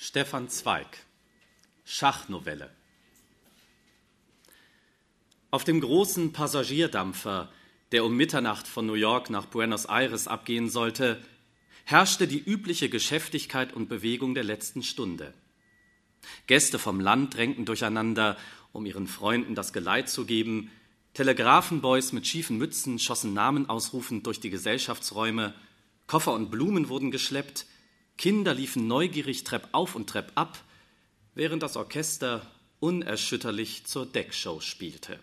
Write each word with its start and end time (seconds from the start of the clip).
Stefan 0.00 0.48
Zweig 0.48 0.86
Schachnovelle. 1.84 2.70
Auf 5.50 5.64
dem 5.64 5.80
großen 5.80 6.32
Passagierdampfer, 6.32 7.50
der 7.90 8.04
um 8.04 8.16
Mitternacht 8.16 8.68
von 8.68 8.86
New 8.86 8.94
York 8.94 9.28
nach 9.28 9.46
Buenos 9.46 9.86
Aires 9.86 10.28
abgehen 10.28 10.70
sollte, 10.70 11.20
herrschte 11.84 12.28
die 12.28 12.38
übliche 12.38 12.88
Geschäftigkeit 12.88 13.72
und 13.72 13.88
Bewegung 13.88 14.36
der 14.36 14.44
letzten 14.44 14.84
Stunde. 14.84 15.34
Gäste 16.46 16.78
vom 16.78 17.00
Land 17.00 17.34
drängten 17.34 17.64
durcheinander, 17.64 18.36
um 18.70 18.86
ihren 18.86 19.08
Freunden 19.08 19.56
das 19.56 19.72
Geleit 19.72 20.08
zu 20.08 20.26
geben, 20.26 20.70
Telegrafenboys 21.14 22.12
mit 22.12 22.24
schiefen 22.24 22.56
Mützen 22.56 23.00
schossen 23.00 23.34
Namen 23.34 23.68
ausrufend 23.68 24.28
durch 24.28 24.38
die 24.38 24.50
Gesellschaftsräume, 24.50 25.54
Koffer 26.06 26.34
und 26.34 26.52
Blumen 26.52 26.88
wurden 26.88 27.10
geschleppt, 27.10 27.66
Kinder 28.18 28.52
liefen 28.52 28.88
neugierig 28.88 29.44
Trepp 29.44 29.68
auf 29.70 29.94
und 29.94 30.10
Trepp 30.10 30.32
ab, 30.34 30.58
während 31.34 31.62
das 31.62 31.76
Orchester 31.76 32.44
unerschütterlich 32.80 33.86
zur 33.86 34.06
Deckshow 34.06 34.60
spielte. 34.60 35.20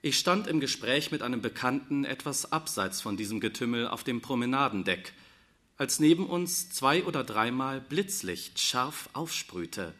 Ich 0.00 0.18
stand 0.18 0.46
im 0.46 0.58
Gespräch 0.58 1.12
mit 1.12 1.22
einem 1.22 1.42
Bekannten 1.42 2.04
etwas 2.04 2.50
abseits 2.50 3.02
von 3.02 3.18
diesem 3.18 3.40
Getümmel 3.40 3.86
auf 3.86 4.04
dem 4.04 4.22
Promenadendeck, 4.22 5.12
als 5.76 6.00
neben 6.00 6.26
uns 6.26 6.70
zwei 6.70 7.04
oder 7.04 7.24
dreimal 7.24 7.80
Blitzlicht 7.82 8.58
scharf 8.58 9.10
aufsprühte. 9.12 9.94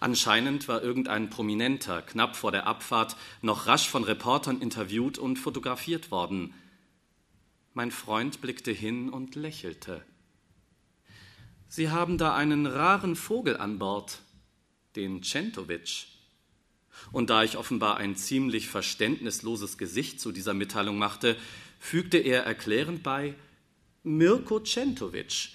Anscheinend 0.00 0.68
war 0.68 0.82
irgendein 0.82 1.30
Prominenter 1.30 2.02
knapp 2.02 2.36
vor 2.36 2.52
der 2.52 2.66
Abfahrt 2.66 3.16
noch 3.40 3.66
rasch 3.66 3.88
von 3.88 4.04
Reportern 4.04 4.60
interviewt 4.60 5.16
und 5.16 5.38
fotografiert 5.38 6.10
worden– 6.10 6.52
mein 7.74 7.90
Freund 7.90 8.40
blickte 8.40 8.70
hin 8.70 9.10
und 9.10 9.34
lächelte. 9.34 10.02
Sie 11.68 11.90
haben 11.90 12.18
da 12.18 12.34
einen 12.34 12.66
raren 12.66 13.16
Vogel 13.16 13.56
an 13.56 13.78
Bord, 13.80 14.20
den 14.94 15.22
Centovic. 15.22 16.06
Und 17.10 17.30
da 17.30 17.42
ich 17.42 17.56
offenbar 17.56 17.96
ein 17.96 18.14
ziemlich 18.14 18.68
verständnisloses 18.68 19.76
Gesicht 19.76 20.20
zu 20.20 20.30
dieser 20.30 20.54
Mitteilung 20.54 20.96
machte, 20.98 21.36
fügte 21.80 22.18
er 22.18 22.44
erklärend 22.44 23.02
bei 23.02 23.34
Mirko 24.04 24.60
Centovic, 24.60 25.50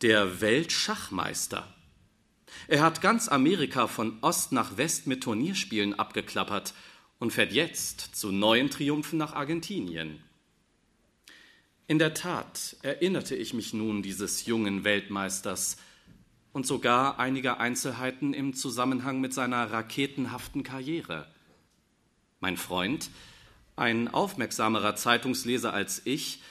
der 0.00 0.40
Weltschachmeister. 0.40 1.74
Er 2.66 2.82
hat 2.82 3.02
ganz 3.02 3.28
Amerika 3.28 3.88
von 3.88 4.18
Ost 4.22 4.52
nach 4.52 4.78
West 4.78 5.06
mit 5.06 5.22
Turnierspielen 5.22 5.98
abgeklappert 5.98 6.72
und 7.18 7.32
fährt 7.32 7.52
jetzt 7.52 8.16
zu 8.16 8.32
neuen 8.32 8.70
Triumphen 8.70 9.18
nach 9.18 9.34
Argentinien. 9.34 10.22
In 11.90 11.98
der 11.98 12.12
Tat 12.12 12.76
erinnerte 12.82 13.34
ich 13.34 13.54
mich 13.54 13.72
nun 13.72 14.02
dieses 14.02 14.44
jungen 14.44 14.84
Weltmeisters 14.84 15.78
und 16.52 16.66
sogar 16.66 17.18
einiger 17.18 17.60
Einzelheiten 17.60 18.34
im 18.34 18.52
Zusammenhang 18.52 19.22
mit 19.22 19.32
seiner 19.32 19.72
raketenhaften 19.72 20.64
Karriere. 20.64 21.26
Mein 22.40 22.58
Freund, 22.58 23.08
ein 23.74 24.08
aufmerksamerer 24.08 24.96
Zeitungsleser 24.96 25.72
als 25.72 26.02
ich, 26.04 26.42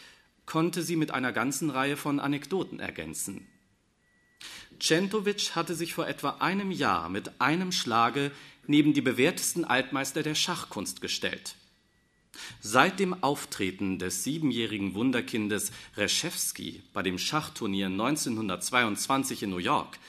konnte 0.48 0.82
sie 0.82 0.96
mit 0.96 1.12
einer 1.12 1.34
ganzen 1.34 1.70
Reihe 1.70 1.98
von 1.98 2.20
Anekdoten 2.20 2.80
ergänzen. 2.80 3.46
Centovic 4.80 5.56
hatte 5.56 5.76
sich 5.76 5.94
vor 5.94 6.08
etwa 6.08 6.38
einem 6.40 6.72
Jahr 6.72 7.10
mit 7.10 7.40
einem 7.40 7.72
Schlage 7.72 8.32
neben 8.66 8.96
die 8.96 9.02
bewährtesten 9.02 9.66
Altmeister 9.66 10.24
der 10.24 10.34
Schachkunst 10.34 11.00
gestellt. 11.00 11.58
Seit 12.60 13.00
dem 13.00 13.24
Auftreten 13.24 14.00
des 14.00 14.24
siebenjährigen 14.24 14.94
Wunderkindes 14.94 15.72
Reschewski 15.96 16.82
bei 16.94 17.04
dem 17.04 17.18
Schachturnier 17.18 17.88
1922 17.88 19.44
in 19.44 19.50
New 19.50 19.58
York 19.58 20.00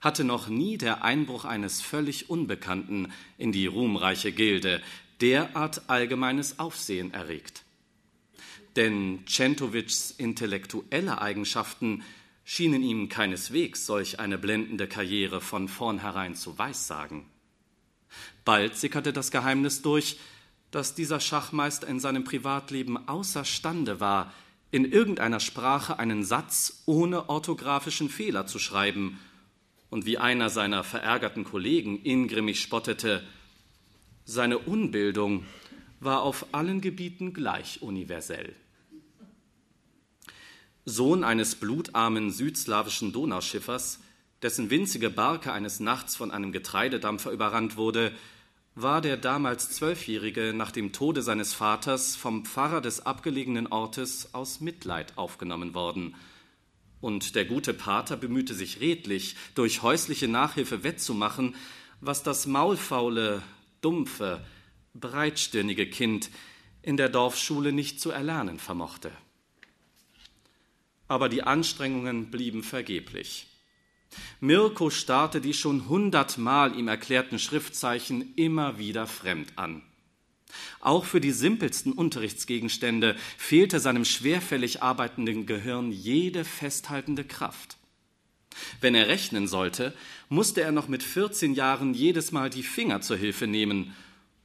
hatte 0.00 0.24
noch 0.24 0.48
nie 0.48 0.78
der 0.78 1.02
Einbruch 1.02 1.44
eines 1.44 1.80
völlig 1.80 2.30
Unbekannten 2.30 3.12
in 3.36 3.52
die 3.52 3.66
ruhmreiche 3.66 4.32
Gilde 4.32 4.80
derart 5.20 5.88
allgemeines 5.88 6.58
Aufsehen 6.58 7.12
erregt. 7.12 7.64
Denn 8.76 9.24
Centovics 9.26 10.12
intellektuelle 10.12 11.20
Eigenschaften 11.20 12.04
schienen 12.44 12.82
ihm 12.82 13.08
keineswegs 13.08 13.84
solch 13.86 14.20
eine 14.20 14.38
blendende 14.38 14.86
Karriere 14.86 15.40
von 15.40 15.68
vornherein 15.68 16.34
zu 16.34 16.58
weissagen. 16.58 17.26
Bald 18.44 18.76
sickerte 18.76 19.12
das 19.12 19.30
Geheimnis 19.30 19.82
durch, 19.82 20.18
dass 20.70 20.94
dieser 20.94 21.20
Schachmeister 21.20 21.86
in 21.86 22.00
seinem 22.00 22.24
Privatleben 22.24 23.08
außerstande 23.08 24.00
war, 24.00 24.32
in 24.70 24.84
irgendeiner 24.84 25.40
Sprache 25.40 25.98
einen 25.98 26.24
Satz 26.24 26.82
ohne 26.84 27.30
orthografischen 27.30 28.10
Fehler 28.10 28.46
zu 28.46 28.58
schreiben 28.58 29.18
und 29.90 30.04
wie 30.04 30.18
einer 30.18 30.50
seiner 30.50 30.84
verärgerten 30.84 31.44
Kollegen 31.44 32.02
ingrimmig 32.02 32.60
spottete, 32.60 33.26
seine 34.24 34.58
Unbildung 34.58 35.46
war 36.00 36.22
auf 36.22 36.46
allen 36.52 36.80
Gebieten 36.82 37.32
gleich 37.32 37.80
universell. 37.80 38.54
Sohn 40.84 41.24
eines 41.24 41.54
blutarmen 41.54 42.30
südslawischen 42.30 43.12
Donauschiffers, 43.12 44.00
dessen 44.42 44.70
winzige 44.70 45.10
Barke 45.10 45.52
eines 45.52 45.80
Nachts 45.80 46.16
von 46.16 46.30
einem 46.30 46.52
Getreidedampfer 46.52 47.30
überrannt 47.30 47.76
wurde, 47.76 48.12
war 48.82 49.00
der 49.00 49.16
damals 49.16 49.70
Zwölfjährige 49.70 50.52
nach 50.54 50.70
dem 50.70 50.92
Tode 50.92 51.22
seines 51.22 51.52
Vaters 51.52 52.14
vom 52.14 52.44
Pfarrer 52.44 52.80
des 52.80 53.04
abgelegenen 53.04 53.66
Ortes 53.66 54.34
aus 54.34 54.60
Mitleid 54.60 55.18
aufgenommen 55.18 55.74
worden. 55.74 56.14
Und 57.00 57.34
der 57.34 57.44
gute 57.44 57.74
Pater 57.74 58.16
bemühte 58.16 58.54
sich 58.54 58.80
redlich, 58.80 59.36
durch 59.56 59.82
häusliche 59.82 60.28
Nachhilfe 60.28 60.84
wettzumachen, 60.84 61.56
was 62.00 62.22
das 62.22 62.46
maulfaule, 62.46 63.42
dumpfe, 63.80 64.44
breitstirnige 64.94 65.90
Kind 65.90 66.30
in 66.80 66.96
der 66.96 67.08
Dorfschule 67.08 67.72
nicht 67.72 68.00
zu 68.00 68.10
erlernen 68.10 68.60
vermochte. 68.60 69.10
Aber 71.08 71.28
die 71.28 71.42
Anstrengungen 71.42 72.30
blieben 72.30 72.62
vergeblich. 72.62 73.48
Mirko 74.40 74.90
starrte 74.90 75.40
die 75.40 75.54
schon 75.54 75.88
hundertmal 75.88 76.76
ihm 76.76 76.88
erklärten 76.88 77.38
Schriftzeichen 77.38 78.34
immer 78.36 78.78
wieder 78.78 79.06
fremd 79.06 79.52
an. 79.56 79.82
Auch 80.80 81.04
für 81.04 81.20
die 81.20 81.32
simpelsten 81.32 81.92
Unterrichtsgegenstände 81.92 83.16
fehlte 83.36 83.80
seinem 83.80 84.04
schwerfällig 84.04 84.82
arbeitenden 84.82 85.44
Gehirn 85.44 85.92
jede 85.92 86.44
festhaltende 86.44 87.24
Kraft. 87.24 87.76
Wenn 88.80 88.94
er 88.94 89.08
rechnen 89.08 89.46
sollte, 89.46 89.94
musste 90.28 90.62
er 90.62 90.72
noch 90.72 90.88
mit 90.88 91.02
14 91.02 91.54
Jahren 91.54 91.94
jedes 91.94 92.32
Mal 92.32 92.50
die 92.50 92.62
Finger 92.62 93.00
zur 93.00 93.16
Hilfe 93.16 93.46
nehmen, 93.46 93.94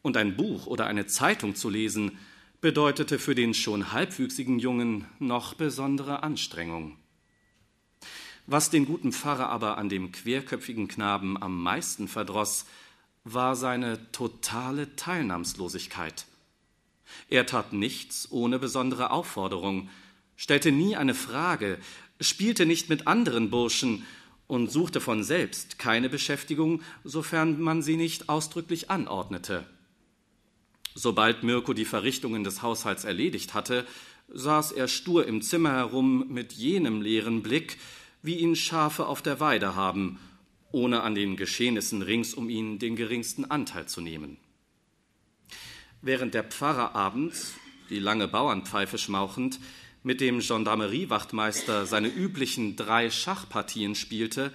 und 0.02 0.18
ein 0.18 0.35
Buch 0.35 0.68
oder 0.68 0.85
eine 0.85 1.07
Zeitung 1.07 1.56
zu 1.56 1.69
lesen 1.69 2.19
bedeutete 2.62 3.19
für 3.19 3.35
den 3.35 3.53
schon 3.53 3.91
halbwüchsigen 3.91 4.59
Jungen 4.59 5.06
noch 5.19 5.53
besondere 5.53 6.23
Anstrengung. 6.23 6.97
Was 8.45 8.69
den 8.69 8.85
guten 8.85 9.13
Pfarrer 9.13 9.49
aber 9.49 9.77
an 9.77 9.89
dem 9.89 10.11
querköpfigen 10.11 10.87
Knaben 10.87 11.41
am 11.41 11.61
meisten 11.61 12.07
verdroß, 12.07 12.65
war 13.23 13.55
seine 13.55 14.11
totale 14.11 14.95
Teilnahmslosigkeit. 14.95 16.25
Er 17.29 17.45
tat 17.45 17.73
nichts 17.73 18.29
ohne 18.31 18.59
besondere 18.59 19.11
Aufforderung, 19.11 19.89
stellte 20.35 20.71
nie 20.71 20.95
eine 20.95 21.13
Frage, 21.13 21.77
spielte 22.19 22.65
nicht 22.65 22.89
mit 22.89 23.07
anderen 23.07 23.49
Burschen 23.49 24.05
und 24.47 24.71
suchte 24.71 24.99
von 24.99 25.23
selbst 25.23 25.79
keine 25.79 26.09
Beschäftigung, 26.09 26.81
sofern 27.03 27.61
man 27.61 27.81
sie 27.81 27.95
nicht 27.95 28.29
ausdrücklich 28.29 28.91
anordnete. 28.91 29.65
Sobald 30.95 31.43
Mirko 31.43 31.73
die 31.73 31.85
Verrichtungen 31.85 32.43
des 32.43 32.61
Haushalts 32.61 33.03
erledigt 33.03 33.53
hatte, 33.53 33.87
saß 34.27 34.73
er 34.73 34.87
stur 34.87 35.25
im 35.25 35.41
Zimmer 35.41 35.71
herum 35.71 36.27
mit 36.27 36.53
jenem 36.53 37.01
leeren 37.01 37.41
Blick, 37.41 37.77
wie 38.23 38.38
ihn 38.38 38.56
Schafe 38.56 39.06
auf 39.06 39.22
der 39.22 39.39
Weide 39.39 39.75
haben, 39.75 40.20
ohne 40.72 41.03
an 41.03 41.14
den 41.14 41.37
Geschehnissen 41.37 42.02
rings 42.02 42.34
um 42.34 42.49
ihn 42.49 42.79
den 42.79 42.96
geringsten 42.96 43.46
Anteil 43.46 43.87
zu 43.87 44.02
nehmen. 44.02 44.37
Während 46.02 46.34
der 46.34 46.43
Pfarrer 46.43 46.96
abends, 46.96 47.53
die 47.90 47.99
lange 47.99 48.28
Bauernpfeife 48.28 48.97
schmauchend, 48.97 49.59
mit 50.02 50.20
dem 50.20 50.40
Gendarmeriewachtmeister 50.40 51.85
seine 51.85 52.09
üblichen 52.09 52.75
drei 52.75 53.09
Schachpartien 53.09 53.96
spielte, 53.96 54.52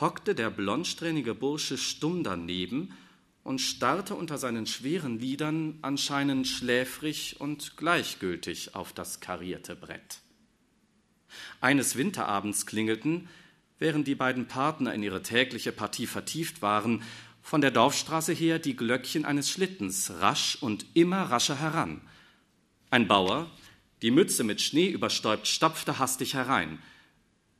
hockte 0.00 0.34
der 0.34 0.50
blondsträhnige 0.50 1.34
Bursche 1.34 1.78
stumm 1.78 2.24
daneben 2.24 2.94
und 3.44 3.60
starrte 3.60 4.14
unter 4.14 4.38
seinen 4.38 4.66
schweren 4.66 5.18
Lidern 5.18 5.78
anscheinend 5.82 6.46
schläfrig 6.46 7.36
und 7.40 7.76
gleichgültig 7.76 8.74
auf 8.74 8.92
das 8.92 9.20
karierte 9.20 9.76
Brett. 9.76 10.20
Eines 11.62 11.96
Winterabends 11.96 12.66
klingelten, 12.66 13.28
während 13.78 14.08
die 14.08 14.16
beiden 14.16 14.48
Partner 14.48 14.92
in 14.92 15.02
ihre 15.02 15.22
tägliche 15.22 15.70
Partie 15.70 16.08
vertieft 16.08 16.60
waren, 16.60 17.02
von 17.40 17.60
der 17.60 17.70
Dorfstraße 17.70 18.32
her 18.32 18.58
die 18.58 18.74
Glöckchen 18.74 19.24
eines 19.24 19.48
Schlittens 19.48 20.10
rasch 20.20 20.58
und 20.60 20.84
immer 20.94 21.22
rascher 21.22 21.58
heran. 21.60 22.00
Ein 22.90 23.06
Bauer, 23.06 23.48
die 24.02 24.10
Mütze 24.10 24.42
mit 24.42 24.60
Schnee 24.60 24.88
überstäubt, 24.88 25.46
stapfte 25.46 26.00
hastig 26.00 26.34
herein. 26.34 26.80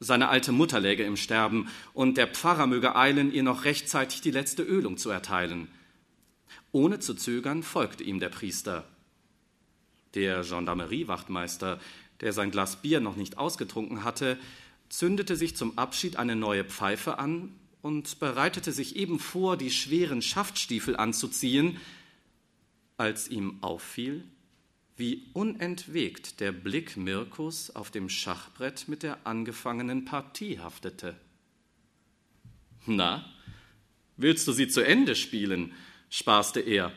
Seine 0.01 0.29
alte 0.31 0.51
Mutter 0.51 0.81
läge 0.81 1.05
im 1.05 1.17
Sterben 1.17 1.69
und 1.95 2.17
der 2.17 2.27
Pfarrer 2.27 2.67
möge 2.67 2.97
eilen, 2.97 3.33
ihr 3.33 3.45
noch 3.45 3.65
rechtzeitig 3.65 4.21
die 4.21 4.33
letzte 4.33 4.65
Ölung 4.65 4.97
zu 4.97 5.11
erteilen. 5.11 5.69
Ohne 6.73 6.99
zu 6.99 7.15
zögern 7.15 7.63
folgte 7.63 8.03
ihm 8.03 8.19
der 8.19 8.31
Priester. 8.31 8.85
Der 10.15 10.43
Gendarmeriewachtmeister, 10.43 11.79
der 12.23 12.33
sein 12.33 12.51
Glas 12.51 12.77
Bier 12.81 13.01
noch 13.01 13.17
nicht 13.17 13.37
ausgetrunken 13.37 14.05
hatte, 14.05 14.39
zündete 14.89 15.37
sich 15.37 15.57
zum 15.57 15.77
Abschied 15.79 16.17
eine 16.17 16.37
neue 16.37 16.65
Pfeife 16.65 17.19
an 17.19 17.53
und 17.83 18.21
bereitete 18.21 18.73
sich 18.73 18.97
eben 18.97 19.19
vor, 19.19 19.57
die 19.57 19.71
schweren 19.71 20.23
Schaftstiefel 20.23 20.97
anzuziehen, 20.97 21.79
als 22.97 23.29
ihm 23.29 23.59
auffiel, 23.63 24.25
wie 24.97 25.25
unentwegt 25.33 26.41
der 26.41 26.53
Blick 26.53 26.97
Mirkus 26.97 27.75
auf 27.75 27.91
dem 27.91 28.09
Schachbrett 28.09 28.87
mit 28.87 29.03
der 29.03 29.27
angefangenen 29.27 30.05
Partie 30.05 30.61
haftete. 30.61 31.17
Na, 32.87 33.25
willst 34.17 34.47
du 34.47 34.53
sie 34.53 34.69
zu 34.69 34.81
Ende 34.81 35.17
spielen? 35.17 35.73
spaßte 36.11 36.61
er, 36.61 36.93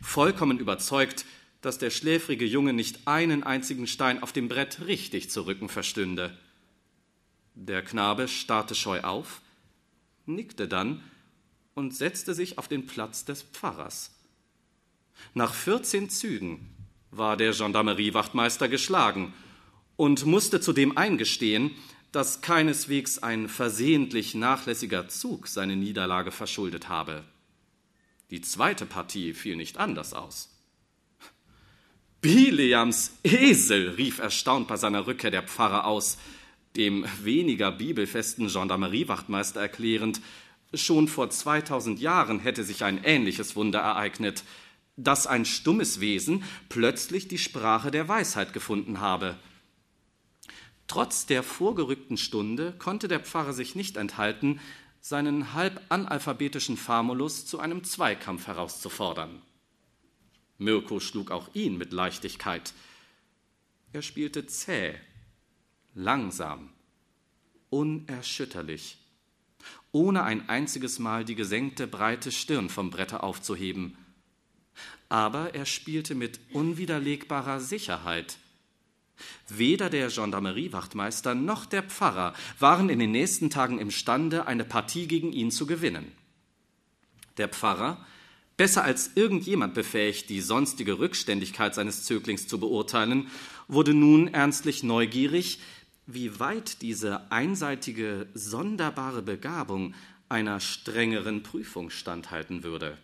vollkommen 0.00 0.60
überzeugt, 0.60 1.26
dass 1.64 1.78
der 1.78 1.90
schläfrige 1.90 2.44
Junge 2.44 2.74
nicht 2.74 3.06
einen 3.08 3.42
einzigen 3.42 3.86
Stein 3.86 4.22
auf 4.22 4.32
dem 4.32 4.48
Brett 4.48 4.86
richtig 4.86 5.30
zu 5.30 5.46
rücken 5.46 5.70
verstünde. 5.70 6.36
Der 7.54 7.82
Knabe 7.82 8.28
starrte 8.28 8.74
scheu 8.74 9.00
auf, 9.00 9.40
nickte 10.26 10.68
dann 10.68 11.02
und 11.74 11.94
setzte 11.94 12.34
sich 12.34 12.58
auf 12.58 12.68
den 12.68 12.86
Platz 12.86 13.24
des 13.24 13.42
Pfarrers. 13.42 14.10
Nach 15.32 15.54
vierzehn 15.54 16.10
Zügen 16.10 16.68
war 17.10 17.36
der 17.38 17.52
Gendarmeriewachtmeister 17.52 18.68
geschlagen 18.68 19.32
und 19.96 20.26
musste 20.26 20.60
zudem 20.60 20.98
eingestehen, 20.98 21.70
dass 22.12 22.42
keineswegs 22.42 23.18
ein 23.20 23.48
versehentlich 23.48 24.34
nachlässiger 24.34 25.08
Zug 25.08 25.48
seine 25.48 25.76
Niederlage 25.76 26.30
verschuldet 26.30 26.88
habe. 26.88 27.24
Die 28.30 28.42
zweite 28.42 28.84
Partie 28.84 29.32
fiel 29.32 29.56
nicht 29.56 29.78
anders 29.78 30.12
aus. 30.12 30.53
Bileams 32.24 33.18
Esel, 33.22 33.90
rief 33.98 34.18
erstaunt 34.18 34.66
bei 34.66 34.78
seiner 34.78 35.06
Rückkehr 35.06 35.30
der 35.30 35.42
Pfarrer 35.42 35.84
aus, 35.84 36.16
dem 36.74 37.04
weniger 37.22 37.70
bibelfesten 37.70 38.48
Gendarmeriewachtmeister 38.48 39.60
erklärend, 39.60 40.22
schon 40.72 41.06
vor 41.06 41.28
2000 41.28 42.00
Jahren 42.00 42.38
hätte 42.38 42.64
sich 42.64 42.82
ein 42.82 43.04
ähnliches 43.04 43.56
Wunder 43.56 43.80
ereignet, 43.80 44.42
dass 44.96 45.26
ein 45.26 45.44
stummes 45.44 46.00
Wesen 46.00 46.44
plötzlich 46.70 47.28
die 47.28 47.36
Sprache 47.36 47.90
der 47.90 48.08
Weisheit 48.08 48.54
gefunden 48.54 49.00
habe. 49.00 49.36
Trotz 50.86 51.26
der 51.26 51.42
vorgerückten 51.42 52.16
Stunde 52.16 52.72
konnte 52.78 53.06
der 53.06 53.20
Pfarrer 53.20 53.52
sich 53.52 53.74
nicht 53.74 53.98
enthalten, 53.98 54.60
seinen 55.02 55.52
halb 55.52 55.78
analphabetischen 55.90 56.78
Famulus 56.78 57.44
zu 57.44 57.60
einem 57.60 57.84
Zweikampf 57.84 58.46
herauszufordern. 58.46 59.42
Mirko 60.58 61.00
schlug 61.00 61.30
auch 61.30 61.48
ihn 61.54 61.76
mit 61.76 61.92
Leichtigkeit. 61.92 62.72
Er 63.92 64.02
spielte 64.02 64.46
zäh, 64.46 64.94
langsam, 65.94 66.70
unerschütterlich, 67.70 68.98
ohne 69.92 70.22
ein 70.24 70.48
einziges 70.48 70.98
Mal 70.98 71.24
die 71.24 71.34
gesenkte 71.34 71.86
breite 71.86 72.32
Stirn 72.32 72.68
vom 72.68 72.90
Bretter 72.90 73.24
aufzuheben. 73.24 73.96
Aber 75.08 75.54
er 75.54 75.66
spielte 75.66 76.14
mit 76.14 76.40
unwiderlegbarer 76.52 77.60
Sicherheit. 77.60 78.38
Weder 79.48 79.90
der 79.90 80.08
Gendarmeriewachtmeister 80.08 81.34
noch 81.34 81.66
der 81.66 81.84
Pfarrer 81.84 82.34
waren 82.58 82.88
in 82.88 82.98
den 82.98 83.12
nächsten 83.12 83.50
Tagen 83.50 83.78
imstande, 83.78 84.46
eine 84.46 84.64
Partie 84.64 85.06
gegen 85.06 85.32
ihn 85.32 85.50
zu 85.50 85.66
gewinnen. 85.66 86.10
Der 87.36 87.48
Pfarrer 87.48 88.04
besser 88.56 88.84
als 88.84 89.12
irgendjemand 89.14 89.74
befähigt, 89.74 90.30
die 90.30 90.40
sonstige 90.40 90.98
Rückständigkeit 90.98 91.74
seines 91.74 92.04
Zöglings 92.04 92.46
zu 92.46 92.58
beurteilen, 92.58 93.28
wurde 93.68 93.94
nun 93.94 94.28
ernstlich 94.28 94.82
neugierig, 94.82 95.60
wie 96.06 96.38
weit 96.38 96.82
diese 96.82 97.30
einseitige, 97.32 98.28
sonderbare 98.34 99.22
Begabung 99.22 99.94
einer 100.28 100.60
strengeren 100.60 101.42
Prüfung 101.42 101.90
standhalten 101.90 102.62
würde. 102.62 102.98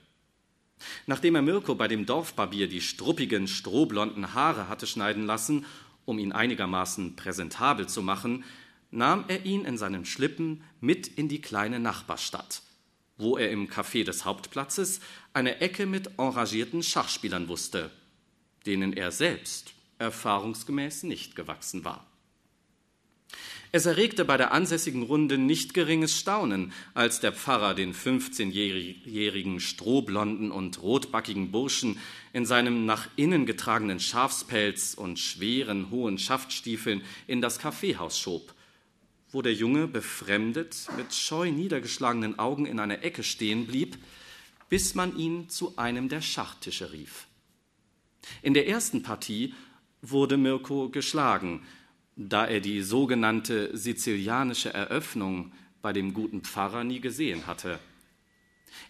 Nachdem 1.07 1.35
er 1.35 1.43
Mirko 1.43 1.75
bei 1.75 1.89
dem 1.89 2.07
Dorfbarbier 2.07 2.69
die 2.69 2.81
struppigen, 2.81 3.49
strohblonden 3.49 4.35
Haare 4.35 4.69
hatte 4.69 4.87
schneiden 4.87 5.27
lassen, 5.27 5.67
um 6.07 6.19
ihn 6.19 6.33
einigermaßen 6.33 7.17
präsentabel 7.17 7.87
zu 7.87 8.03
machen, 8.03 8.45
nahm 8.91 9.25
er 9.29 9.45
ihn 9.45 9.65
in 9.65 9.77
seinen 9.77 10.05
Schlippen 10.07 10.63
mit 10.81 11.07
in 11.07 11.29
die 11.29 11.41
kleine 11.41 11.81
Nachbarstadt– 11.81 12.63
wo 13.21 13.37
er 13.37 13.51
im 13.51 13.69
Café 13.69 14.05
des 14.05 14.25
Hauptplatzes 14.25 15.01
eine 15.33 15.61
Ecke 15.61 15.87
mit 15.87 16.19
enragierten 16.19 16.83
Schachspielern 16.83 17.49
wusste, 17.49 17.91
denen 18.67 18.93
er 18.93 19.13
selbst 19.13 19.73
erfahrungsgemäß 19.99 21.05
nicht 21.05 21.37
gewachsen 21.37 21.85
war. 21.85 22.07
Es 23.73 23.87
erregte 23.87 24.25
bei 24.25 24.37
der 24.37 24.51
ansässigen 24.51 25.05
Runde 25.05 25.39
nicht 25.39 25.75
geringes 25.75 26.19
Staunen, 26.19 26.73
als 26.93 27.21
der 27.21 27.33
Pfarrer 27.33 27.75
den 27.75 27.95
15-jährigen 27.95 29.61
strohblonden 29.61 30.51
und 30.51 30.83
rotbackigen 30.83 31.53
Burschen 31.53 31.99
in 32.33 32.47
seinem 32.47 32.85
nach 32.85 33.07
innen 33.15 33.47
getragenen 33.47 34.01
Schafspelz 34.01 34.95
und 34.95 35.21
schweren 35.21 35.91
hohen 35.91 36.19
Schaftstiefeln 36.19 37.03
in 37.29 37.41
das 37.41 37.61
Kaffeehaus 37.61 38.19
schob 38.19 38.55
wo 39.33 39.43
der 39.43 39.55
Junge 39.55 39.87
befremdet 39.87 40.89
mit 40.97 41.15
scheu 41.15 41.51
niedergeschlagenen 41.51 42.39
Augen 42.39 42.67
in 42.67 42.81
einer 42.81 43.05
Ecke 43.05 43.23
stehen 43.23 43.67
blieb, 43.67 43.97
bis 44.71 44.95
man 44.95 45.15
ihn 45.17 45.51
zu 45.51 45.77
einem 45.77 46.09
der 46.09 46.23
Schachtische 46.23 46.93
rief. 46.93 47.27
In 48.41 48.55
der 48.55 48.67
ersten 48.67 49.03
Partie 49.03 49.55
wurde 50.01 50.39
Mirko 50.39 50.89
geschlagen, 50.89 51.67
da 52.17 52.47
er 52.47 52.61
die 52.61 52.81
sogenannte 52.81 53.77
sizilianische 53.77 54.73
Eröffnung 54.73 55.53
bei 55.83 55.93
dem 55.93 56.15
guten 56.15 56.41
Pfarrer 56.43 56.85
nie 56.85 57.01
gesehen 57.01 57.47
hatte. 57.47 57.79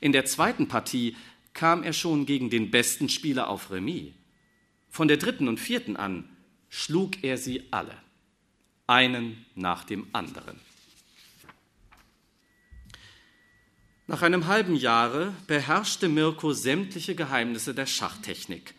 In 0.01 0.13
der 0.13 0.25
zweiten 0.27 0.69
Partie 0.69 1.17
kam 1.53 1.83
er 1.83 1.93
schon 1.93 2.27
gegen 2.27 2.51
den 2.51 2.71
besten 2.71 3.09
Spieler 3.09 3.49
auf 3.49 3.71
Remis. 3.73 4.13
Von 4.89 5.09
der 5.09 5.17
dritten 5.17 5.49
und 5.49 5.59
vierten 5.59 5.97
an 5.97 6.29
schlug 6.69 7.25
er 7.25 7.39
sie 7.39 7.65
alle 7.73 7.97
einen 8.87 9.47
nach 9.55 9.85
dem 9.85 10.09
anderen. 10.13 10.59
Nach 14.11 14.23
einem 14.23 14.49
halben 14.49 14.75
Jahre 14.75 15.33
beherrschte 15.47 16.09
Mirko 16.09 16.53
sämtliche 16.53 17.15
Geheimnisse 17.15 17.77
der 17.77 17.87
Schachtechnik, 17.87 18.75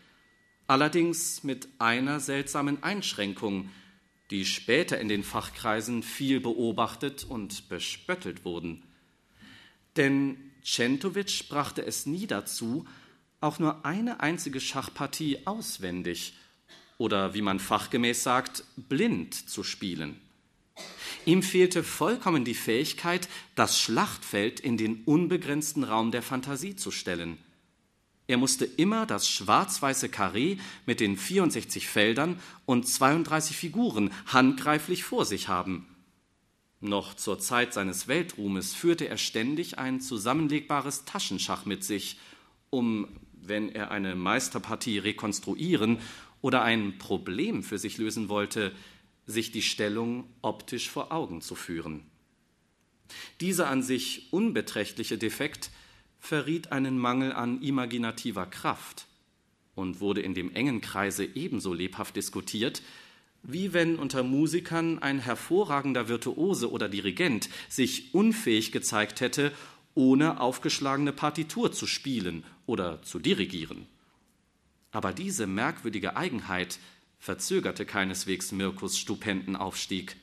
allerdings 0.66 1.42
mit 1.42 1.68
einer 1.78 2.20
seltsamen 2.20 2.82
Einschränkung, 2.82 3.70
die 4.30 4.44
später 4.44 5.00
in 5.00 5.08
den 5.08 5.24
Fachkreisen 5.24 6.02
viel 6.02 6.38
beobachtet 6.40 7.24
und 7.24 7.70
bespöttelt 7.70 8.44
wurden. 8.44 8.82
Denn 9.96 10.36
Centovic 10.62 11.48
brachte 11.48 11.86
es 11.86 12.04
nie 12.04 12.26
dazu, 12.26 12.86
auch 13.40 13.58
nur 13.58 13.86
eine 13.86 14.20
einzige 14.20 14.60
Schachpartie 14.60 15.46
auswendig 15.46 16.34
oder 16.98 17.32
wie 17.32 17.40
man 17.40 17.58
fachgemäß 17.58 18.22
sagt, 18.22 18.64
blind 18.76 19.32
zu 19.48 19.64
spielen. 19.64 20.20
Ihm 21.24 21.42
fehlte 21.42 21.84
vollkommen 21.84 22.44
die 22.44 22.54
Fähigkeit, 22.54 23.28
das 23.54 23.78
Schlachtfeld 23.78 24.58
in 24.60 24.76
den 24.76 25.04
unbegrenzten 25.04 25.84
Raum 25.84 26.10
der 26.10 26.22
Fantasie 26.22 26.74
zu 26.74 26.90
stellen. 26.90 27.38
Er 28.26 28.38
musste 28.38 28.64
immer 28.64 29.06
das 29.06 29.28
schwarz-weiße 29.28 30.08
Karree 30.08 30.56
mit 30.86 31.00
den 31.00 31.16
64 31.16 31.86
Feldern 31.86 32.40
und 32.66 32.88
32 32.88 33.56
Figuren 33.56 34.10
handgreiflich 34.26 35.04
vor 35.04 35.24
sich 35.24 35.48
haben. 35.48 35.86
Noch 36.80 37.14
zur 37.14 37.38
Zeit 37.38 37.74
seines 37.74 38.08
Weltruhmes 38.08 38.74
führte 38.74 39.08
er 39.08 39.16
ständig 39.16 39.78
ein 39.78 40.00
zusammenlegbares 40.00 41.04
Taschenschach 41.04 41.64
mit 41.64 41.84
sich, 41.84 42.18
um, 42.70 43.06
wenn 43.40 43.68
er 43.68 43.90
eine 43.90 44.16
Meisterpartie 44.16 44.98
rekonstruieren 44.98 45.98
oder 46.40 46.62
ein 46.62 46.98
Problem 46.98 47.62
für 47.62 47.78
sich 47.78 47.98
lösen 47.98 48.28
wollte, 48.28 48.72
sich 49.26 49.52
die 49.52 49.62
Stellung 49.62 50.24
optisch 50.42 50.90
vor 50.90 51.12
Augen 51.12 51.40
zu 51.40 51.54
führen. 51.54 52.04
Dieser 53.40 53.68
an 53.68 53.82
sich 53.82 54.32
unbeträchtliche 54.32 55.18
Defekt 55.18 55.70
verriet 56.18 56.72
einen 56.72 56.98
Mangel 56.98 57.32
an 57.32 57.60
imaginativer 57.62 58.46
Kraft 58.46 59.06
und 59.74 60.00
wurde 60.00 60.20
in 60.20 60.34
dem 60.34 60.54
engen 60.54 60.80
Kreise 60.80 61.24
ebenso 61.24 61.72
lebhaft 61.74 62.16
diskutiert, 62.16 62.82
wie 63.42 63.72
wenn 63.72 63.96
unter 63.96 64.22
Musikern 64.22 65.00
ein 65.00 65.18
hervorragender 65.18 66.08
Virtuose 66.08 66.70
oder 66.70 66.88
Dirigent 66.88 67.48
sich 67.68 68.14
unfähig 68.14 68.70
gezeigt 68.70 69.20
hätte, 69.20 69.52
ohne 69.94 70.40
aufgeschlagene 70.40 71.12
Partitur 71.12 71.72
zu 71.72 71.86
spielen 71.86 72.44
oder 72.66 73.02
zu 73.02 73.18
dirigieren. 73.18 73.86
Aber 74.92 75.12
diese 75.12 75.46
merkwürdige 75.46 76.16
Eigenheit 76.16 76.78
verzögerte 77.22 77.86
keineswegs 77.86 78.50
Mirkus 78.50 78.98
stupenden 78.98 79.54
Aufstieg. 79.54 80.16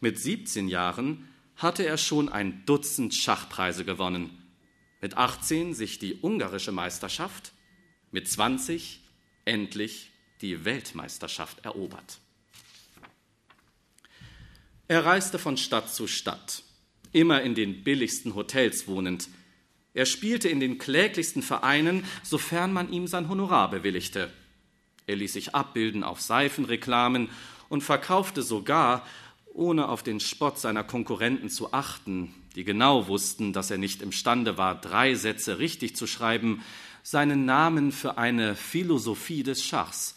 Mit 0.00 0.18
17 0.18 0.66
Jahren 0.66 1.28
hatte 1.54 1.86
er 1.86 1.96
schon 1.96 2.28
ein 2.28 2.64
Dutzend 2.66 3.14
Schachpreise 3.14 3.84
gewonnen. 3.84 4.36
Mit 5.00 5.16
18 5.16 5.74
sich 5.74 6.00
die 6.00 6.18
ungarische 6.20 6.72
Meisterschaft, 6.72 7.52
mit 8.10 8.28
20 8.28 9.00
endlich 9.44 10.10
die 10.40 10.64
Weltmeisterschaft 10.64 11.64
erobert. 11.64 12.18
Er 14.88 15.04
reiste 15.04 15.38
von 15.38 15.56
Stadt 15.56 15.94
zu 15.94 16.08
Stadt, 16.08 16.64
immer 17.12 17.42
in 17.42 17.54
den 17.54 17.84
billigsten 17.84 18.34
Hotels 18.34 18.88
wohnend. 18.88 19.28
Er 19.94 20.04
spielte 20.04 20.48
in 20.48 20.58
den 20.58 20.78
kläglichsten 20.78 21.42
Vereinen, 21.42 22.04
sofern 22.24 22.72
man 22.72 22.92
ihm 22.92 23.06
sein 23.06 23.28
Honorar 23.28 23.70
bewilligte. 23.70 24.32
Er 25.06 25.16
ließ 25.16 25.32
sich 25.32 25.54
abbilden 25.54 26.02
auf 26.02 26.20
Seifenreklamen 26.20 27.28
und 27.68 27.82
verkaufte 27.82 28.42
sogar, 28.42 29.06
ohne 29.52 29.88
auf 29.88 30.02
den 30.02 30.20
Spott 30.20 30.58
seiner 30.58 30.84
Konkurrenten 30.84 31.48
zu 31.48 31.72
achten, 31.72 32.34
die 32.56 32.64
genau 32.64 33.06
wussten, 33.06 33.52
dass 33.52 33.70
er 33.70 33.78
nicht 33.78 34.02
imstande 34.02 34.58
war, 34.58 34.80
drei 34.80 35.14
Sätze 35.14 35.58
richtig 35.58 35.96
zu 35.96 36.06
schreiben, 36.06 36.62
seinen 37.02 37.44
Namen 37.44 37.92
für 37.92 38.18
eine 38.18 38.56
Philosophie 38.56 39.42
des 39.42 39.62
Schachs, 39.62 40.16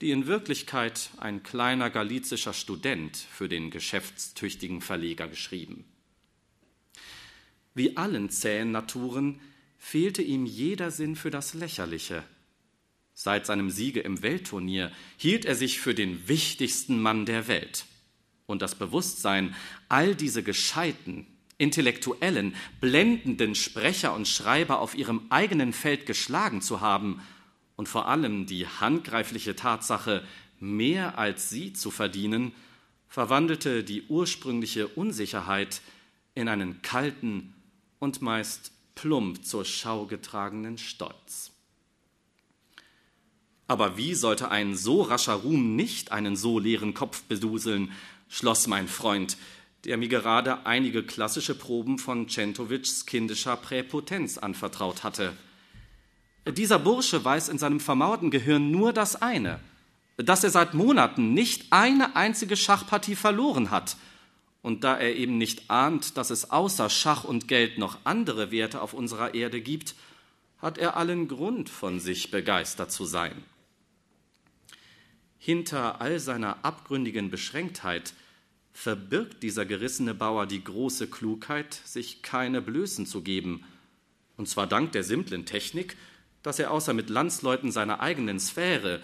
die 0.00 0.10
in 0.10 0.26
Wirklichkeit 0.26 1.10
ein 1.16 1.42
kleiner 1.42 1.88
galizischer 1.88 2.52
Student 2.52 3.16
für 3.16 3.48
den 3.48 3.70
geschäftstüchtigen 3.70 4.82
Verleger 4.82 5.28
geschrieben. 5.28 5.84
Wie 7.74 7.96
allen 7.96 8.28
zähen 8.28 8.70
Naturen 8.72 9.40
fehlte 9.78 10.22
ihm 10.22 10.44
jeder 10.44 10.90
Sinn 10.90 11.16
für 11.16 11.30
das 11.30 11.54
Lächerliche. 11.54 12.22
Seit 13.18 13.46
seinem 13.46 13.70
Siege 13.70 14.00
im 14.00 14.22
Weltturnier 14.22 14.92
hielt 15.16 15.46
er 15.46 15.54
sich 15.54 15.80
für 15.80 15.94
den 15.94 16.28
wichtigsten 16.28 17.00
Mann 17.00 17.24
der 17.24 17.48
Welt. 17.48 17.86
Und 18.44 18.60
das 18.60 18.74
Bewusstsein, 18.74 19.54
all 19.88 20.14
diese 20.14 20.42
gescheiten, 20.42 21.26
intellektuellen, 21.56 22.54
blendenden 22.78 23.54
Sprecher 23.54 24.12
und 24.14 24.28
Schreiber 24.28 24.80
auf 24.80 24.94
ihrem 24.94 25.22
eigenen 25.30 25.72
Feld 25.72 26.04
geschlagen 26.04 26.60
zu 26.60 26.82
haben, 26.82 27.22
und 27.76 27.88
vor 27.88 28.06
allem 28.06 28.44
die 28.46 28.66
handgreifliche 28.66 29.56
Tatsache, 29.56 30.22
mehr 30.60 31.18
als 31.18 31.48
sie 31.48 31.72
zu 31.72 31.90
verdienen, 31.90 32.52
verwandelte 33.08 33.82
die 33.82 34.02
ursprüngliche 34.08 34.88
Unsicherheit 34.88 35.80
in 36.34 36.48
einen 36.48 36.82
kalten 36.82 37.54
und 37.98 38.20
meist 38.20 38.72
plump 38.94 39.44
zur 39.44 39.64
Schau 39.64 40.04
getragenen 40.04 40.76
Stolz. 40.76 41.55
Aber 43.68 43.96
wie 43.96 44.14
sollte 44.14 44.50
ein 44.50 44.76
so 44.76 45.02
rascher 45.02 45.34
Ruhm 45.34 45.74
nicht 45.74 46.12
einen 46.12 46.36
so 46.36 46.58
leeren 46.58 46.94
Kopf 46.94 47.22
beduseln, 47.24 47.92
schloss 48.28 48.66
mein 48.66 48.88
Freund, 48.88 49.36
der 49.84 49.96
mir 49.96 50.08
gerade 50.08 50.66
einige 50.66 51.02
klassische 51.02 51.54
Proben 51.54 51.98
von 51.98 52.28
Centovics 52.28 53.06
kindischer 53.06 53.56
Präpotenz 53.56 54.38
anvertraut 54.38 55.04
hatte. 55.04 55.32
Dieser 56.46 56.78
Bursche 56.78 57.24
weiß 57.24 57.48
in 57.48 57.58
seinem 57.58 57.80
vermauerten 57.80 58.30
Gehirn 58.30 58.70
nur 58.70 58.92
das 58.92 59.20
eine, 59.20 59.58
dass 60.16 60.44
er 60.44 60.50
seit 60.50 60.74
Monaten 60.74 61.34
nicht 61.34 61.72
eine 61.72 62.14
einzige 62.14 62.56
Schachpartie 62.56 63.16
verloren 63.16 63.70
hat. 63.70 63.96
Und 64.62 64.82
da 64.82 64.96
er 64.96 65.14
eben 65.14 65.38
nicht 65.38 65.70
ahnt, 65.70 66.16
dass 66.16 66.30
es 66.30 66.50
außer 66.50 66.88
Schach 66.88 67.24
und 67.24 67.46
Geld 67.46 67.78
noch 67.78 67.98
andere 68.04 68.50
Werte 68.50 68.80
auf 68.80 68.94
unserer 68.94 69.34
Erde 69.34 69.60
gibt, 69.60 69.94
hat 70.58 70.78
er 70.78 70.96
allen 70.96 71.28
Grund, 71.28 71.68
von 71.68 72.00
sich 72.00 72.30
begeistert 72.30 72.90
zu 72.90 73.04
sein. 73.04 73.44
Hinter 75.46 76.00
all 76.00 76.18
seiner 76.18 76.64
abgründigen 76.64 77.30
Beschränktheit 77.30 78.14
verbirgt 78.72 79.44
dieser 79.44 79.64
gerissene 79.64 80.12
Bauer 80.12 80.44
die 80.44 80.64
große 80.64 81.06
Klugheit, 81.06 81.72
sich 81.84 82.20
keine 82.22 82.60
Blößen 82.60 83.06
zu 83.06 83.22
geben, 83.22 83.62
und 84.36 84.48
zwar 84.48 84.66
dank 84.66 84.90
der 84.90 85.04
simplen 85.04 85.46
Technik, 85.46 85.96
dass 86.42 86.58
er 86.58 86.72
außer 86.72 86.94
mit 86.94 87.10
Landsleuten 87.10 87.70
seiner 87.70 88.00
eigenen 88.00 88.40
Sphäre, 88.40 89.00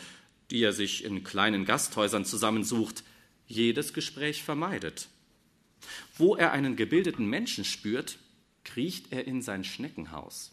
die 0.51 0.61
er 0.65 0.73
sich 0.73 1.05
in 1.05 1.23
kleinen 1.23 1.65
Gasthäusern 1.65 2.25
zusammensucht, 2.25 3.05
jedes 3.47 3.95
Gespräch 3.95 4.43
vermeidet. 4.43 5.07
Wo 6.17 6.35
er 6.35 6.51
einen 6.51 6.75
gebildeten 6.75 7.27
Menschen 7.27 7.65
spürt, 7.65 8.19
kriecht 8.65 9.13
er 9.13 9.29
in 9.29 9.43
sein 9.43 9.63
Schneckenhaus. 9.63 10.51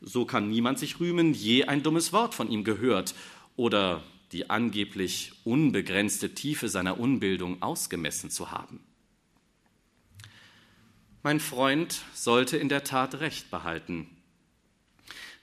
So 0.00 0.24
kann 0.24 0.48
niemand 0.48 0.78
sich 0.78 1.00
rühmen, 1.00 1.34
je 1.34 1.64
ein 1.64 1.82
dummes 1.82 2.14
Wort 2.14 2.34
von 2.34 2.50
ihm 2.50 2.64
gehört 2.64 3.14
oder 3.56 4.02
die 4.32 4.50
angeblich 4.50 5.32
unbegrenzte 5.44 6.34
Tiefe 6.34 6.68
seiner 6.68 6.98
Unbildung 6.98 7.62
ausgemessen 7.62 8.30
zu 8.30 8.50
haben. 8.50 8.80
Mein 11.22 11.40
Freund 11.40 12.02
sollte 12.14 12.56
in 12.56 12.68
der 12.68 12.84
Tat 12.84 13.16
recht 13.16 13.50
behalten. 13.50 14.08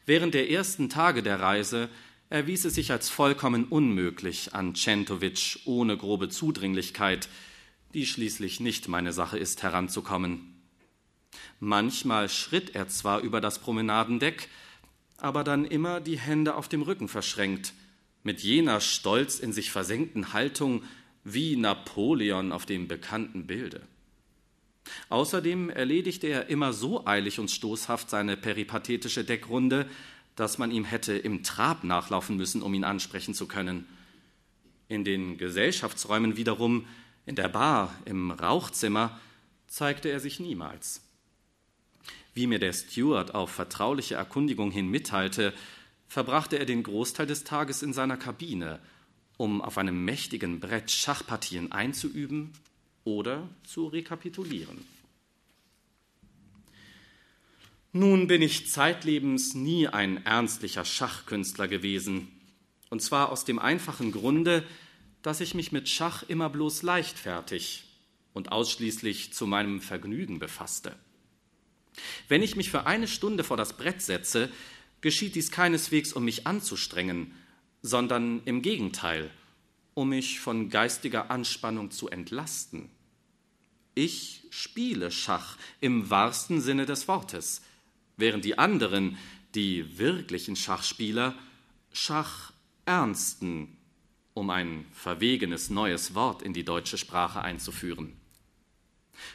Während 0.05 0.33
der 0.33 0.49
ersten 0.49 0.89
Tage 0.89 1.23
der 1.23 1.39
Reise 1.39 1.89
erwies 2.29 2.65
es 2.65 2.75
sich 2.75 2.91
als 2.91 3.09
vollkommen 3.09 3.65
unmöglich, 3.65 4.53
an 4.53 4.75
Centovic 4.75 5.59
ohne 5.65 5.97
grobe 5.97 6.29
Zudringlichkeit, 6.29 7.29
die 7.93 8.05
schließlich 8.05 8.59
nicht 8.59 8.87
meine 8.87 9.13
Sache 9.13 9.37
ist, 9.37 9.61
heranzukommen. 9.61 10.61
Manchmal 11.59 12.29
schritt 12.29 12.75
er 12.75 12.87
zwar 12.87 13.19
über 13.19 13.39
das 13.39 13.59
Promenadendeck, 13.59 14.49
aber 15.17 15.43
dann 15.43 15.65
immer 15.65 16.01
die 16.01 16.17
Hände 16.17 16.55
auf 16.55 16.67
dem 16.67 16.81
Rücken 16.81 17.07
verschränkt, 17.07 17.73
mit 18.23 18.41
jener 18.41 18.79
stolz 18.79 19.39
in 19.39 19.53
sich 19.53 19.71
versenkten 19.71 20.33
Haltung 20.33 20.83
wie 21.23 21.55
Napoleon 21.55 22.51
auf 22.51 22.65
dem 22.65 22.87
bekannten 22.87 23.47
Bilde. 23.47 23.81
Außerdem 25.09 25.69
erledigte 25.69 26.27
er 26.27 26.49
immer 26.49 26.73
so 26.73 27.05
eilig 27.05 27.39
und 27.39 27.51
stoßhaft 27.51 28.09
seine 28.09 28.35
peripathetische 28.35 29.23
Deckrunde, 29.23 29.87
dass 30.35 30.57
man 30.57 30.71
ihm 30.71 30.83
hätte 30.83 31.13
im 31.13 31.43
Trab 31.43 31.83
nachlaufen 31.83 32.37
müssen, 32.37 32.61
um 32.61 32.73
ihn 32.73 32.83
ansprechen 32.83 33.33
zu 33.33 33.47
können. 33.47 33.87
In 34.87 35.03
den 35.03 35.37
Gesellschaftsräumen 35.37 36.37
wiederum, 36.37 36.85
in 37.25 37.35
der 37.35 37.49
Bar, 37.49 37.95
im 38.05 38.31
Rauchzimmer, 38.31 39.19
zeigte 39.67 40.09
er 40.09 40.19
sich 40.19 40.39
niemals. 40.39 41.01
Wie 42.33 42.47
mir 42.47 42.59
der 42.59 42.73
Steward 42.73 43.35
auf 43.35 43.51
vertrauliche 43.51 44.15
Erkundigung 44.15 44.71
hin 44.71 44.89
mitteilte, 44.89 45.53
verbrachte 46.13 46.59
er 46.59 46.65
den 46.65 46.83
Großteil 46.83 47.25
des 47.25 47.43
Tages 47.43 47.81
in 47.81 47.91
seiner 47.91 48.17
Kabine, 48.17 48.79
um 49.37 49.63
auf 49.63 49.79
einem 49.79 50.05
mächtigen 50.05 50.59
Brett 50.59 50.91
Schachpartien 50.91 51.71
einzuüben 51.71 52.53
oder 53.03 53.49
zu 53.63 53.87
rekapitulieren. 53.87 54.85
Nun 57.93 58.27
bin 58.27 58.43
ich 58.43 58.69
zeitlebens 58.69 59.55
nie 59.55 59.87
ein 59.87 60.23
ernstlicher 60.23 60.85
Schachkünstler 60.85 61.67
gewesen, 61.67 62.27
und 62.91 63.01
zwar 63.01 63.31
aus 63.31 63.43
dem 63.43 63.57
einfachen 63.57 64.11
Grunde, 64.11 64.63
dass 65.23 65.41
ich 65.41 65.55
mich 65.55 65.71
mit 65.71 65.89
Schach 65.89 66.21
immer 66.27 66.51
bloß 66.51 66.83
leichtfertig 66.83 67.85
und 68.33 68.51
ausschließlich 68.51 69.33
zu 69.33 69.47
meinem 69.47 69.81
Vergnügen 69.81 70.37
befasste. 70.37 70.95
Wenn 72.27 72.43
ich 72.43 72.55
mich 72.55 72.69
für 72.69 72.85
eine 72.85 73.07
Stunde 73.07 73.43
vor 73.43 73.57
das 73.57 73.77
Brett 73.77 74.01
setze, 74.01 74.51
geschieht 75.03 75.35
dies 75.35 75.51
keineswegs, 75.51 76.13
um 76.13 76.23
mich 76.23 76.47
anzustrengen, 76.47 77.33
sondern 77.81 78.41
im 78.45 78.61
Gegenteil, 78.61 79.29
um 79.93 80.09
mich 80.09 80.39
von 80.39 80.69
geistiger 80.69 81.29
Anspannung 81.29 81.91
zu 81.91 82.09
entlasten. 82.09 82.89
Ich 83.95 84.45
spiele 84.49 85.11
Schach 85.11 85.57
im 85.81 86.09
wahrsten 86.09 86.61
Sinne 86.61 86.85
des 86.85 87.07
Wortes, 87.07 87.61
während 88.15 88.45
die 88.45 88.57
anderen, 88.57 89.17
die 89.53 89.99
wirklichen 89.99 90.55
Schachspieler, 90.55 91.35
Schach 91.91 92.53
ernsten, 92.85 93.77
um 94.33 94.49
ein 94.49 94.85
verwegenes 94.93 95.69
neues 95.69 96.15
Wort 96.15 96.41
in 96.41 96.53
die 96.53 96.63
deutsche 96.63 96.97
Sprache 96.97 97.41
einzuführen. 97.41 98.13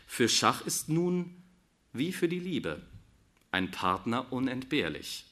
Für 0.06 0.30
Schach 0.30 0.62
ist 0.62 0.88
nun, 0.88 1.36
wie 1.92 2.12
für 2.12 2.26
die 2.26 2.40
Liebe, 2.40 2.80
ein 3.52 3.70
Partner 3.70 4.32
unentbehrlich. 4.32 5.27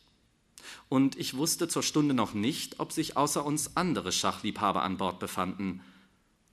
Und 0.89 1.17
ich 1.17 1.37
wusste 1.37 1.69
zur 1.69 1.83
Stunde 1.83 2.15
noch 2.15 2.35
nicht, 2.35 2.81
ob 2.81 2.93
sich 2.93 3.17
außer 3.17 3.45
uns 3.45 3.77
andere 3.77 4.13
Schachliebhaber 4.13 4.83
an 4.83 4.97
Bord 4.97 5.19
befanden. 5.19 5.83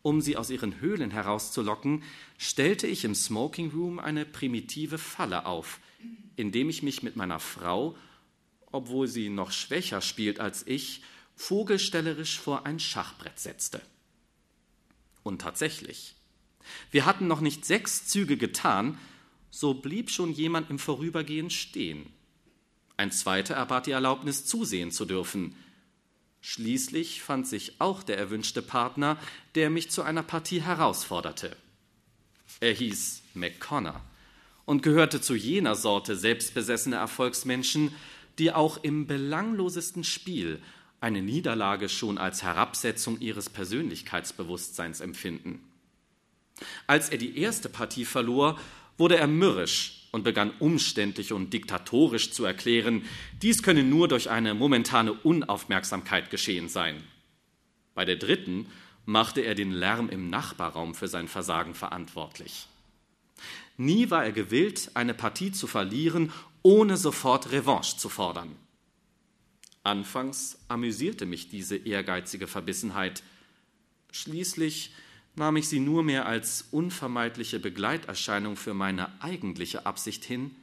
Um 0.02 0.20
sie 0.20 0.36
aus 0.36 0.50
ihren 0.50 0.82
Höhlen 0.82 1.12
herauszulocken, 1.12 2.04
stellte 2.38 2.88
ich 2.88 3.06
im 3.06 3.16
Smoking 3.16 3.72
Room 3.72 4.00
eine 4.00 4.26
primitive 4.26 4.98
Falle 4.98 5.46
auf, 5.46 5.80
indem 6.36 6.70
ich 6.70 6.84
mich 6.84 7.04
mit 7.04 7.16
meiner 7.16 7.40
Frau, 7.40 7.96
obwohl 8.72 9.08
sie 9.08 9.30
noch 9.30 9.52
schwächer 9.52 10.02
spielt 10.02 10.40
als 10.40 10.68
ich, 10.68 11.04
vogelstellerisch 11.36 12.40
vor 12.40 12.66
ein 12.66 12.80
Schachbrett 12.80 13.40
setzte. 13.40 13.82
Und 15.24 15.42
tatsächlich, 15.42 16.16
wir 16.92 17.06
hatten 17.06 17.28
noch 17.28 17.40
nicht 17.40 17.66
sechs 17.66 18.06
Züge 18.06 18.36
getan, 18.36 18.98
so 19.50 19.74
blieb 19.74 20.10
schon 20.10 20.34
jemand 20.34 20.70
im 20.70 20.80
Vorübergehen 20.80 21.50
stehen. 21.50 22.12
Ein 22.98 23.12
zweiter 23.12 23.56
erbat 23.56 23.88
die 23.88 23.92
Erlaubnis, 23.92 24.46
zusehen 24.46 24.92
zu 24.92 25.06
dürfen. 25.06 25.56
Schließlich 26.42 27.22
fand 27.22 27.48
sich 27.48 27.80
auch 27.80 28.04
der 28.04 28.18
erwünschte 28.18 28.62
Partner, 28.62 29.18
der 29.56 29.70
mich 29.70 29.90
zu 29.90 30.04
einer 30.04 30.24
Partie 30.24 30.62
herausforderte. 30.62 31.56
Er 32.60 32.74
hieß 32.74 33.24
McConnor 33.34 34.02
und 34.66 34.84
gehörte 34.84 35.22
zu 35.22 35.36
jener 35.36 35.76
Sorte 35.76 36.16
selbstbesessener 36.16 36.98
Erfolgsmenschen, 36.98 37.94
die 38.40 38.52
auch 38.52 38.84
im 38.84 39.08
belanglosesten 39.08 40.04
Spiel 40.04 40.62
eine 41.02 41.22
Niederlage 41.22 41.90
schon 41.90 42.18
als 42.18 42.44
Herabsetzung 42.44 43.20
ihres 43.20 43.50
Persönlichkeitsbewusstseins 43.50 45.02
empfinden. 45.02 45.64
Als 46.88 47.10
er 47.10 47.18
die 47.18 47.38
erste 47.38 47.68
Partie 47.68 48.06
verlor, 48.06 48.60
wurde 48.98 49.18
er 49.18 49.28
mürrisch 49.28 50.03
und 50.14 50.24
begann 50.24 50.52
umständlich 50.60 51.34
und 51.34 51.54
diktatorisch 51.54 52.32
zu 52.32 52.46
erklären, 52.46 53.04
dies 53.42 53.64
könne 53.64 53.84
nur 53.84 54.08
durch 54.08 54.30
eine 54.30 54.54
momentane 54.54 55.12
Unaufmerksamkeit 55.12 56.30
geschehen 56.30 56.70
sein. 56.70 57.04
Bei 57.96 58.06
der 58.06 58.18
dritten 58.18 58.68
machte 59.06 59.42
er 59.42 59.56
den 59.56 59.72
Lärm 59.72 60.10
im 60.10 60.30
Nachbarraum 60.30 60.94
für 60.94 61.08
sein 61.08 61.28
Versagen 61.28 61.74
verantwortlich. 61.74 62.68
Nie 63.76 64.12
war 64.12 64.24
er 64.24 64.32
gewillt, 64.32 64.92
eine 64.94 65.16
Partie 65.16 65.52
zu 65.52 65.66
verlieren, 65.66 66.32
ohne 66.62 66.96
sofort 66.96 67.52
Revanche 67.52 67.98
zu 67.98 68.08
fordern. 68.08 68.56
Anfangs 69.82 70.60
amüsierte 70.68 71.26
mich 71.26 71.50
diese 71.50 71.76
ehrgeizige 71.76 72.46
Verbissenheit. 72.46 73.24
Schließlich 74.12 74.94
nahm 75.36 75.58
ich 75.58 75.68
sie 75.68 75.80
nur 75.80 76.04
mehr 76.04 76.26
als 76.26 76.68
unvermeidliche 76.72 77.60
Begleiterscheinung 77.60 78.56
für 78.56 78.74
meine 78.74 79.22
eigentliche 79.22 79.86
Absicht 79.86 80.24
hin, 80.24 80.56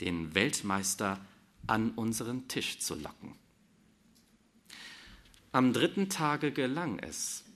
den 0.00 0.34
Weltmeister 0.34 1.20
an 1.66 1.90
unseren 1.90 2.48
Tisch 2.48 2.78
zu 2.78 2.94
locken. 2.94 3.34
Am 5.52 5.72
dritten 5.72 6.08
Tage 6.08 6.52
gelang 6.52 6.98
es, 6.98 7.46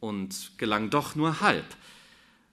und 0.00 0.52
gelang 0.58 0.90
doch 0.90 1.14
nur 1.14 1.40
halb, 1.40 1.66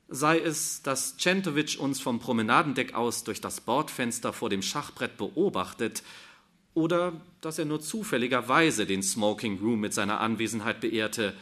sei 0.07 0.39
es, 0.39 0.81
dass 0.81 1.17
Centovic 1.17 1.79
uns 1.79 2.00
vom 2.00 2.19
Promenadendeck 2.19 2.93
aus 2.93 3.23
durch 3.23 3.41
das 3.41 3.62
Bordfenster 3.62 4.33
vor 4.33 4.50
dem 4.50 4.62
Schachbrett 4.62 5.17
beobachtet 5.17 6.03
oder 6.73 7.13
dass 7.41 7.59
er 7.59 7.65
nur 7.65 7.81
zufälligerweise 7.81 8.85
den 8.85 9.03
Smoking 9.03 9.59
Room 9.59 9.79
mit 9.79 9.93
seiner 9.93 10.19
Anwesenheit 10.19 10.81
beehrte. 10.81 11.33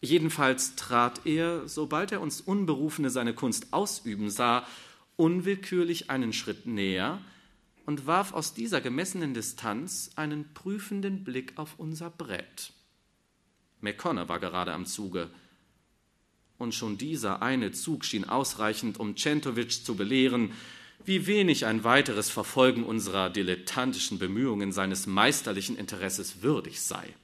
Jedenfalls 0.00 0.76
trat 0.76 1.26
er, 1.26 1.66
sobald 1.66 2.12
er 2.12 2.20
uns 2.20 2.40
Unberufene 2.40 3.10
seine 3.10 3.34
Kunst 3.34 3.72
ausüben 3.72 4.30
sah, 4.30 4.66
unwillkürlich 5.16 6.10
einen 6.10 6.32
Schritt 6.32 6.66
näher 6.66 7.20
und 7.84 8.06
warf 8.06 8.32
aus 8.32 8.54
dieser 8.54 8.80
gemessenen 8.80 9.34
Distanz 9.34 10.10
einen 10.14 10.52
prüfenden 10.54 11.24
Blick 11.24 11.54
auf 11.56 11.74
unser 11.78 12.10
Brett. 12.10 12.72
McConnor 13.80 14.28
war 14.28 14.38
gerade 14.38 14.72
am 14.72 14.86
Zuge. 14.86 15.30
Und 16.58 16.74
schon 16.74 16.98
dieser 16.98 17.42
eine 17.42 17.72
Zug 17.72 18.04
schien 18.04 18.24
ausreichend, 18.24 18.98
um 18.98 19.16
Centovic 19.16 19.84
zu 19.84 19.96
belehren, 19.96 20.52
wie 21.04 21.26
wenig 21.26 21.66
ein 21.66 21.84
weiteres 21.84 22.30
Verfolgen 22.30 22.84
unserer 22.84 23.30
dilettantischen 23.30 24.18
Bemühungen 24.18 24.72
seines 24.72 25.06
meisterlichen 25.06 25.76
Interesses 25.76 26.42
würdig 26.42 26.80
sei. 26.80 27.14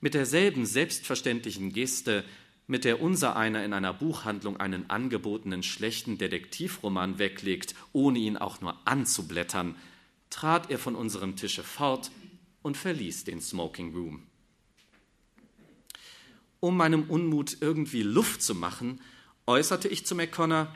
Mit 0.00 0.14
derselben 0.14 0.66
selbstverständlichen 0.66 1.72
Geste, 1.72 2.24
mit 2.66 2.84
der 2.84 3.00
unser 3.00 3.36
einer 3.36 3.64
in 3.64 3.72
einer 3.72 3.94
Buchhandlung 3.94 4.58
einen 4.58 4.90
angebotenen 4.90 5.62
schlechten 5.62 6.18
Detektivroman 6.18 7.18
weglegt, 7.18 7.74
ohne 7.92 8.18
ihn 8.18 8.36
auch 8.36 8.60
nur 8.60 8.86
anzublättern, 8.86 9.74
trat 10.30 10.70
er 10.70 10.78
von 10.78 10.94
unserem 10.94 11.36
Tische 11.36 11.62
fort 11.62 12.10
und 12.62 12.76
verließ 12.76 13.24
den 13.24 13.40
Smoking 13.40 13.94
Room. 13.94 14.22
Um 16.60 16.76
meinem 16.76 17.04
Unmut 17.04 17.56
irgendwie 17.60 18.02
Luft 18.02 18.42
zu 18.42 18.54
machen, 18.54 19.00
äußerte 19.46 19.88
ich 19.88 20.06
zu 20.06 20.14
McConnor, 20.14 20.72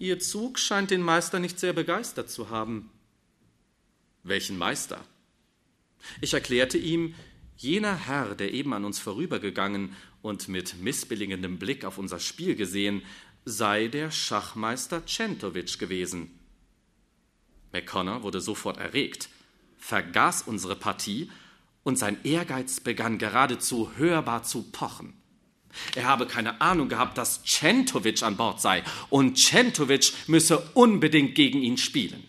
Ihr 0.00 0.20
Zug 0.20 0.60
scheint 0.60 0.92
den 0.92 1.02
Meister 1.02 1.40
nicht 1.40 1.58
sehr 1.58 1.72
begeistert 1.72 2.30
zu 2.30 2.50
haben. 2.50 2.90
Welchen 4.22 4.56
Meister? 4.56 5.04
Ich 6.20 6.34
erklärte 6.34 6.78
ihm, 6.78 7.14
jener 7.58 7.96
Herr, 7.96 8.34
der 8.34 8.54
eben 8.54 8.72
an 8.72 8.84
uns 8.84 8.98
vorübergegangen 8.98 9.94
und 10.22 10.48
mit 10.48 10.78
missbilligendem 10.78 11.58
Blick 11.58 11.84
auf 11.84 11.98
unser 11.98 12.20
Spiel 12.20 12.54
gesehen, 12.54 13.02
sei 13.44 13.88
der 13.88 14.10
Schachmeister 14.10 15.04
Centovic 15.06 15.78
gewesen. 15.78 16.38
McConnor 17.72 18.22
wurde 18.22 18.40
sofort 18.40 18.78
erregt, 18.78 19.28
vergaß 19.78 20.42
unsere 20.42 20.76
Partie 20.76 21.30
und 21.82 21.98
sein 21.98 22.18
Ehrgeiz 22.24 22.80
begann 22.80 23.18
geradezu 23.18 23.90
hörbar 23.96 24.42
zu 24.42 24.62
pochen. 24.70 25.14
Er 25.94 26.04
habe 26.04 26.26
keine 26.26 26.60
Ahnung 26.60 26.88
gehabt, 26.88 27.18
dass 27.18 27.42
Centovic 27.44 28.22
an 28.22 28.36
Bord 28.36 28.60
sei 28.60 28.82
und 29.10 29.36
Centovic 29.36 30.12
müsse 30.26 30.58
unbedingt 30.74 31.34
gegen 31.34 31.60
ihn 31.60 31.76
spielen. 31.76 32.24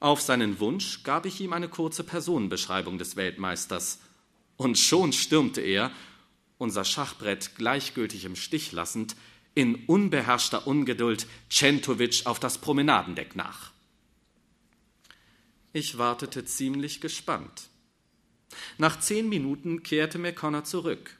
Auf 0.00 0.20
seinen 0.20 0.60
Wunsch 0.60 1.02
gab 1.02 1.26
ich 1.26 1.40
ihm 1.40 1.52
eine 1.52 1.68
kurze 1.68 2.04
Personenbeschreibung 2.04 2.98
des 2.98 3.16
Weltmeisters 3.16 4.00
und 4.56 4.78
schon 4.78 5.12
stürmte 5.12 5.60
er, 5.60 5.90
unser 6.56 6.84
Schachbrett 6.84 7.56
gleichgültig 7.56 8.24
im 8.24 8.36
Stich 8.36 8.72
lassend, 8.72 9.16
in 9.54 9.86
unbeherrschter 9.86 10.66
Ungeduld 10.66 11.26
Centovic 11.50 12.26
auf 12.26 12.38
das 12.38 12.58
Promenadendeck 12.58 13.34
nach. 13.34 13.72
Ich 15.72 15.98
wartete 15.98 16.44
ziemlich 16.44 17.00
gespannt. 17.00 17.68
Nach 18.78 18.98
zehn 18.98 19.28
Minuten 19.28 19.82
kehrte 19.82 20.18
McConnor 20.18 20.64
zurück 20.64 21.18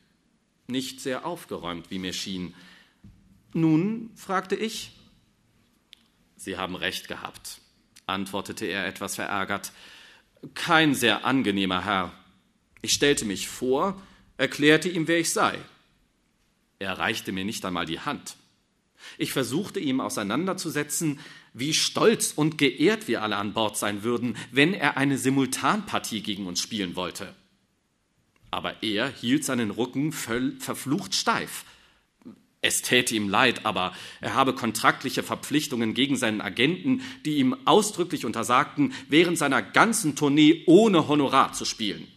nicht 0.69 1.01
sehr 1.01 1.25
aufgeräumt, 1.27 1.91
wie 1.91 1.99
mir 1.99 2.13
schien. 2.13 2.55
Nun, 3.55 4.11
fragte 4.15 4.55
ich. 4.55 4.93
Sie 6.37 6.57
haben 6.57 6.77
recht 6.77 7.09
gehabt, 7.09 7.61
antwortete 8.09 8.67
er 8.67 8.87
etwas 8.87 9.17
verärgert. 9.17 9.73
Kein 10.55 10.95
sehr 10.95 11.25
angenehmer 11.25 11.85
Herr. 11.85 12.13
Ich 12.83 12.93
stellte 12.93 13.25
mich 13.25 13.49
vor, 13.49 14.01
erklärte 14.37 14.89
ihm, 14.89 15.09
wer 15.09 15.19
ich 15.19 15.33
sei. 15.33 15.59
Er 16.79 16.99
reichte 16.99 17.33
mir 17.33 17.45
nicht 17.45 17.65
einmal 17.65 17.87
die 17.87 18.01
Hand. 18.01 18.37
Ich 19.17 19.33
versuchte 19.33 19.81
ihm 19.81 20.01
auseinanderzusetzen, 20.01 21.21
wie 21.55 21.75
stolz 21.75 22.33
und 22.35 22.59
geehrt 22.59 23.09
wir 23.09 23.23
alle 23.23 23.37
an 23.37 23.53
Bord 23.53 23.77
sein 23.77 24.03
würden, 24.03 24.37
wenn 24.51 24.75
er 24.75 24.97
eine 24.97 25.19
Simultanpartie 25.19 26.23
gegen 26.23 26.47
uns 26.47 26.61
spielen 26.61 26.95
wollte. 26.95 27.35
Aber 28.51 28.83
er 28.83 29.09
hielt 29.09 29.45
seinen 29.45 29.71
Rücken 29.71 30.13
verflucht 30.13 31.15
steif. 31.15 31.65
Es 32.61 32.83
täte 32.83 33.15
ihm 33.15 33.29
leid, 33.29 33.65
aber 33.65 33.93
er 34.21 34.35
habe 34.35 34.53
kontraktliche 34.53 35.23
Verpflichtungen 35.23 35.95
gegen 35.95 36.17
seinen 36.17 36.41
Agenten, 36.41 37.03
die 37.25 37.37
ihm 37.37 37.57
ausdrücklich 37.67 38.25
untersagten, 38.25 38.93
während 39.09 39.39
seiner 39.39 39.63
ganzen 39.63 40.17
Tournee 40.17 40.65
ohne 40.67 41.07
Honorar 41.07 41.53
zu 41.53 41.65
spielen. 41.65 42.09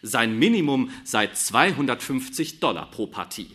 Sein 0.00 0.38
Minimum 0.38 0.90
sei 1.04 1.26
250 1.28 2.60
Dollar 2.60 2.90
pro 2.90 3.08
Partie. 3.08 3.50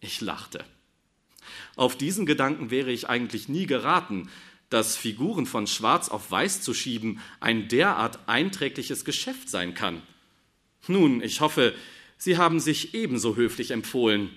Ich 0.00 0.20
lachte. 0.20 0.64
Auf 1.76 1.96
diesen 1.96 2.26
Gedanken 2.26 2.70
wäre 2.70 2.90
ich 2.90 3.08
eigentlich 3.08 3.48
nie 3.48 3.66
geraten, 3.66 4.28
dass 4.68 4.96
Figuren 4.96 5.46
von 5.46 5.66
Schwarz 5.66 6.08
auf 6.08 6.30
Weiß 6.30 6.60
zu 6.60 6.74
schieben 6.74 7.20
ein 7.40 7.68
derart 7.68 8.18
einträgliches 8.26 9.04
Geschäft 9.04 9.48
sein 9.48 9.74
kann. 9.74 10.02
Nun, 10.88 11.22
ich 11.22 11.40
hoffe, 11.40 11.74
Sie 12.16 12.36
haben 12.36 12.58
sich 12.60 12.94
ebenso 12.94 13.36
höflich 13.36 13.70
empfohlen. 13.70 14.30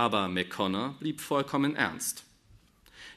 Aber 0.00 0.28
McConnor 0.28 0.94
blieb 0.98 1.20
vollkommen 1.20 1.76
ernst. 1.76 2.24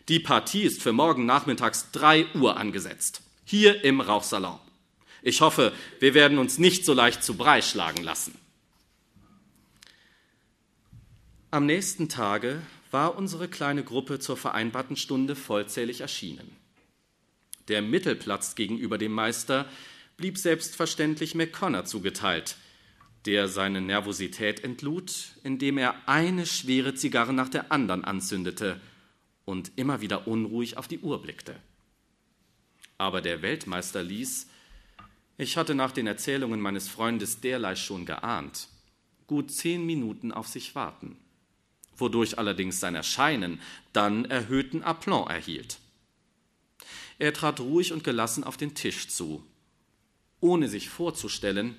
Die 0.10 0.20
Partie 0.20 0.64
ist 0.64 0.84
für 0.84 0.92
morgen 0.92 1.26
nachmittags 1.26 1.92
drei 1.94 2.26
Uhr 2.36 2.58
angesetzt. 2.58 3.22
Hier 3.46 3.86
im 3.86 4.02
Rauchsalon. 4.02 4.60
Ich 5.22 5.40
hoffe, 5.40 5.72
wir 6.02 6.14
werden 6.14 6.38
uns 6.38 6.58
nicht 6.58 6.84
so 6.84 6.94
leicht 6.94 7.24
zu 7.24 7.38
Brei 7.38 7.62
schlagen 7.62 8.04
lassen. 8.04 8.38
Am 11.52 11.66
nächsten 11.66 12.10
Tage 12.10 12.62
war 12.92 13.16
unsere 13.16 13.48
kleine 13.48 13.86
Gruppe 13.86 14.20
zur 14.20 14.36
vereinbarten 14.36 14.98
Stunde 14.98 15.38
vollzählig 15.38 16.02
erschienen. 16.02 16.54
Der 17.70 17.82
Mittelplatz 17.82 18.56
gegenüber 18.56 18.98
dem 18.98 19.14
Meister 19.14 19.70
blieb 20.18 20.38
selbstverständlich 20.38 21.34
McConnor 21.34 21.86
zugeteilt, 21.86 22.58
der 23.26 23.48
seine 23.48 23.82
Nervosität 23.82 24.64
entlud, 24.64 25.14
indem 25.44 25.78
er 25.78 25.96
eine 26.08 26.46
schwere 26.46 26.94
Zigarre 26.94 27.34
nach 27.34 27.50
der 27.50 27.72
anderen 27.72 28.04
anzündete 28.04 28.82
und 29.46 29.72
immer 29.76 30.02
wieder 30.02 30.28
unruhig 30.28 30.78
auf 30.78 30.88
die 30.88 31.00
Uhr 31.00 31.22
blickte. 31.22 31.56
Aber 32.98 33.22
der 33.22 33.42
Weltmeister 33.42 34.04
ließ, 34.04 34.48
ich 35.38 35.58
hatte 35.58 35.76
nach 35.76 35.92
den 35.92 36.08
Erzählungen 36.08 36.62
meines 36.62 36.88
Freundes 36.88 37.42
derlei 37.42 37.76
schon 37.76 38.06
geahnt, 38.06 38.68
gut 39.28 39.52
zehn 39.52 39.86
Minuten 39.86 40.32
auf 40.32 40.48
sich 40.48 40.76
warten, 40.76 41.18
wodurch 41.96 42.38
allerdings 42.38 42.80
sein 42.80 42.96
Erscheinen 42.96 43.60
dann 43.94 44.26
erhöhten 44.26 44.84
Aplomb 44.84 45.30
erhielt. 45.30 45.80
Er 47.20 47.34
trat 47.34 47.60
ruhig 47.60 47.94
und 47.94 48.04
gelassen 48.04 48.44
auf 48.44 48.58
den 48.58 48.76
Tisch 48.76 49.08
zu, 49.08 49.44
ohne 50.40 50.68
sich 50.68 50.90
vorzustellen, 50.90 51.76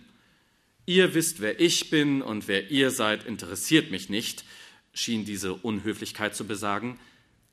Ihr 0.87 1.14
wisst, 1.14 1.40
wer 1.40 1.61
ich 1.61 1.90
bin 1.90 2.20
und 2.23 2.47
wer 2.47 2.70
ihr 2.70 2.90
seid, 2.90 3.25
interessiert 3.25 3.90
mich 3.90 4.11
nicht, 4.11 4.44
schien 4.92 5.25
diese 5.25 5.55
Unhöflichkeit 5.55 6.37
zu 6.37 6.47
besagen, 6.47 6.99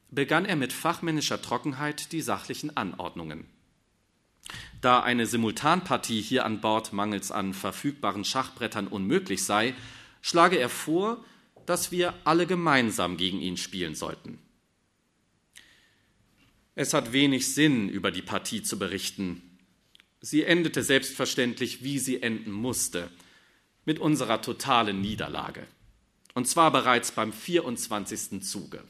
begann 0.09 0.45
er 0.45 0.57
mit 0.57 0.73
fachmännischer 0.73 1.41
Trockenheit 1.41 2.11
die 2.11 2.21
sachlichen 2.21 2.75
Anordnungen. 2.75 3.45
Da 4.81 5.01
eine 5.01 5.25
Simultanpartie 5.27 6.21
hier 6.21 6.45
an 6.45 6.59
Bord 6.59 6.91
mangels 6.91 7.31
an 7.31 7.53
verfügbaren 7.53 8.25
Schachbrettern 8.25 8.87
unmöglich 8.87 9.43
sei, 9.43 9.75
schlage 10.21 10.57
er 10.57 10.69
vor, 10.69 11.23
dass 11.65 11.91
wir 11.91 12.13
alle 12.25 12.47
gemeinsam 12.47 13.15
gegen 13.15 13.39
ihn 13.39 13.57
spielen 13.57 13.95
sollten. 13.95 14.39
Es 16.75 16.93
hat 16.93 17.13
wenig 17.13 17.53
Sinn, 17.53 17.89
über 17.89 18.11
die 18.11 18.21
Partie 18.21 18.63
zu 18.63 18.79
berichten. 18.79 19.50
Sie 20.21 20.43
endete 20.43 20.83
selbstverständlich, 20.83 21.83
wie 21.83 21.97
sie 21.97 22.21
enden 22.21 22.51
musste, 22.51 23.09
mit 23.85 23.97
unserer 23.97 24.41
totalen 24.41 25.01
Niederlage. 25.01 25.65
Und 26.35 26.47
zwar 26.47 26.71
bereits 26.71 27.11
beim 27.11 27.33
24. 27.33 28.43
Zuge. 28.43 28.83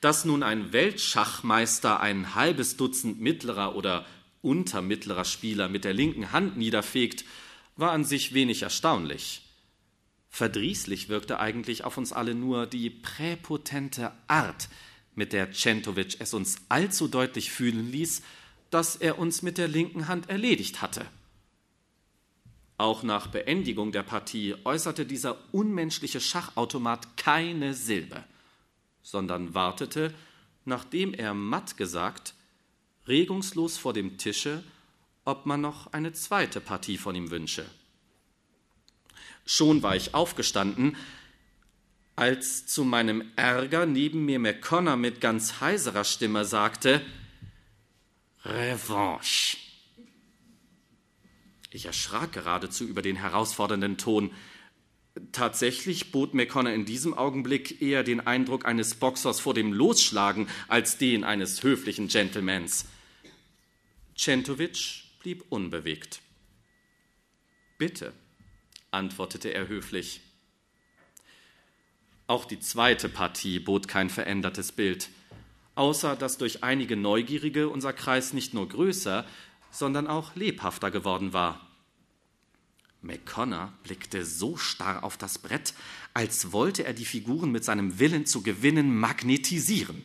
Dass 0.00 0.24
nun 0.24 0.42
ein 0.42 0.72
Weltschachmeister 0.72 2.00
ein 2.00 2.34
halbes 2.34 2.76
Dutzend 2.76 3.20
mittlerer 3.20 3.76
oder 3.76 4.06
untermittlerer 4.40 5.24
Spieler 5.24 5.68
mit 5.68 5.84
der 5.84 5.92
linken 5.92 6.32
Hand 6.32 6.56
niederfegt, 6.56 7.24
war 7.76 7.92
an 7.92 8.04
sich 8.04 8.34
wenig 8.34 8.62
erstaunlich. 8.62 9.42
Verdrießlich 10.30 11.08
wirkte 11.08 11.38
eigentlich 11.38 11.84
auf 11.84 11.96
uns 11.96 12.12
alle 12.12 12.34
nur 12.34 12.66
die 12.66 12.90
präpotente 12.90 14.12
Art, 14.26 14.68
mit 15.14 15.32
der 15.32 15.52
Centovic 15.52 16.16
es 16.18 16.34
uns 16.34 16.56
allzu 16.68 17.06
deutlich 17.06 17.52
fühlen 17.52 17.90
ließ, 17.92 18.22
dass 18.74 18.96
er 18.96 19.20
uns 19.20 19.42
mit 19.42 19.56
der 19.56 19.68
linken 19.68 20.08
Hand 20.08 20.28
erledigt 20.28 20.82
hatte. 20.82 21.06
Auch 22.76 23.04
nach 23.04 23.28
Beendigung 23.28 23.92
der 23.92 24.02
Partie 24.02 24.56
äußerte 24.64 25.06
dieser 25.06 25.36
unmenschliche 25.52 26.20
Schachautomat 26.20 27.16
keine 27.16 27.72
Silbe, 27.74 28.24
sondern 29.00 29.54
wartete, 29.54 30.12
nachdem 30.64 31.14
er 31.14 31.34
matt 31.34 31.76
gesagt, 31.76 32.34
regungslos 33.06 33.78
vor 33.78 33.92
dem 33.92 34.18
Tische, 34.18 34.64
ob 35.24 35.46
man 35.46 35.60
noch 35.60 35.92
eine 35.92 36.12
zweite 36.12 36.60
Partie 36.60 36.98
von 36.98 37.14
ihm 37.14 37.30
wünsche. 37.30 37.64
Schon 39.46 39.84
war 39.84 39.94
ich 39.94 40.14
aufgestanden, 40.14 40.96
als 42.16 42.66
zu 42.66 42.82
meinem 42.82 43.22
Ärger 43.36 43.86
neben 43.86 44.24
mir 44.24 44.40
McConnor 44.40 44.96
mit 44.96 45.20
ganz 45.20 45.60
heiserer 45.60 46.02
Stimme 46.02 46.44
sagte, 46.44 47.02
Revanche. 48.44 49.56
Ich 51.70 51.86
erschrak 51.86 52.32
geradezu 52.32 52.84
über 52.84 53.02
den 53.02 53.16
herausfordernden 53.16 53.96
Ton. 53.96 54.32
Tatsächlich 55.32 56.12
bot 56.12 56.34
McConnor 56.34 56.72
in 56.72 56.84
diesem 56.84 57.14
Augenblick 57.14 57.80
eher 57.80 58.02
den 58.02 58.20
Eindruck 58.20 58.64
eines 58.64 58.94
Boxers 58.94 59.40
vor 59.40 59.54
dem 59.54 59.72
Losschlagen 59.72 60.48
als 60.68 60.98
den 60.98 61.24
eines 61.24 61.62
höflichen 61.62 62.08
Gentlemans. 62.08 62.86
Centovic 64.16 65.04
blieb 65.20 65.44
unbewegt. 65.48 66.20
Bitte, 67.78 68.12
antwortete 68.90 69.48
er 69.52 69.68
höflich. 69.68 70.20
Auch 72.26 72.44
die 72.44 72.60
zweite 72.60 73.08
Partie 73.08 73.58
bot 73.58 73.88
kein 73.88 74.10
verändertes 74.10 74.72
Bild, 74.72 75.10
außer 75.74 76.16
dass 76.16 76.38
durch 76.38 76.62
einige 76.62 76.96
Neugierige 76.96 77.68
unser 77.68 77.92
Kreis 77.92 78.32
nicht 78.32 78.54
nur 78.54 78.68
größer, 78.68 79.24
sondern 79.70 80.06
auch 80.06 80.34
lebhafter 80.36 80.90
geworden 80.90 81.32
war. 81.32 81.60
McConnor 83.02 83.72
blickte 83.82 84.24
so 84.24 84.56
starr 84.56 85.04
auf 85.04 85.16
das 85.16 85.38
Brett, 85.38 85.74
als 86.14 86.52
wollte 86.52 86.84
er 86.84 86.94
die 86.94 87.04
Figuren 87.04 87.50
mit 87.50 87.64
seinem 87.64 87.98
Willen 87.98 88.24
zu 88.24 88.42
gewinnen 88.42 88.96
magnetisieren. 88.96 90.02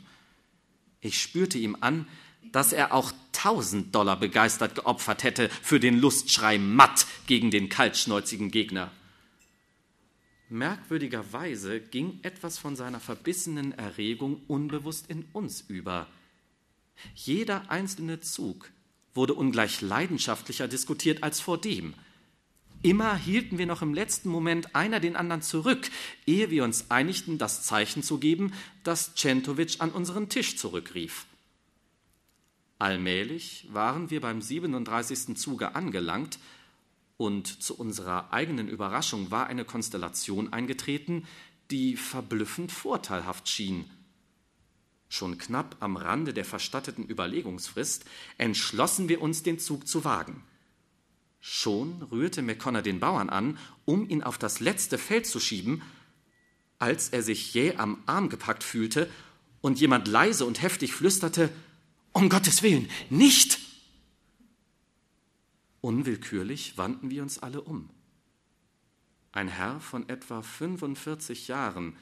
Ich 0.99 1.21
spürte 1.21 1.58
ihm 1.58 1.77
an, 1.79 2.08
dass 2.51 2.73
er 2.73 2.93
auch 2.93 3.13
tausend 3.32 3.95
Dollar 3.95 4.19
begeistert 4.19 4.75
geopfert 4.75 5.23
hätte 5.23 5.49
für 5.62 5.79
den 5.79 5.99
Lustschrei 5.99 6.58
matt 6.58 7.05
gegen 7.27 7.51
den 7.51 7.69
kaltschnäuzigen 7.69 8.51
Gegner. 8.51 8.91
Merkwürdigerweise 10.49 11.79
ging 11.79 12.19
etwas 12.23 12.57
von 12.57 12.75
seiner 12.75 12.99
verbissenen 12.99 13.71
Erregung 13.71 14.41
unbewusst 14.47 15.07
in 15.07 15.25
uns 15.31 15.62
über. 15.62 16.07
Jeder 17.13 17.69
einzelne 17.69 18.19
Zug 18.19 18.71
wurde 19.13 19.35
ungleich 19.35 19.81
leidenschaftlicher 19.81 20.67
diskutiert 20.67 21.23
als 21.23 21.39
vor 21.39 21.59
dem. 21.59 21.93
Immer 22.81 23.15
hielten 23.15 23.57
wir 23.57 23.65
noch 23.65 23.81
im 23.81 23.93
letzten 23.93 24.29
Moment 24.29 24.75
einer 24.75 24.99
den 24.99 25.15
anderen 25.15 25.41
zurück, 25.41 25.89
ehe 26.25 26.49
wir 26.49 26.63
uns 26.63 26.89
einigten, 26.89 27.38
das 27.38 27.63
Zeichen 27.63 28.03
zu 28.03 28.17
geben, 28.17 28.53
das 28.83 29.15
Centovic 29.15 29.75
an 29.79 29.91
unseren 29.91 30.29
Tisch 30.29 30.55
zurückrief. 30.55 31.25
Allmählich 32.79 33.67
waren 33.71 34.09
wir 34.09 34.21
beim 34.21 34.41
37. 34.41 35.38
Zuge 35.38 35.75
angelangt, 35.75 36.39
und 37.19 37.62
zu 37.62 37.77
unserer 37.77 38.32
eigenen 38.32 38.69
Überraschung 38.69 39.29
war 39.29 39.47
eine 39.47 39.65
Konstellation 39.65 40.53
eingetreten, 40.53 41.27
die 41.69 41.97
verblüffend 41.97 42.71
vorteilhaft 42.71 43.49
schien. 43.49 43.91
Schon 45.10 45.38
knapp 45.38 45.75
am 45.82 45.97
Rande 45.97 46.34
der 46.34 46.45
verstatteten 46.45 47.03
Überlegungsfrist 47.03 48.05
entschlossen 48.38 49.10
wir 49.10 49.21
uns, 49.21 49.43
den 49.43 49.60
Zug 49.60 49.86
zu 49.86 50.05
wagen. 50.05 50.45
Schon 51.41 52.03
rührte 52.03 52.41
McConnor 52.41 52.84
den 52.84 53.01
Bauern 53.01 53.29
an, 53.29 53.58
um 53.84 54.08
ihn 54.08 54.23
auf 54.23 54.38
das 54.38 54.62
letzte 54.62 54.97
Feld 54.97 55.27
zu 55.27 55.41
schieben, 55.41 55.82
als 56.77 57.10
er 57.10 57.21
sich 57.21 57.53
jäh 57.53 57.75
am 57.75 58.01
Arm 58.05 58.29
gepackt 58.29 58.63
fühlte 58.63 59.12
und 59.60 59.82
jemand 59.82 60.08
leise 60.08 60.45
und 60.45 60.62
heftig 60.62 60.93
flüsterte 60.93 61.49
Um 62.13 62.29
Gottes 62.29 62.63
Willen, 62.63 62.89
nicht. 63.10 63.59
Unwillkürlich 65.81 66.77
wandten 66.77 67.09
wir 67.09 67.23
uns 67.23 67.39
alle 67.39 67.61
um. 67.61 67.89
Ein 69.31 69.47
Herr 69.47 69.79
von 69.79 70.09
etwa 70.09 70.41
45 70.41 71.47
Jahren, 71.47 71.95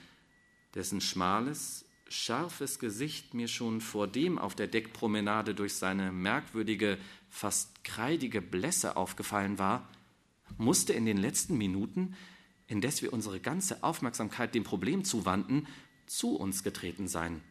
dessen 0.74 1.02
schmales, 1.02 1.86
scharfes 2.10 2.80
Gesicht 2.80 3.34
mir 3.34 3.48
schon 3.48 3.82
vor 3.82 4.08
dem 4.08 4.40
auf 4.40 4.56
der 4.56 4.68
Deckpromenade 4.68 5.54
durch 5.54 5.76
seine 5.76 6.12
merkwürdige, 6.12 6.98
fast 7.30 7.84
kreidige 7.84 8.42
Blässe 8.42 8.96
aufgefallen 8.96 9.60
war, 9.60 9.88
musste 10.58 10.94
in 10.94 11.06
den 11.06 11.18
letzten 11.18 11.58
Minuten, 11.58 12.16
indes 12.68 13.02
wir 13.02 13.14
unsere 13.14 13.40
ganze 13.40 13.84
Aufmerksamkeit 13.84 14.56
dem 14.56 14.64
Problem 14.64 15.04
zuwandten, 15.04 15.68
zu 16.06 16.36
uns 16.36 16.64
getreten 16.64 17.08
sein. 17.08 17.42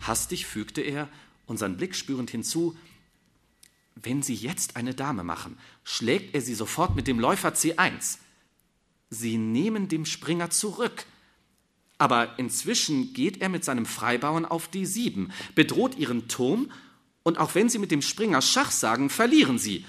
Hastig 0.00 0.46
fügte 0.46 0.80
er, 0.80 1.08
unseren 1.46 1.76
Blick 1.76 1.96
spürend 1.96 2.30
hinzu, 2.30 2.76
wenn 3.94 4.22
Sie 4.22 4.34
jetzt 4.34 4.76
eine 4.76 4.94
Dame 4.94 5.24
machen, 5.24 5.58
schlägt 5.84 6.34
er 6.34 6.40
sie 6.40 6.54
sofort 6.54 6.96
mit 6.96 7.06
dem 7.06 7.20
Läufer 7.20 7.50
C1. 7.50 8.18
Sie 9.10 9.36
nehmen 9.36 9.88
dem 9.88 10.06
Springer 10.06 10.50
zurück. 10.50 11.04
Aber 11.98 12.38
inzwischen 12.38 13.12
geht 13.12 13.40
er 13.42 13.48
mit 13.48 13.64
seinem 13.64 13.86
Freibauern 13.86 14.44
auf 14.44 14.70
D7, 14.70 15.28
bedroht 15.54 15.96
ihren 15.96 16.28
Turm, 16.28 16.70
und 17.22 17.38
auch 17.38 17.54
wenn 17.54 17.68
Sie 17.68 17.78
mit 17.78 17.92
dem 17.92 18.02
Springer 18.02 18.42
Schach 18.42 18.72
sagen, 18.72 19.08
verlieren 19.08 19.58
Sie 19.58 19.84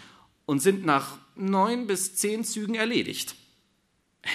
und 0.45 0.61
sind 0.61 0.85
nach 0.85 1.17
neun 1.35 1.87
bis 1.87 2.15
zehn 2.15 2.43
Zügen 2.43 2.75
erledigt. 2.75 3.35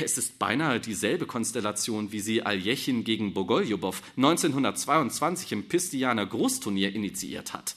Es 0.01 0.19
ist 0.19 0.39
beinahe 0.39 0.81
dieselbe 0.81 1.27
Konstellation, 1.27 2.13
wie 2.13 2.21
sie 2.21 2.43
Aljechin 2.43 3.05
gegen 3.05 3.33
Bogoljubow 3.33 3.95
1922 4.17 5.53
im 5.53 5.69
Pistianer 5.69 6.27
Großturnier 6.27 6.95
initiiert 6.95 7.55
hat. 7.55 7.77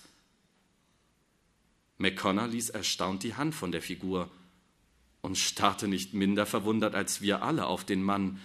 McConnor 2.01 2.47
ließ 2.47 2.69
erstaunt 2.69 3.23
die 3.23 3.35
Hand 3.35 3.55
von 3.55 3.71
der 3.71 3.81
Figur 3.81 4.29
und 5.21 5.37
starrte 5.37 5.87
nicht 5.87 6.13
minder 6.13 6.45
verwundert 6.45 6.95
als 6.95 7.21
wir 7.21 7.43
alle 7.43 7.67
auf 7.67 7.85
den 7.85 8.03
Mann, 8.03 8.39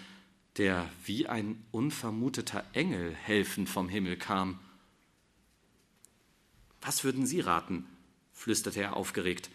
der 0.57 0.88
wie 1.05 1.27
ein 1.27 1.62
unvermuteter 1.71 2.64
Engel 2.73 3.14
helfend 3.14 3.69
vom 3.69 3.88
Himmel 3.88 4.16
kam. 4.16 4.59
Was 6.81 7.05
würden 7.05 7.27
Sie 7.27 7.40
raten? 7.40 7.87
flüsterte 8.33 8.81
er 8.81 8.97
aufgeregt. 8.97 9.51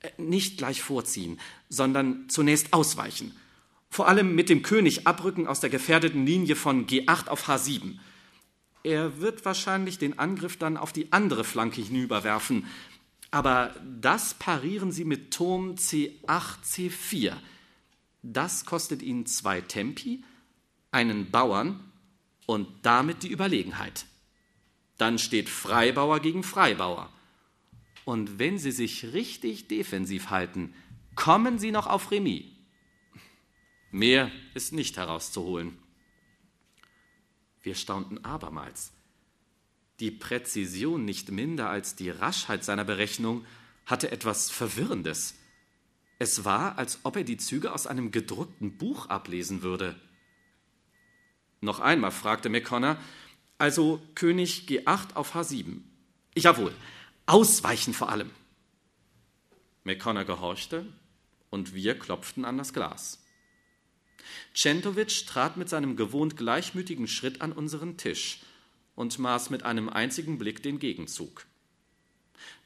Äh, 0.00 0.10
nicht 0.18 0.58
gleich 0.58 0.82
vorziehen, 0.82 1.40
sondern 1.68 2.28
zunächst 2.28 2.72
ausweichen. 2.72 3.34
Vor 3.88 4.08
allem 4.08 4.34
mit 4.34 4.48
dem 4.48 4.62
König 4.62 5.06
abrücken 5.06 5.46
aus 5.46 5.60
der 5.60 5.70
gefährdeten 5.70 6.24
Linie 6.24 6.54
von 6.54 6.86
G8 6.86 7.28
auf 7.28 7.48
H7. 7.48 7.98
Er 8.82 9.20
wird 9.20 9.44
wahrscheinlich 9.44 9.98
den 9.98 10.18
Angriff 10.18 10.56
dann 10.56 10.76
auf 10.76 10.92
die 10.92 11.12
andere 11.12 11.44
Flanke 11.44 11.82
hinüberwerfen, 11.82 12.66
aber 13.30 13.74
das 13.84 14.34
parieren 14.34 14.92
sie 14.92 15.04
mit 15.04 15.32
Turm 15.32 15.74
C8, 15.74 16.62
C4. 16.64 17.36
Das 18.22 18.64
kostet 18.64 19.02
ihnen 19.02 19.26
zwei 19.26 19.60
Tempi, 19.60 20.24
einen 20.90 21.30
Bauern 21.30 21.92
und 22.46 22.68
damit 22.82 23.22
die 23.22 23.30
Überlegenheit. 23.30 24.06
Dann 24.98 25.18
steht 25.18 25.48
Freibauer 25.48 26.20
gegen 26.20 26.42
Freibauer. 26.42 27.10
Und 28.04 28.38
wenn 28.38 28.58
sie 28.58 28.72
sich 28.72 29.12
richtig 29.12 29.68
defensiv 29.68 30.30
halten, 30.30 30.74
kommen 31.14 31.58
Sie 31.58 31.70
noch 31.70 31.86
auf 31.86 32.10
Remis. 32.10 32.44
Mehr 33.90 34.30
ist 34.54 34.72
nicht 34.72 34.96
herauszuholen. 34.96 35.78
Wir 37.62 37.74
staunten 37.74 38.24
abermals. 38.24 38.92
Die 40.00 40.10
Präzision 40.10 41.04
nicht 41.04 41.30
minder 41.30 41.68
als 41.68 41.94
die 41.94 42.08
Raschheit 42.08 42.64
seiner 42.64 42.84
Berechnung 42.84 43.44
hatte 43.84 44.10
etwas 44.10 44.50
Verwirrendes. 44.50 45.34
Es 46.18 46.44
war, 46.44 46.78
als 46.78 47.00
ob 47.02 47.16
er 47.16 47.24
die 47.24 47.36
Züge 47.36 47.72
aus 47.72 47.86
einem 47.86 48.10
gedruckten 48.10 48.78
Buch 48.78 49.10
ablesen 49.10 49.62
würde. 49.62 50.00
Noch 51.60 51.80
einmal 51.80 52.12
fragte 52.12 52.48
McConnor, 52.48 52.96
also 53.58 54.00
König 54.14 54.66
G8 54.68 55.14
auf 55.14 55.34
H7. 55.34 55.82
Jawohl, 56.34 56.74
ausweichen 57.26 57.92
vor 57.92 58.08
allem. 58.08 58.30
McConnor 59.84 60.24
gehorchte 60.24 60.86
und 61.50 61.74
wir 61.74 61.98
klopften 61.98 62.46
an 62.46 62.56
das 62.56 62.72
Glas. 62.72 63.22
Centovic 64.54 65.26
trat 65.26 65.58
mit 65.58 65.68
seinem 65.68 65.96
gewohnt 65.96 66.38
gleichmütigen 66.38 67.06
Schritt 67.06 67.42
an 67.42 67.52
unseren 67.52 67.98
Tisch 67.98 68.40
und 69.00 69.18
maß 69.18 69.48
mit 69.48 69.62
einem 69.62 69.88
einzigen 69.88 70.36
Blick 70.36 70.62
den 70.62 70.78
Gegenzug. 70.78 71.46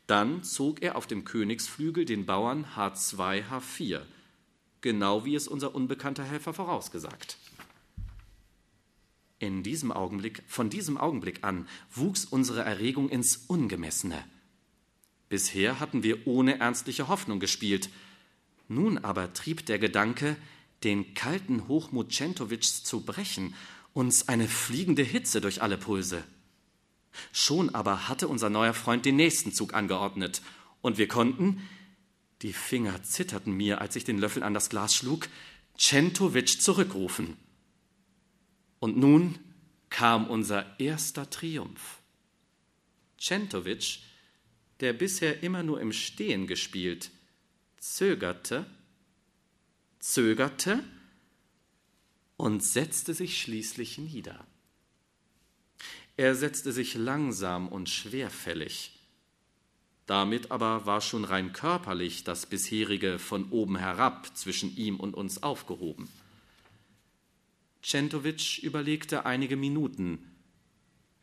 Dann 0.09 0.43
zog 0.43 0.83
er 0.83 0.97
auf 0.97 1.07
dem 1.07 1.25
Königsflügel 1.25 2.05
den 2.05 2.27
Bauern 2.27 2.67
H2, 2.77 3.45
H4, 3.49 4.03
genau 4.81 5.25
wie 5.25 5.37
es 5.37 5.47
unser 5.47 5.77
unbekannter 5.77 6.25
Helfer 6.25 6.53
vorausgesagt. 6.53 7.39
In 9.39 9.63
diesem 9.63 9.93
Augenblick, 9.93 10.43
von 10.49 10.71
diesem 10.71 10.99
Augenblick 10.99 11.45
an, 11.45 11.69
wuchs 11.95 12.25
unsere 12.25 12.63
Erregung 12.65 13.09
ins 13.11 13.37
Ungemessene. 13.47 14.25
Bisher 15.29 15.79
hatten 15.79 16.03
wir 16.03 16.27
ohne 16.27 16.59
ernstliche 16.59 17.07
Hoffnung 17.07 17.39
gespielt. 17.39 17.91
Nun 18.67 18.99
aber 18.99 19.33
trieb 19.35 19.67
der 19.67 19.79
Gedanke, 19.79 20.37
den 20.83 21.15
kalten 21.15 21.69
Hochmut 21.69 22.13
Centowitschs 22.13 22.83
zu 22.83 23.03
brechen, 23.03 23.55
uns 23.95 24.29
eine 24.29 24.49
fliegende 24.49 25.03
Hitze 25.03 25.41
durch 25.41 25.63
alle 25.63 25.79
Pulse. 25.79 26.23
Schon 27.33 27.75
aber 27.75 28.09
hatte 28.09 28.29
unser 28.29 28.51
neuer 28.51 28.75
Freund 28.75 29.07
den 29.07 29.17
nächsten 29.17 29.53
Zug 29.53 29.73
angeordnet, 29.73 30.43
und 30.83 30.99
wir 30.99 31.09
konnten, 31.09 31.67
die 32.43 32.53
Finger 32.53 33.03
zitterten 33.03 33.57
mir, 33.57 33.81
als 33.81 33.97
ich 33.97 34.05
den 34.05 34.19
Löffel 34.19 34.43
an 34.43 34.53
das 34.53 34.69
Glas 34.69 34.95
schlug, 34.95 35.29
Centowitsch 35.79 36.59
zurückrufen. 36.59 37.39
Und 38.81 38.99
nun 38.99 39.39
kam 39.89 40.29
unser 40.29 40.79
erster 40.79 41.31
Triumph. 41.31 42.03
Centowitsch, 43.19 44.01
der 44.81 44.93
bisher 44.93 45.43
immer 45.43 45.63
nur 45.63 45.81
im 45.81 45.93
Stehen 45.93 46.47
gespielt, 46.47 47.11
zögerte, 47.79 48.67
zögerte 50.01 50.85
und 52.45 52.63
setzte 52.63 53.15
sich 53.15 53.41
schließlich 53.41 53.97
nieder. 53.97 54.47
Er 56.19 56.35
setzte 56.35 56.73
sich 56.73 56.95
langsam 56.95 57.69
und 57.69 57.89
schwerfällig. 57.89 58.93
Damit 60.05 60.51
aber 60.51 60.85
war 60.85 61.01
schon 61.01 61.25
rein 61.25 61.55
körperlich 61.55 62.23
das 62.23 62.45
bisherige 62.45 63.19
von 63.19 63.49
oben 63.49 63.77
herab 63.77 64.37
zwischen 64.37 64.77
ihm 64.77 65.01
und 65.01 65.15
uns 65.15 65.43
aufgehoben. 65.43 66.11
Centowitsch 67.83 68.59
überlegte 68.59 69.25
einige 69.25 69.57
Minuten, 69.57 70.31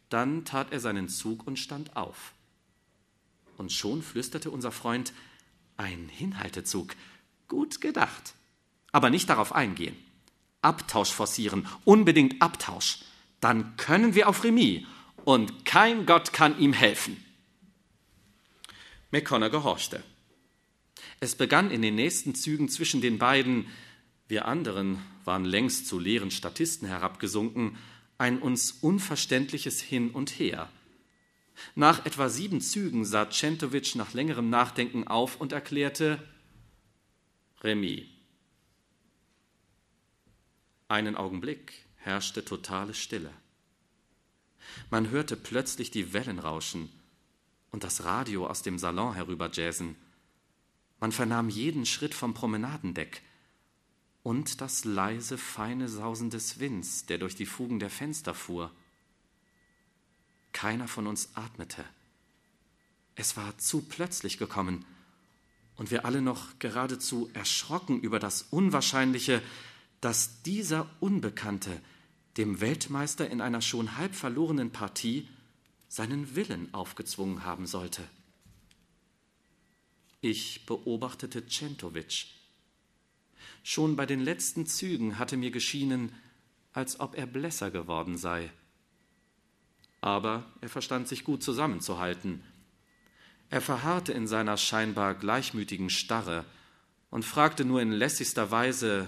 dann 0.09 0.43
tat 0.43 0.71
er 0.71 0.79
seinen 0.79 1.07
Zug 1.07 1.45
und 1.45 1.59
stand 1.59 1.95
auf. 1.95 2.33
Und 3.59 3.71
schon 3.71 4.01
flüsterte 4.01 4.49
unser 4.49 4.71
Freund 4.71 5.13
Ein 5.77 6.09
Hinhaltezug. 6.09 6.95
Gut 7.47 7.79
gedacht. 7.79 8.33
Aber 8.91 9.11
nicht 9.11 9.29
darauf 9.29 9.53
eingehen. 9.53 9.95
Abtausch 10.61 11.11
forcieren, 11.11 11.67
unbedingt 11.85 12.41
Abtausch 12.41 12.99
dann 13.41 13.75
können 13.75 14.15
wir 14.15 14.29
auf 14.29 14.43
Remis 14.45 14.85
und 15.25 15.65
kein 15.65 16.05
Gott 16.05 16.31
kann 16.31 16.57
ihm 16.59 16.71
helfen. 16.71 17.21
McConnor 19.09 19.49
gehorchte. 19.49 20.01
Es 21.19 21.35
begann 21.35 21.69
in 21.69 21.81
den 21.81 21.95
nächsten 21.95 22.33
Zügen 22.33 22.69
zwischen 22.69 23.01
den 23.01 23.17
beiden, 23.17 23.67
wir 24.27 24.47
anderen 24.47 24.99
waren 25.25 25.43
längst 25.43 25.87
zu 25.87 25.99
leeren 25.99 26.31
Statisten 26.31 26.87
herabgesunken, 26.87 27.77
ein 28.17 28.39
uns 28.39 28.71
unverständliches 28.71 29.81
Hin 29.81 30.11
und 30.11 30.39
Her. 30.39 30.69
Nach 31.75 32.05
etwa 32.05 32.29
sieben 32.29 32.61
Zügen 32.61 33.03
sah 33.03 33.29
Centovic 33.29 33.95
nach 33.95 34.13
längerem 34.13 34.49
Nachdenken 34.49 35.07
auf 35.07 35.41
und 35.41 35.51
erklärte 35.51 36.19
Remis. 37.61 38.03
Einen 40.91 41.15
Augenblick, 41.15 41.71
herrschte 41.95 42.43
totale 42.43 42.93
Stille. 42.93 43.31
Man 44.89 45.09
hörte 45.09 45.37
plötzlich 45.37 45.89
die 45.89 46.11
Wellen 46.11 46.37
rauschen 46.37 46.89
und 47.71 47.85
das 47.85 48.03
Radio 48.03 48.45
aus 48.45 48.61
dem 48.61 48.77
Salon 48.77 49.13
herüberjazzen. 49.13 49.95
Man 50.99 51.13
vernahm 51.13 51.47
jeden 51.47 51.85
Schritt 51.85 52.13
vom 52.13 52.33
Promenadendeck 52.33 53.21
und 54.21 54.59
das 54.59 54.83
leise, 54.83 55.37
feine 55.37 55.87
Sausen 55.87 56.29
des 56.29 56.59
Winds, 56.59 57.05
der 57.05 57.19
durch 57.19 57.35
die 57.35 57.45
Fugen 57.45 57.79
der 57.79 57.89
Fenster 57.89 58.33
fuhr. 58.33 58.69
Keiner 60.51 60.89
von 60.89 61.07
uns 61.07 61.29
atmete. 61.35 61.85
Es 63.15 63.37
war 63.37 63.57
zu 63.57 63.83
plötzlich 63.83 64.37
gekommen, 64.37 64.83
und 65.77 65.89
wir 65.89 66.03
alle 66.03 66.21
noch 66.21 66.59
geradezu 66.59 67.29
erschrocken 67.33 68.01
über 68.01 68.19
das 68.19 68.41
Unwahrscheinliche, 68.41 69.41
dass 70.01 70.41
dieser 70.41 70.89
Unbekannte 70.99 71.79
dem 72.37 72.59
Weltmeister 72.59 73.29
in 73.29 73.39
einer 73.41 73.61
schon 73.61 73.97
halb 73.97 74.15
verlorenen 74.15 74.71
Partie 74.71 75.27
seinen 75.87 76.35
Willen 76.35 76.73
aufgezwungen 76.73 77.45
haben 77.45 77.67
sollte. 77.67 78.01
Ich 80.21 80.65
beobachtete 80.65 81.45
Centovic. 81.47 82.27
Schon 83.63 83.95
bei 83.95 84.05
den 84.05 84.19
letzten 84.19 84.65
Zügen 84.65 85.19
hatte 85.19 85.37
mir 85.37 85.51
geschienen, 85.51 86.11
als 86.73 86.99
ob 86.99 87.15
er 87.17 87.27
blässer 87.27 87.69
geworden 87.69 88.17
sei. 88.17 88.49
Aber 89.99 90.51
er 90.61 90.69
verstand 90.69 91.07
sich 91.07 91.23
gut 91.23 91.43
zusammenzuhalten. 91.43 92.43
Er 93.49 93.61
verharrte 93.61 94.13
in 94.13 94.27
seiner 94.27 94.57
scheinbar 94.57 95.13
gleichmütigen 95.13 95.89
Starre 95.89 96.45
und 97.09 97.25
fragte 97.25 97.65
nur 97.65 97.81
in 97.81 97.91
lässigster 97.91 98.49
Weise, 98.49 99.07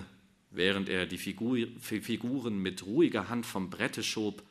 während 0.53 0.87
er 0.87 1.05
die 1.05 1.17
Figuren 1.17 2.57
mit 2.57 2.85
ruhiger 2.85 3.29
Hand 3.29 3.45
vom 3.45 3.69
Brette 3.69 4.03
schob. 4.03 4.43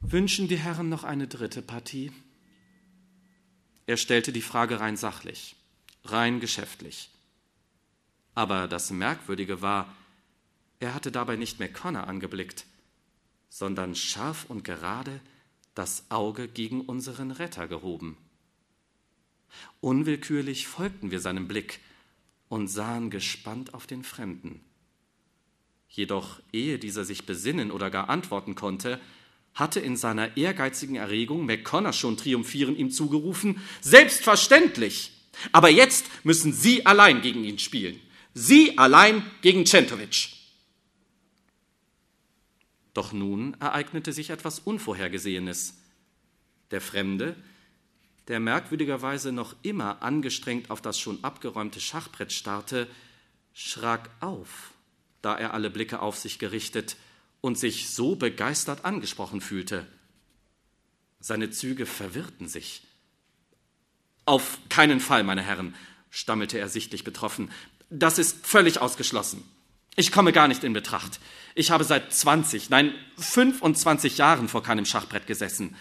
Wünschen 0.00 0.48
die 0.48 0.58
Herren 0.58 0.88
noch 0.88 1.04
eine 1.04 1.26
dritte 1.26 1.62
Partie? 1.62 2.12
Er 3.86 3.96
stellte 3.96 4.32
die 4.32 4.42
Frage 4.42 4.80
rein 4.80 4.96
sachlich, 4.96 5.56
rein 6.04 6.40
geschäftlich. 6.40 7.10
Aber 8.34 8.68
das 8.68 8.90
Merkwürdige 8.90 9.62
war, 9.62 9.94
er 10.80 10.94
hatte 10.94 11.10
dabei 11.10 11.36
nicht 11.36 11.60
McConnor 11.60 12.06
angeblickt, 12.06 12.66
sondern 13.48 13.94
scharf 13.94 14.44
und 14.48 14.64
gerade 14.64 15.20
das 15.74 16.04
Auge 16.10 16.48
gegen 16.48 16.82
unseren 16.82 17.30
Retter 17.30 17.68
gehoben. 17.68 18.16
Unwillkürlich 19.80 20.66
folgten 20.66 21.10
wir 21.10 21.20
seinem 21.20 21.48
Blick, 21.48 21.80
und 22.48 22.68
sahen 22.68 23.10
gespannt 23.10 23.74
auf 23.74 23.86
den 23.86 24.04
Fremden. 24.04 24.60
Jedoch 25.88 26.40
ehe 26.52 26.78
dieser 26.78 27.04
sich 27.04 27.24
besinnen 27.26 27.70
oder 27.70 27.90
gar 27.90 28.08
antworten 28.08 28.54
konnte, 28.54 29.00
hatte 29.54 29.78
in 29.80 29.96
seiner 29.96 30.36
ehrgeizigen 30.36 30.96
Erregung 30.96 31.46
McConnor 31.46 31.92
schon 31.92 32.16
triumphierend 32.16 32.78
ihm 32.78 32.90
zugerufen, 32.90 33.62
selbstverständlich, 33.80 35.12
aber 35.52 35.68
jetzt 35.68 36.06
müssen 36.24 36.52
Sie 36.52 36.86
allein 36.86 37.22
gegen 37.22 37.44
ihn 37.44 37.58
spielen. 37.58 38.00
Sie 38.34 38.76
allein 38.78 39.22
gegen 39.42 39.64
Centovic. 39.64 40.28
Doch 42.92 43.12
nun 43.12 43.56
ereignete 43.60 44.12
sich 44.12 44.30
etwas 44.30 44.60
Unvorhergesehenes. 44.60 45.78
Der 46.70 46.80
Fremde, 46.80 47.36
der 48.28 48.40
merkwürdigerweise 48.40 49.32
noch 49.32 49.54
immer 49.62 50.02
angestrengt 50.02 50.70
auf 50.70 50.80
das 50.80 50.98
schon 50.98 51.22
abgeräumte 51.22 51.80
Schachbrett 51.80 52.32
starrte, 52.32 52.88
schrak 53.52 54.10
auf, 54.20 54.72
da 55.22 55.36
er 55.36 55.54
alle 55.54 55.70
Blicke 55.70 56.00
auf 56.00 56.16
sich 56.16 56.38
gerichtet 56.38 56.96
und 57.40 57.58
sich 57.58 57.90
so 57.90 58.16
begeistert 58.16 58.84
angesprochen 58.84 59.40
fühlte. 59.40 59.86
Seine 61.20 61.50
Züge 61.50 61.86
verwirrten 61.86 62.48
sich. 62.48 62.82
Auf 64.24 64.58
keinen 64.70 65.00
Fall, 65.00 65.22
meine 65.22 65.42
Herren, 65.42 65.74
stammelte 66.10 66.58
er 66.58 66.68
sichtlich 66.68 67.04
betroffen. 67.04 67.50
Das 67.90 68.18
ist 68.18 68.46
völlig 68.46 68.80
ausgeschlossen. 68.80 69.42
Ich 69.96 70.10
komme 70.10 70.32
gar 70.32 70.48
nicht 70.48 70.64
in 70.64 70.72
Betracht. 70.72 71.20
Ich 71.54 71.70
habe 71.70 71.84
seit 71.84 72.12
20, 72.12 72.70
nein, 72.70 72.94
25 73.16 74.18
Jahren 74.18 74.48
vor 74.48 74.62
keinem 74.62 74.86
Schachbrett 74.86 75.26
gesessen. 75.26 75.76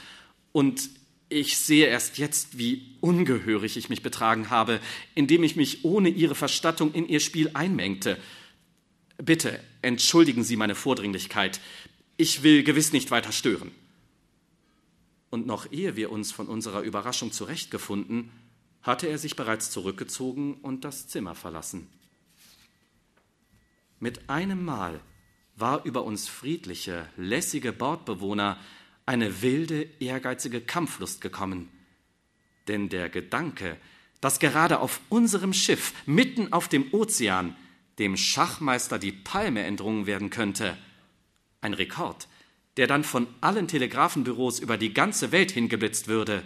Und 0.52 0.90
Ich 1.34 1.58
sehe 1.58 1.88
erst 1.88 2.20
jetzt, 2.20 2.60
wie 2.60 2.96
ungehörig 3.02 3.76
ich 3.76 3.90
mich 3.90 4.04
betragen 4.04 4.52
habe, 4.52 4.80
indem 5.16 5.42
ich 5.42 5.56
mich 5.56 5.84
ohne 5.84 6.10
Ihre 6.10 6.36
Verstattung 6.36 6.94
in 6.94 7.08
Ihr 7.08 7.20
Spiel 7.20 7.50
einmengte. 7.56 8.20
Bitte 9.18 9.60
entschuldigen 9.82 10.44
Sie 10.44 10.58
meine 10.58 10.76
Vordringlichkeit. 10.76 11.60
Ich 12.18 12.44
will 12.44 12.62
gewiss 12.62 12.94
nicht 12.94 13.10
weiter 13.10 13.32
stören. 13.32 13.72
Und 15.32 15.48
noch 15.48 15.72
ehe 15.72 15.96
wir 15.96 16.12
uns 16.12 16.32
von 16.32 16.46
unserer 16.46 16.82
Überraschung 16.82 17.32
zurechtgefunden, 17.32 18.30
hatte 18.84 19.08
er 19.08 19.18
sich 19.18 19.36
bereits 19.36 19.72
zurückgezogen 19.72 20.54
und 20.62 20.84
das 20.84 21.08
Zimmer 21.08 21.34
verlassen. 21.34 21.88
Mit 24.00 24.30
einem 24.30 24.64
Mal 24.64 25.00
war 25.56 25.84
über 25.84 26.04
uns 26.04 26.28
friedliche, 26.28 27.10
lässige 27.18 27.74
Bordbewohner 27.74 28.60
eine 29.06 29.42
wilde, 29.42 29.88
ehrgeizige 30.00 30.62
Kampflust 30.62 31.22
gekommen. 31.22 31.70
Denn 32.68 32.90
der 32.90 33.10
Gedanke, 33.10 33.78
dass 34.22 34.40
gerade 34.40 34.80
auf 34.80 35.02
unserem 35.10 35.54
Schiff, 35.54 35.94
mitten 36.06 36.54
auf 36.54 36.68
dem 36.68 36.94
Ozean, 36.94 37.56
dem 38.00 38.18
Schachmeister 38.18 38.98
die 38.98 39.12
Palme 39.12 39.64
entrungen 39.64 40.06
werden 40.06 40.30
könnte, 40.30 40.78
ein 41.62 41.74
Rekord, 41.74 42.28
der 42.78 42.88
dann 42.88 43.04
von 43.04 43.28
allen 43.42 43.68
Telegrafenbüros 43.68 44.60
über 44.60 44.78
die 44.78 44.94
ganze 44.94 45.32
Welt 45.32 45.52
hingeblitzt 45.52 46.08
würde, 46.08 46.44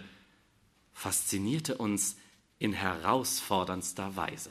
faszinierte 0.92 1.78
uns 1.78 2.16
in 2.58 2.72
herausforderndster 2.72 4.16
Weise. 4.16 4.50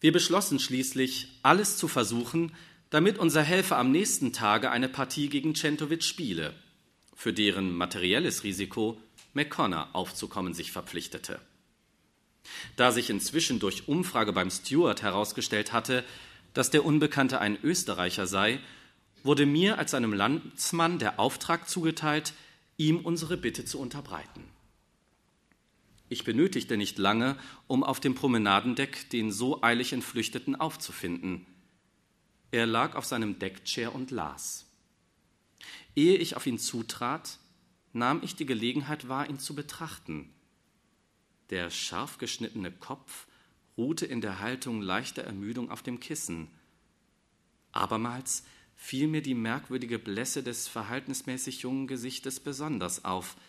Wir 0.00 0.12
beschlossen 0.12 0.58
schließlich, 0.58 1.28
alles 1.42 1.76
zu 1.76 1.86
versuchen, 1.86 2.52
damit 2.88 3.18
unser 3.18 3.42
Helfer 3.42 3.76
am 3.76 3.92
nächsten 3.92 4.32
Tage 4.32 4.70
eine 4.70 4.88
Partie 4.88 5.28
gegen 5.28 5.54
Centovic 5.54 6.02
spiele, 6.02 6.54
für 7.14 7.32
deren 7.32 7.76
materielles 7.76 8.42
Risiko 8.42 9.00
McConnor 9.34 9.90
aufzukommen 9.92 10.54
sich 10.54 10.72
verpflichtete. 10.72 11.40
Da 12.76 12.90
sich 12.90 13.10
inzwischen 13.10 13.60
durch 13.60 13.88
Umfrage 13.88 14.32
beim 14.32 14.50
Steward 14.50 15.02
herausgestellt 15.02 15.72
hatte, 15.72 16.02
dass 16.54 16.70
der 16.70 16.84
Unbekannte 16.84 17.40
ein 17.40 17.58
Österreicher 17.62 18.26
sei, 18.26 18.58
wurde 19.22 19.46
mir 19.46 19.78
als 19.78 19.92
seinem 19.92 20.14
Landsmann 20.14 20.98
der 20.98 21.20
Auftrag 21.20 21.68
zugeteilt, 21.68 22.32
ihm 22.76 23.00
unsere 23.00 23.36
Bitte 23.36 23.66
zu 23.66 23.78
unterbreiten. 23.78 24.44
Ich 26.12 26.24
benötigte 26.24 26.76
nicht 26.76 26.98
lange, 26.98 27.38
um 27.68 27.84
auf 27.84 28.00
dem 28.00 28.16
Promenadendeck 28.16 29.08
den 29.10 29.30
so 29.30 29.62
eilig 29.62 29.92
Entflüchteten 29.92 30.56
aufzufinden. 30.56 31.46
Er 32.50 32.66
lag 32.66 32.96
auf 32.96 33.04
seinem 33.04 33.38
Deckchair 33.38 33.94
und 33.94 34.10
las. 34.10 34.66
Ehe 35.94 36.16
ich 36.16 36.34
auf 36.34 36.46
ihn 36.46 36.58
zutrat, 36.58 37.38
nahm 37.92 38.24
ich 38.24 38.34
die 38.34 38.44
Gelegenheit 38.44 39.08
wahr, 39.08 39.30
ihn 39.30 39.38
zu 39.38 39.54
betrachten. 39.54 40.34
Der 41.50 41.70
scharf 41.70 42.18
geschnittene 42.18 42.72
Kopf 42.72 43.28
ruhte 43.78 44.04
in 44.04 44.20
der 44.20 44.40
Haltung 44.40 44.82
leichter 44.82 45.22
Ermüdung 45.22 45.70
auf 45.70 45.84
dem 45.84 46.00
Kissen. 46.00 46.48
Abermals 47.70 48.44
fiel 48.74 49.06
mir 49.06 49.22
die 49.22 49.34
merkwürdige 49.34 50.00
Blässe 50.00 50.42
des 50.42 50.66
verhältnismäßig 50.66 51.62
jungen 51.62 51.86
Gesichtes 51.86 52.40
besonders 52.40 53.04
auf– 53.04 53.36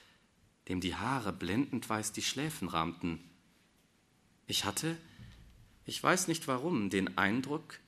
dem 0.72 0.80
die 0.80 0.96
Haare 0.96 1.34
blendend 1.34 1.90
weiß 1.90 2.14
die 2.14 2.22
Schläfen 2.22 2.70
rahmten. 2.70 3.20
Ich 4.48 4.64
hatte, 4.64 4.96
ich 5.84 6.02
weiß 6.02 6.30
nicht 6.30 6.48
warum, 6.48 6.90
den 6.90 7.18
Eindruck, 7.18 7.80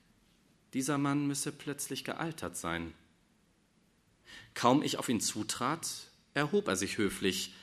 dieser 0.74 0.98
Mann 0.98 1.26
müsse 1.26 1.50
plötzlich 1.50 2.04
gealtert 2.04 2.58
sein. 2.58 2.92
Kaum 4.52 4.82
ich 4.82 4.98
auf 4.98 5.08
ihn 5.08 5.22
zutrat, 5.22 5.88
erhob 6.34 6.68
er 6.68 6.76
sich 6.76 6.98
höflich 6.98 7.54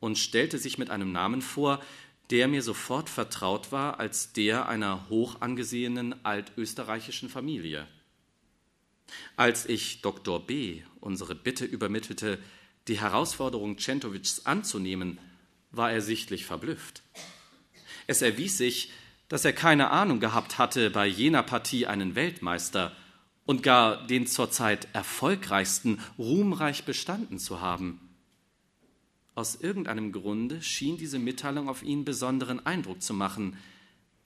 und 0.00 0.16
stellte 0.16 0.56
sich 0.56 0.78
mit 0.78 0.88
einem 0.88 1.12
Namen 1.12 1.42
vor, 1.42 1.82
der 2.30 2.48
mir 2.48 2.62
sofort 2.62 3.10
vertraut 3.10 3.72
war 3.72 4.00
als 4.00 4.32
der 4.32 4.70
einer 4.70 5.10
hoch 5.10 5.42
angesehenen 5.42 6.24
altösterreichischen 6.24 7.28
Familie. 7.28 7.86
Als 9.36 9.66
ich 9.66 10.00
Dr. 10.00 10.46
B. 10.46 10.80
unsere 11.00 11.34
Bitte 11.34 11.66
übermittelte, 11.66 12.38
die 12.88 13.00
Herausforderung 13.00 13.78
Centovics 13.78 14.46
anzunehmen, 14.46 15.18
war 15.70 15.92
er 15.92 16.02
sichtlich 16.02 16.44
verblüfft. 16.44 17.02
Es 18.06 18.22
erwies 18.22 18.58
sich, 18.58 18.90
dass 19.28 19.44
er 19.44 19.52
keine 19.52 19.90
Ahnung 19.90 20.20
gehabt 20.20 20.58
hatte, 20.58 20.90
bei 20.90 21.06
jener 21.06 21.42
Partie 21.42 21.86
einen 21.86 22.14
Weltmeister 22.14 22.92
und 23.46 23.62
gar 23.62 24.06
den 24.06 24.26
zurzeit 24.26 24.88
erfolgreichsten 24.92 26.00
ruhmreich 26.18 26.84
bestanden 26.84 27.38
zu 27.38 27.60
haben. 27.60 28.00
Aus 29.34 29.54
irgendeinem 29.54 30.12
Grunde 30.12 30.60
schien 30.60 30.98
diese 30.98 31.18
Mitteilung 31.18 31.68
auf 31.68 31.82
ihn 31.82 32.04
besonderen 32.04 32.64
Eindruck 32.66 33.02
zu 33.02 33.14
machen, 33.14 33.56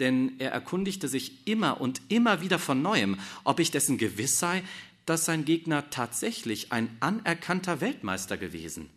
denn 0.01 0.35
er 0.41 0.51
erkundigte 0.51 1.09
sich 1.09 1.47
immer 1.47 1.81
und 1.81 2.03
immer 2.09 2.41
wieder 2.41 2.59
von 2.59 2.83
neuem, 2.83 3.19
ob 3.45 3.61
ich 3.61 3.71
dessen 3.71 3.99
gewiss 3.99 4.39
sei, 4.39 4.63
dass 5.07 5.25
sein 5.25 5.45
Gegner 5.45 5.89
tatsächlich 5.91 6.73
ein 6.73 6.97
anerkannter 7.01 7.81
Weltmeister 7.81 8.37
gewesen. 8.37 8.91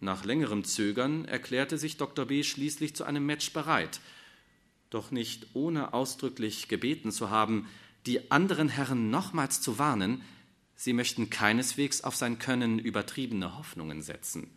Nach 0.00 0.24
längerem 0.24 0.64
Zögern 0.64 1.24
erklärte 1.24 1.78
sich 1.78 1.96
Dr. 1.96 2.26
B. 2.26 2.42
schließlich 2.42 2.96
zu 2.96 3.04
einem 3.04 3.24
Match 3.24 3.52
bereit, 3.52 4.00
doch 4.90 5.12
nicht 5.12 5.46
ohne 5.54 5.94
ausdrücklich 5.94 6.66
gebeten 6.66 7.12
zu 7.12 7.30
haben, 7.30 7.68
die 8.04 8.32
anderen 8.32 8.68
Herren 8.68 9.10
nochmals 9.10 9.60
zu 9.60 9.78
warnen, 9.78 10.22
sie 10.74 10.92
möchten 10.92 11.30
keineswegs 11.30 12.02
auf 12.02 12.16
sein 12.16 12.40
Können 12.40 12.80
übertriebene 12.80 13.56
Hoffnungen 13.56 14.02
setzen. 14.02 14.50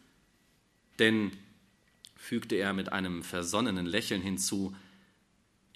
Denn, 0.98 1.32
fügte 2.16 2.56
er 2.56 2.74
mit 2.74 2.92
einem 2.92 3.22
versonnenen 3.22 3.86
Lächeln 3.86 4.22
hinzu, 4.22 4.76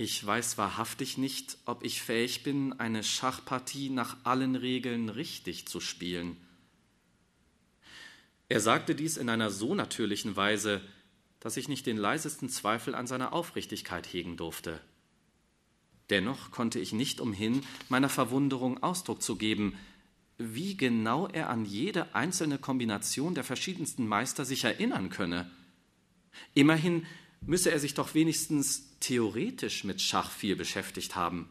ich 0.01 0.25
weiß 0.25 0.57
wahrhaftig 0.57 1.17
nicht, 1.17 1.57
ob 1.65 1.83
ich 1.83 2.01
fähig 2.01 2.41
bin, 2.41 2.71
eine 2.79 3.03
Schachpartie 3.03 3.89
nach 3.89 4.15
allen 4.23 4.55
Regeln 4.55 5.09
richtig 5.09 5.67
zu 5.67 5.81
spielen. 5.81 6.38
Er 8.47 8.62
sagte 8.62 8.95
dies 8.95 9.17
in 9.17 9.27
einer 9.27 9.51
so 9.51 9.75
natürlichen 9.75 10.38
Weise, 10.38 10.81
dass 11.41 11.57
ich 11.57 11.67
nicht 11.67 11.85
den 11.85 11.97
leisesten 11.97 12.47
Zweifel 12.47 12.95
an 12.95 13.07
seiner 13.07 13.33
Aufrichtigkeit 13.33 14.07
hegen 14.07 14.38
durfte. 14.38 14.79
Dennoch 16.09 16.49
konnte 16.51 16.79
ich 16.79 16.93
nicht 16.93 17.19
umhin, 17.19 17.62
meiner 17.89 18.09
Verwunderung 18.09 18.81
Ausdruck 18.81 19.21
zu 19.21 19.35
geben, 19.35 19.77
wie 20.38 20.77
genau 20.77 21.27
er 21.27 21.49
an 21.49 21.65
jede 21.65 22.15
einzelne 22.15 22.57
Kombination 22.57 23.35
der 23.35 23.43
verschiedensten 23.43 24.07
Meister 24.07 24.45
sich 24.45 24.63
erinnern 24.63 25.09
könne. 25.09 25.51
Immerhin 26.53 27.05
müsse 27.41 27.71
er 27.71 27.80
sich 27.80 27.93
doch 27.93 28.13
wenigstens 28.13 28.97
theoretisch 28.99 29.84
mit 29.84 30.02
Schach 30.02 30.32
viel 30.32 30.56
beschäftigt 30.56 31.15
haben. 31.15 31.49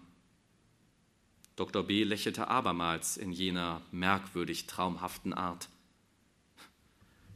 Dr. 1.57 1.83
B. 1.83 2.05
lächelte 2.05 2.49
abermals 2.49 3.17
in 3.17 3.33
jener 3.33 3.83
merkwürdig 3.91 4.67
traumhaften 4.67 5.33
Art. 5.33 5.69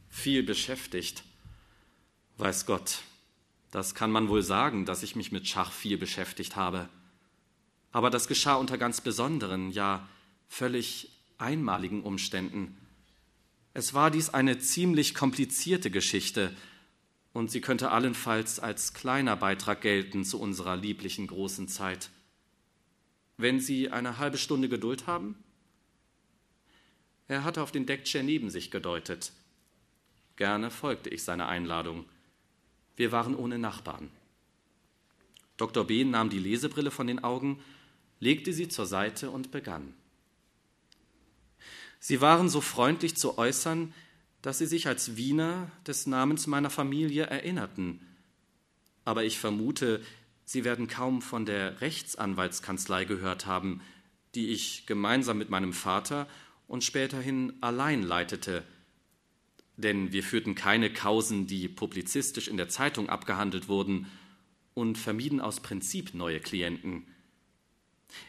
Viel 0.09 0.43
beschäftigt. 0.43 1.25
Weiß 2.37 2.67
Gott, 2.67 3.03
das 3.73 3.95
kann 3.95 4.13
man 4.13 4.29
wohl 4.29 4.43
sagen, 4.43 4.85
dass 4.85 5.03
ich 5.03 5.17
mich 5.17 5.33
mit 5.33 5.49
Schach 5.49 5.73
viel 5.73 5.99
beschäftigt 5.99 6.55
habe. 6.57 6.89
Aber 7.91 8.11
das 8.11 8.29
geschah 8.29 8.55
unter 8.55 8.79
ganz 8.79 9.01
besonderen, 9.01 9.71
ja 9.71 10.09
völlig 10.49 11.11
einmaligen 11.39 12.03
Umständen. 12.03 12.77
Es 13.75 13.95
war 13.95 14.11
dies 14.11 14.31
eine 14.31 14.59
ziemlich 14.59 15.15
komplizierte 15.15 15.91
Geschichte, 15.91 16.55
und 17.33 17.51
sie 17.51 17.61
könnte 17.61 17.91
allenfalls 17.91 18.61
als 18.61 18.95
kleiner 18.95 19.37
Beitrag 19.37 19.81
gelten 19.81 20.25
zu 20.25 20.41
unserer 20.41 20.77
lieblichen 20.77 21.27
großen 21.27 21.69
Zeit. 21.69 22.11
Wenn 23.37 23.61
Sie 23.61 23.91
eine 23.91 24.19
halbe 24.19 24.39
Stunde 24.39 24.69
Geduld 24.69 25.07
haben? 25.07 25.37
Er 27.29 27.45
hatte 27.45 27.63
auf 27.63 27.73
den 27.73 27.87
Deckchair 27.87 28.23
neben 28.23 28.51
sich 28.51 28.71
gedeutet. 28.71 29.33
Gerne 30.37 30.71
folgte 30.71 31.11
ich 31.11 31.25
seiner 31.25 31.49
Einladung. 31.49 32.05
Wir 32.97 33.11
waren 33.11 33.35
ohne 33.35 33.59
Nachbarn. 33.59 34.11
Dr. 35.57 35.87
B. 35.87 36.05
nahm 36.05 36.31
die 36.31 36.39
Lesebrille 36.39 36.91
von 36.91 37.07
den 37.07 37.25
Augen, 37.25 37.63
legte 38.21 38.53
sie 38.53 38.69
zur 38.69 38.87
Seite 38.87 39.31
und 39.31 39.51
begann. 39.51 39.95
Sie 41.99 42.21
waren 42.21 42.49
so 42.49 42.61
freundlich 42.61 43.17
zu 43.17 43.39
äußern, 43.39 43.95
dass 44.43 44.59
sie 44.59 44.67
sich 44.67 44.89
als 44.89 45.17
Wiener 45.17 45.71
des 45.87 46.07
Namens 46.07 46.47
meiner 46.47 46.71
Familie 46.71 47.25
erinnerten. 47.25 48.01
Aber 49.05 49.25
ich 49.25 49.39
vermute, 49.39 50.03
Sie 50.45 50.65
werden 50.65 50.89
kaum 50.89 51.23
von 51.23 51.47
der 51.47 51.81
Rechtsanwaltskanzlei 51.81 53.05
gehört 53.05 53.47
haben, 53.47 53.81
die 54.35 54.49
ich 54.49 54.87
gemeinsam 54.87 55.39
mit 55.39 55.51
meinem 55.51 55.73
Vater 55.73 56.29
und 56.67 56.85
späterhin 56.85 57.53
allein 57.61 58.03
leitete. 58.03 58.65
Denn 59.77 60.13
wir 60.13 60.23
führten 60.23 60.55
keine 60.55 60.93
Kausen, 60.93 61.47
die 61.47 61.69
publizistisch 61.69 62.49
in 62.49 62.57
der 62.57 62.69
Zeitung 62.69 63.09
abgehandelt 63.09 63.69
wurden, 63.69 64.07
und 64.75 64.97
vermieden 64.97 65.41
aus 65.41 65.61
Prinzip 65.61 66.15
neue 66.15 66.41
Klienten. 66.41 67.07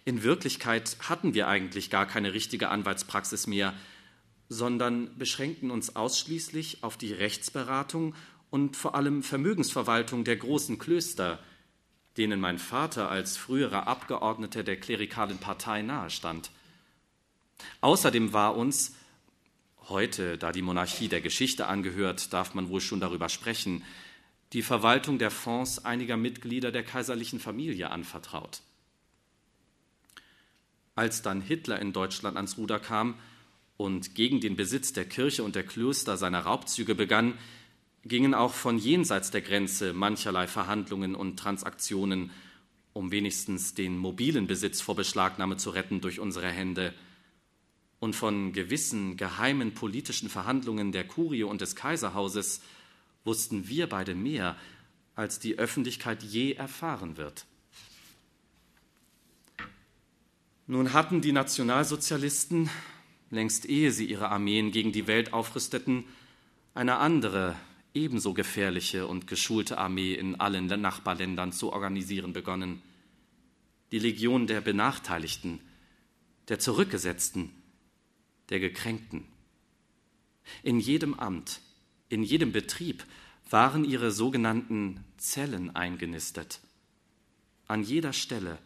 In 0.03 0.23
Wirklichkeit 0.23 0.97
hatten 0.99 1.33
wir 1.33 1.47
eigentlich 1.47 1.89
gar 1.89 2.05
keine 2.05 2.33
richtige 2.33 2.67
Anwaltspraxis 2.67 3.47
mehr, 3.47 3.73
sondern 4.49 5.17
beschränkten 5.17 5.71
uns 5.71 5.95
ausschließlich 5.95 6.83
auf 6.83 6.97
die 6.97 7.13
Rechtsberatung 7.13 8.15
und 8.49 8.77
vor 8.77 8.95
allem 8.95 9.23
Vermögensverwaltung 9.23 10.23
der 10.23 10.37
großen 10.37 10.77
Klöster, 10.77 11.39
denen 12.17 12.39
mein 12.39 12.59
Vater 12.59 13.09
als 13.09 13.37
früherer 13.37 13.87
Abgeordneter 13.87 14.63
der 14.63 14.79
klerikalen 14.79 15.39
Partei 15.39 15.81
nahestand. 15.81 16.51
Außerdem 17.81 18.33
war 18.33 18.55
uns, 18.55 18.95
heute, 19.89 20.37
da 20.37 20.51
die 20.51 20.61
Monarchie 20.61 21.07
der 21.07 21.21
Geschichte 21.21 21.67
angehört, 21.67 22.31
darf 22.33 22.53
man 22.53 22.69
wohl 22.69 22.81
schon 22.81 22.99
darüber 22.99 23.29
sprechen, 23.29 23.83
die 24.53 24.61
Verwaltung 24.61 25.17
der 25.17 25.31
Fonds 25.31 25.83
einiger 25.83 26.15
Mitglieder 26.15 26.71
der 26.71 26.83
kaiserlichen 26.83 27.39
Familie 27.39 27.89
anvertraut. 27.89 28.61
Als 30.95 31.23
dann 31.23 31.41
Hitler 31.41 31.79
in 31.79 31.91
Deutschland 31.91 32.37
ans 32.37 32.57
Ruder 32.57 32.79
kam 32.79 33.15
und 33.77 34.15
gegen 34.15 34.39
den 34.39 34.55
Besitz 34.55 34.93
der 34.93 35.05
Kirche 35.05 35.43
und 35.43 35.55
der 35.55 35.63
Klöster 35.63 36.17
seine 36.17 36.43
Raubzüge 36.43 36.95
begann, 36.95 37.37
gingen 38.05 38.33
auch 38.33 38.53
von 38.53 38.77
jenseits 38.77 39.31
der 39.31 39.41
Grenze 39.41 39.93
mancherlei 39.93 40.47
Verhandlungen 40.47 41.15
und 41.15 41.37
Transaktionen, 41.37 42.31
um 42.91 43.11
wenigstens 43.11 43.73
den 43.73 43.97
mobilen 43.97 44.45
Besitz 44.45 44.81
vor 44.81 44.95
Beschlagnahme 44.95 45.57
zu 45.57 45.71
retten 45.71 46.01
durch 46.01 46.19
unsere 46.19 46.49
Hände. 46.49 46.93
Und 47.99 48.15
von 48.15 48.51
gewissen 48.51 49.15
geheimen 49.15 49.73
politischen 49.73 50.29
Verhandlungen 50.29 50.91
der 50.91 51.07
Kurie 51.07 51.43
und 51.43 51.61
des 51.61 51.75
Kaiserhauses 51.75 52.61
wussten 53.23 53.67
wir 53.69 53.87
beide 53.87 54.13
mehr, 54.13 54.57
als 55.15 55.39
die 55.39 55.57
Öffentlichkeit 55.57 56.23
je 56.23 56.53
erfahren 56.53 57.17
wird. 57.17 57.45
Nun 60.67 60.93
hatten 60.93 61.21
die 61.21 61.31
Nationalsozialisten, 61.31 62.69
längst 63.33 63.65
ehe 63.65 63.91
sie 63.91 64.05
ihre 64.05 64.29
Armeen 64.29 64.71
gegen 64.71 64.91
die 64.91 65.07
Welt 65.07 65.33
aufrüsteten, 65.33 66.05
eine 66.73 66.97
andere 66.97 67.55
ebenso 67.93 68.33
gefährliche 68.33 69.07
und 69.07 69.27
geschulte 69.27 69.77
Armee 69.77 70.13
in 70.13 70.39
allen 70.39 70.67
Nachbarländern 70.67 71.51
zu 71.51 71.71
organisieren 71.71 72.33
begonnen. 72.33 72.81
Die 73.91 73.99
Legion 73.99 74.47
der 74.47 74.61
Benachteiligten, 74.61 75.59
der 76.47 76.59
Zurückgesetzten, 76.59 77.51
der 78.49 78.59
Gekränkten. 78.59 79.25
In 80.63 80.79
jedem 80.79 81.13
Amt, 81.13 81.61
in 82.09 82.23
jedem 82.23 82.51
Betrieb 82.51 83.05
waren 83.49 83.85
ihre 83.85 84.11
sogenannten 84.11 85.03
Zellen 85.17 85.75
eingenistet. 85.75 86.59
An 87.67 87.83
jeder 87.83 88.13
Stelle, 88.13 88.57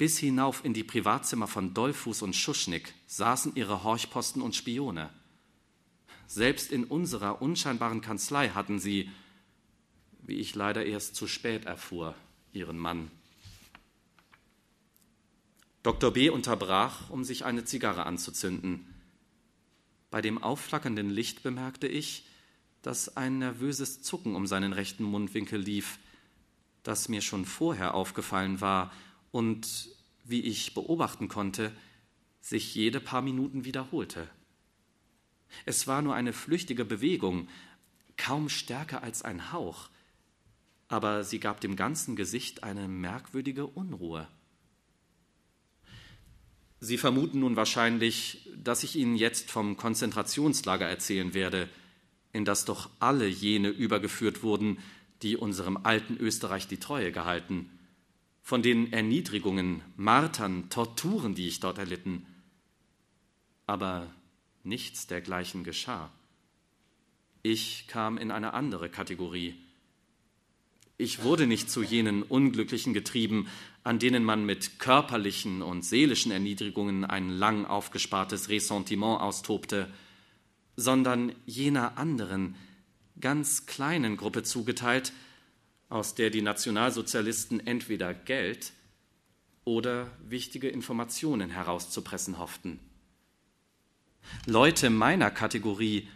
bis 0.00 0.18
hinauf 0.18 0.64
in 0.64 0.72
die 0.72 0.82
Privatzimmer 0.82 1.46
von 1.46 1.74
Dollfuß 1.74 2.22
und 2.22 2.34
Schuschnigg, 2.34 2.94
saßen 3.06 3.54
ihre 3.54 3.84
Horchposten 3.84 4.40
und 4.40 4.56
Spione. 4.56 5.10
Selbst 6.26 6.72
in 6.72 6.84
unserer 6.84 7.42
unscheinbaren 7.42 8.00
Kanzlei 8.00 8.48
hatten 8.48 8.78
sie, 8.78 9.10
wie 10.22 10.36
ich 10.36 10.54
leider 10.54 10.86
erst 10.86 11.16
zu 11.16 11.26
spät 11.26 11.66
erfuhr, 11.66 12.14
ihren 12.54 12.78
Mann. 12.78 13.10
Dr. 15.82 16.10
B. 16.14 16.30
unterbrach, 16.30 17.10
um 17.10 17.22
sich 17.22 17.44
eine 17.44 17.66
Zigarre 17.66 18.06
anzuzünden. 18.06 18.86
Bei 20.10 20.22
dem 20.22 20.42
aufflackernden 20.42 21.10
Licht 21.10 21.42
bemerkte 21.42 21.88
ich, 21.88 22.24
dass 22.80 23.18
ein 23.18 23.38
nervöses 23.38 24.00
Zucken 24.00 24.34
um 24.34 24.46
seinen 24.46 24.72
rechten 24.72 25.04
Mundwinkel 25.04 25.60
lief, 25.60 25.98
das 26.84 27.10
mir 27.10 27.20
schon 27.20 27.44
vorher 27.44 27.92
aufgefallen 27.92 28.62
war 28.62 28.90
und, 29.30 29.88
wie 30.24 30.40
ich 30.40 30.74
beobachten 30.74 31.28
konnte, 31.28 31.72
sich 32.40 32.74
jede 32.74 33.00
paar 33.00 33.22
Minuten 33.22 33.64
wiederholte. 33.64 34.28
Es 35.66 35.86
war 35.86 36.02
nur 36.02 36.14
eine 36.14 36.32
flüchtige 36.32 36.84
Bewegung, 36.84 37.48
kaum 38.16 38.48
stärker 38.48 39.02
als 39.02 39.22
ein 39.22 39.52
Hauch, 39.52 39.90
aber 40.88 41.24
sie 41.24 41.40
gab 41.40 41.60
dem 41.60 41.76
ganzen 41.76 42.16
Gesicht 42.16 42.62
eine 42.62 42.88
merkwürdige 42.88 43.66
Unruhe. 43.66 44.28
Sie 46.80 46.96
vermuten 46.96 47.40
nun 47.40 47.56
wahrscheinlich, 47.56 48.48
dass 48.56 48.82
ich 48.84 48.96
Ihnen 48.96 49.14
jetzt 49.14 49.50
vom 49.50 49.76
Konzentrationslager 49.76 50.88
erzählen 50.88 51.34
werde, 51.34 51.68
in 52.32 52.44
das 52.44 52.64
doch 52.64 52.88
alle 53.00 53.26
jene 53.26 53.68
übergeführt 53.68 54.42
wurden, 54.42 54.78
die 55.22 55.36
unserem 55.36 55.76
alten 55.82 56.16
Österreich 56.16 56.68
die 56.68 56.78
Treue 56.78 57.12
gehalten, 57.12 57.70
von 58.50 58.62
den 58.62 58.92
Erniedrigungen, 58.92 59.82
Martern, 59.96 60.68
Torturen, 60.68 61.34
die 61.34 61.48
ich 61.48 61.60
dort 61.60 61.78
erlitten. 61.78 62.26
Aber 63.66 64.08
Nichts 64.62 65.06
dergleichen 65.06 65.64
geschah. 65.64 66.10
Ich 67.42 67.86
kam 67.88 68.18
in 68.18 68.30
eine 68.30 68.52
andere 68.52 68.90
Kategorie. 68.90 69.54
Ich 70.98 71.22
wurde 71.22 71.46
nicht 71.46 71.70
zu 71.70 71.82
jenen 71.82 72.22
Unglücklichen 72.22 72.92
getrieben, 72.92 73.48
an 73.84 73.98
denen 73.98 74.22
man 74.22 74.44
mit 74.44 74.78
körperlichen 74.78 75.62
und 75.62 75.82
seelischen 75.82 76.30
Erniedrigungen 76.30 77.06
ein 77.06 77.30
lang 77.30 77.64
aufgespartes 77.64 78.50
Ressentiment 78.50 79.22
austobte, 79.22 79.90
sondern 80.76 81.32
jener 81.46 81.96
anderen, 81.96 82.56
ganz 83.18 83.64
kleinen 83.64 84.18
Gruppe 84.18 84.42
zugeteilt, 84.42 85.14
aus 85.90 86.14
der 86.14 86.30
die 86.30 86.40
Nationalsozialisten 86.40 87.66
entweder 87.66 88.14
Geld 88.14 88.72
oder 89.64 90.10
wichtige 90.26 90.68
Informationen 90.68 91.50
herauszupressen 91.50 92.38
hofften. 92.38 92.78
Leute 94.46 94.88
meiner 94.88 95.30
Kategorie 95.30 96.08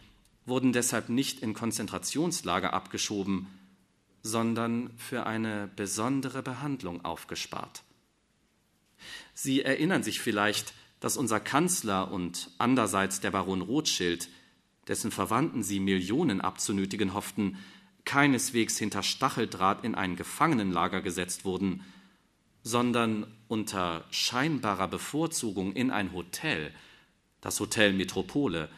wurden 0.47 0.73
deshalb 0.73 1.09
nicht 1.09 1.41
in 1.41 1.55
Konzentrationslager 1.55 2.73
abgeschoben, 2.73 3.47
sondern 4.23 4.91
für 4.97 5.27
eine 5.27 5.69
besondere 5.77 6.43
Behandlung 6.43 7.05
aufgespart. 7.05 7.83
Sie 9.35 9.63
erinnern 9.63 10.03
sich 10.03 10.21
vielleicht, 10.21 10.73
dass 11.01 11.17
unser 11.17 11.41
Kanzler 11.41 12.11
und 12.11 12.51
andererseits 12.59 13.21
der 13.21 13.33
Baron 13.33 13.61
Rothschild, 13.61 14.29
dessen 14.89 15.11
Verwandten 15.11 15.63
sie 15.63 15.81
Millionen 15.81 16.41
abzunötigen 16.41 17.13
hofften, 17.13 17.59
keineswegs 18.05 18.79
hinter 18.79 19.03
Stacheldraht 19.03 19.85
in 19.85 19.95
ein 19.95 20.17
Gefangenenlager 20.17 21.01
gesetzt 21.01 21.45
wurden, 21.45 21.85
sondern 22.63 23.27
unter 23.49 24.05
scheinbarer 24.11 24.89
Bevorzugung 24.89 25.75
in 25.75 25.91
ein 25.91 26.13
Hotel, 26.13 26.73
das 27.41 27.61
Hotel 27.61 27.93
Metropole, 27.93 28.69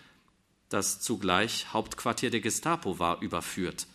das 0.68 1.00
zugleich 1.00 1.72
Hauptquartier 1.72 2.30
der 2.30 2.40
Gestapo 2.40 2.98
war, 2.98 3.22
überführt, 3.22 3.86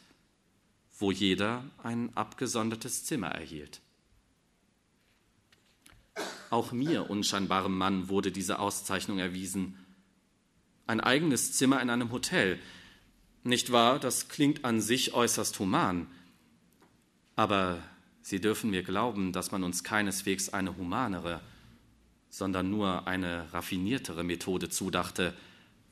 wo 0.97 1.11
jeder 1.11 1.65
ein 1.83 2.15
abgesondertes 2.15 3.03
Zimmer 3.03 3.27
erhielt. 3.27 3.81
Auch 6.49 6.71
mir, 6.71 7.09
unscheinbarem 7.09 7.77
Mann, 7.77 8.09
wurde 8.09 8.31
diese 8.31 8.59
Auszeichnung 8.59 9.19
erwiesen. 9.19 9.77
Ein 10.85 10.99
eigenes 10.99 11.53
Zimmer 11.53 11.81
in 11.81 11.89
einem 11.89 12.11
Hotel. 12.11 12.59
Nicht 13.43 13.71
wahr, 13.71 13.99
das 13.99 14.27
klingt 14.27 14.65
an 14.65 14.81
sich 14.81 15.13
äußerst 15.13 15.57
human. 15.59 16.07
Aber 17.35 17.81
Sie 18.21 18.39
dürfen 18.39 18.69
mir 18.69 18.83
glauben, 18.83 19.33
dass 19.33 19.51
man 19.51 19.63
uns 19.63 19.83
keineswegs 19.83 20.49
eine 20.49 20.77
humanere, 20.77 21.41
sondern 22.29 22.69
nur 22.69 23.07
eine 23.07 23.51
raffiniertere 23.51 24.23
Methode 24.23 24.69
zudachte, 24.69 25.33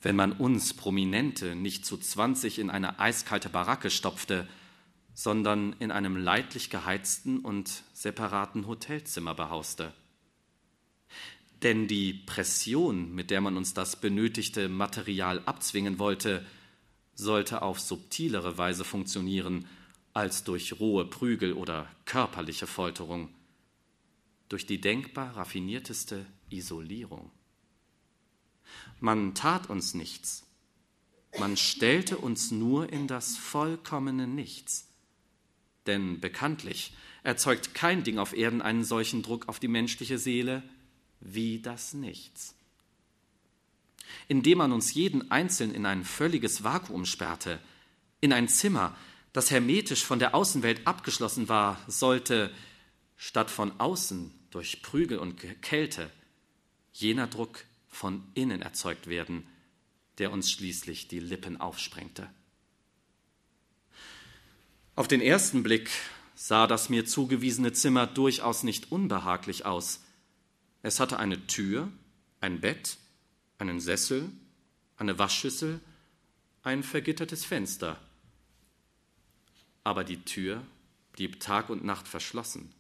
wenn 0.02 0.16
man 0.16 0.32
uns 0.32 0.74
Prominente 0.74 1.56
nicht 1.56 1.86
zu 1.86 1.98
zwanzig 1.98 2.60
in 2.60 2.70
eine 2.70 3.00
eiskalte 3.00 3.50
Baracke 3.50 3.90
stopfte, 3.90 4.48
sondern 5.14 5.76
in 5.80 5.92
einem 5.92 6.16
leidlich 6.16 6.70
geheizten 6.70 7.40
und 7.40 7.84
separaten 7.94 8.68
Hotelzimmer 8.68 9.34
behauste. 9.34 9.92
Denn 11.64 11.88
die 11.88 12.14
Pression, 12.14 13.14
mit 13.14 13.32
der 13.32 13.42
man 13.42 13.58
uns 13.58 13.74
das 13.74 14.00
benötigte 14.00 14.70
Material 14.70 15.42
abzwingen 15.46 16.00
wollte, 16.00 16.46
sollte 17.20 17.62
auf 17.62 17.80
subtilere 17.80 18.58
Weise 18.58 18.84
funktionieren 18.84 19.68
als 20.14 20.44
durch 20.44 20.80
rohe 20.80 21.06
Prügel 21.06 21.54
oder 21.54 21.88
körperliche 22.06 22.66
Folterung 22.66 23.30
durch 24.48 24.66
die 24.66 24.82
denkbar 24.82 25.38
raffinierteste 25.38 26.26
Isolierung. 26.50 27.30
Man 29.00 29.36
tat 29.36 29.70
uns 29.70 29.94
nichts, 29.94 30.46
man 31.38 31.56
stellte 31.56 32.18
uns 32.18 32.50
nur 32.50 32.92
in 32.92 33.08
das 33.08 33.38
vollkommene 33.38 34.28
Nichts. 34.28 34.88
Denn 35.86 36.20
bekanntlich 36.20 36.94
erzeugt 37.24 37.76
kein 37.76 38.04
Ding 38.04 38.18
auf 38.18 38.34
Erden 38.34 38.62
einen 38.62 38.84
solchen 38.84 39.22
Druck 39.22 39.48
auf 39.48 39.60
die 39.60 39.68
menschliche 39.68 40.18
Seele 40.18 40.64
wie 41.20 41.60
das 41.62 41.94
Nichts. 41.94 42.56
Indem 44.28 44.60
man 44.60 44.72
uns 44.72 44.94
jeden 44.94 45.32
Einzelnen 45.32 45.76
in 45.76 45.86
ein 45.86 46.04
völliges 46.04 46.64
Vakuum 46.64 47.06
sperrte, 47.06 47.60
in 48.22 48.34
ein 48.34 48.48
Zimmer, 48.48 48.96
das 49.34 49.52
hermetisch 49.52 50.04
von 50.04 50.20
der 50.20 50.36
Außenwelt 50.36 50.86
abgeschlossen 50.88 51.50
war, 51.50 51.80
sollte 51.88 52.52
statt 53.16 53.52
von 53.52 53.80
außen 53.80 54.34
durch 54.50 54.82
Prügel 54.82 55.20
und 55.20 55.38
Kälte 55.62 56.10
jener 56.94 57.28
Druck 57.28 57.64
von 57.88 58.24
innen 58.34 58.62
erzeugt 58.62 59.08
werden, 59.08 59.48
der 60.18 60.32
uns 60.32 60.52
schließlich 60.52 61.08
die 61.08 61.20
Lippen 61.20 61.60
aufsprengte. 61.60 62.30
Auf 64.96 65.08
den 65.08 65.22
ersten 65.22 65.64
Blick 65.64 65.90
sah 66.36 66.68
das 66.68 66.90
mir 66.90 67.06
zugewiesene 67.06 67.74
Zimmer 67.74 68.08
durchaus 68.08 68.64
nicht 68.64 68.92
unbehaglich 68.92 69.66
aus. 69.66 70.02
Es 70.82 71.00
hatte 71.00 71.20
eine 71.20 71.48
Tür, 71.48 71.90
ein 72.42 72.62
Bett, 72.62 72.98
einen 73.60 73.80
Sessel, 73.80 74.32
eine 74.98 75.20
Waschschüssel, 75.20 75.80
ein 76.64 76.82
vergittertes 76.84 77.46
Fenster. 77.46 78.00
Aber 79.84 80.04
die 80.04 80.24
Tür 80.24 80.66
blieb 81.14 81.40
Tag 81.40 81.70
und 81.70 81.84
Nacht 81.84 82.08
verschlossen. 82.08 82.74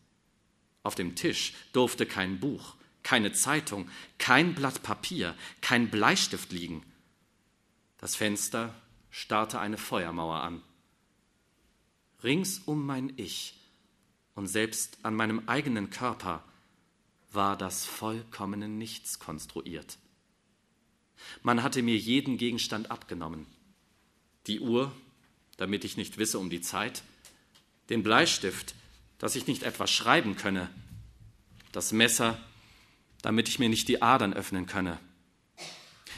Auf 0.83 0.95
dem 0.95 1.15
Tisch 1.15 1.53
durfte 1.73 2.05
kein 2.05 2.39
Buch, 2.39 2.75
keine 3.03 3.31
Zeitung, 3.33 3.89
kein 4.17 4.55
Blatt 4.55 4.81
Papier, 4.81 5.35
kein 5.61 5.89
Bleistift 5.89 6.51
liegen. 6.51 6.83
Das 7.97 8.15
Fenster 8.15 8.73
starrte 9.09 9.59
eine 9.59 9.77
Feuermauer 9.77 10.41
an. 10.41 10.61
Rings 12.23 12.59
um 12.59 12.85
mein 12.85 13.13
Ich 13.17 13.55
und 14.35 14.47
selbst 14.47 14.97
an 15.03 15.15
meinem 15.15 15.47
eigenen 15.47 15.89
Körper 15.89 16.43
war 17.31 17.57
das 17.57 17.85
vollkommene 17.85 18.67
Nichts 18.67 19.19
konstruiert. 19.19 19.97
Man 21.41 21.63
hatte 21.63 21.81
mir 21.81 21.97
jeden 21.97 22.37
Gegenstand 22.37 22.91
abgenommen. 22.91 23.45
Die 24.47 24.59
Uhr, 24.59 24.91
damit 25.57 25.83
ich 25.83 25.97
nicht 25.97 26.17
wisse 26.17 26.39
um 26.39 26.49
die 26.49 26.61
Zeit, 26.61 27.03
den 27.89 28.03
Bleistift, 28.03 28.75
dass 29.17 29.35
ich 29.35 29.47
nicht 29.47 29.63
etwas 29.63 29.91
schreiben 29.91 30.35
könne, 30.35 30.69
das 31.71 31.91
Messer, 31.91 32.39
damit 33.21 33.49
ich 33.49 33.59
mir 33.59 33.69
nicht 33.69 33.87
die 33.87 34.01
Adern 34.01 34.33
öffnen 34.33 34.65
könne. 34.65 34.99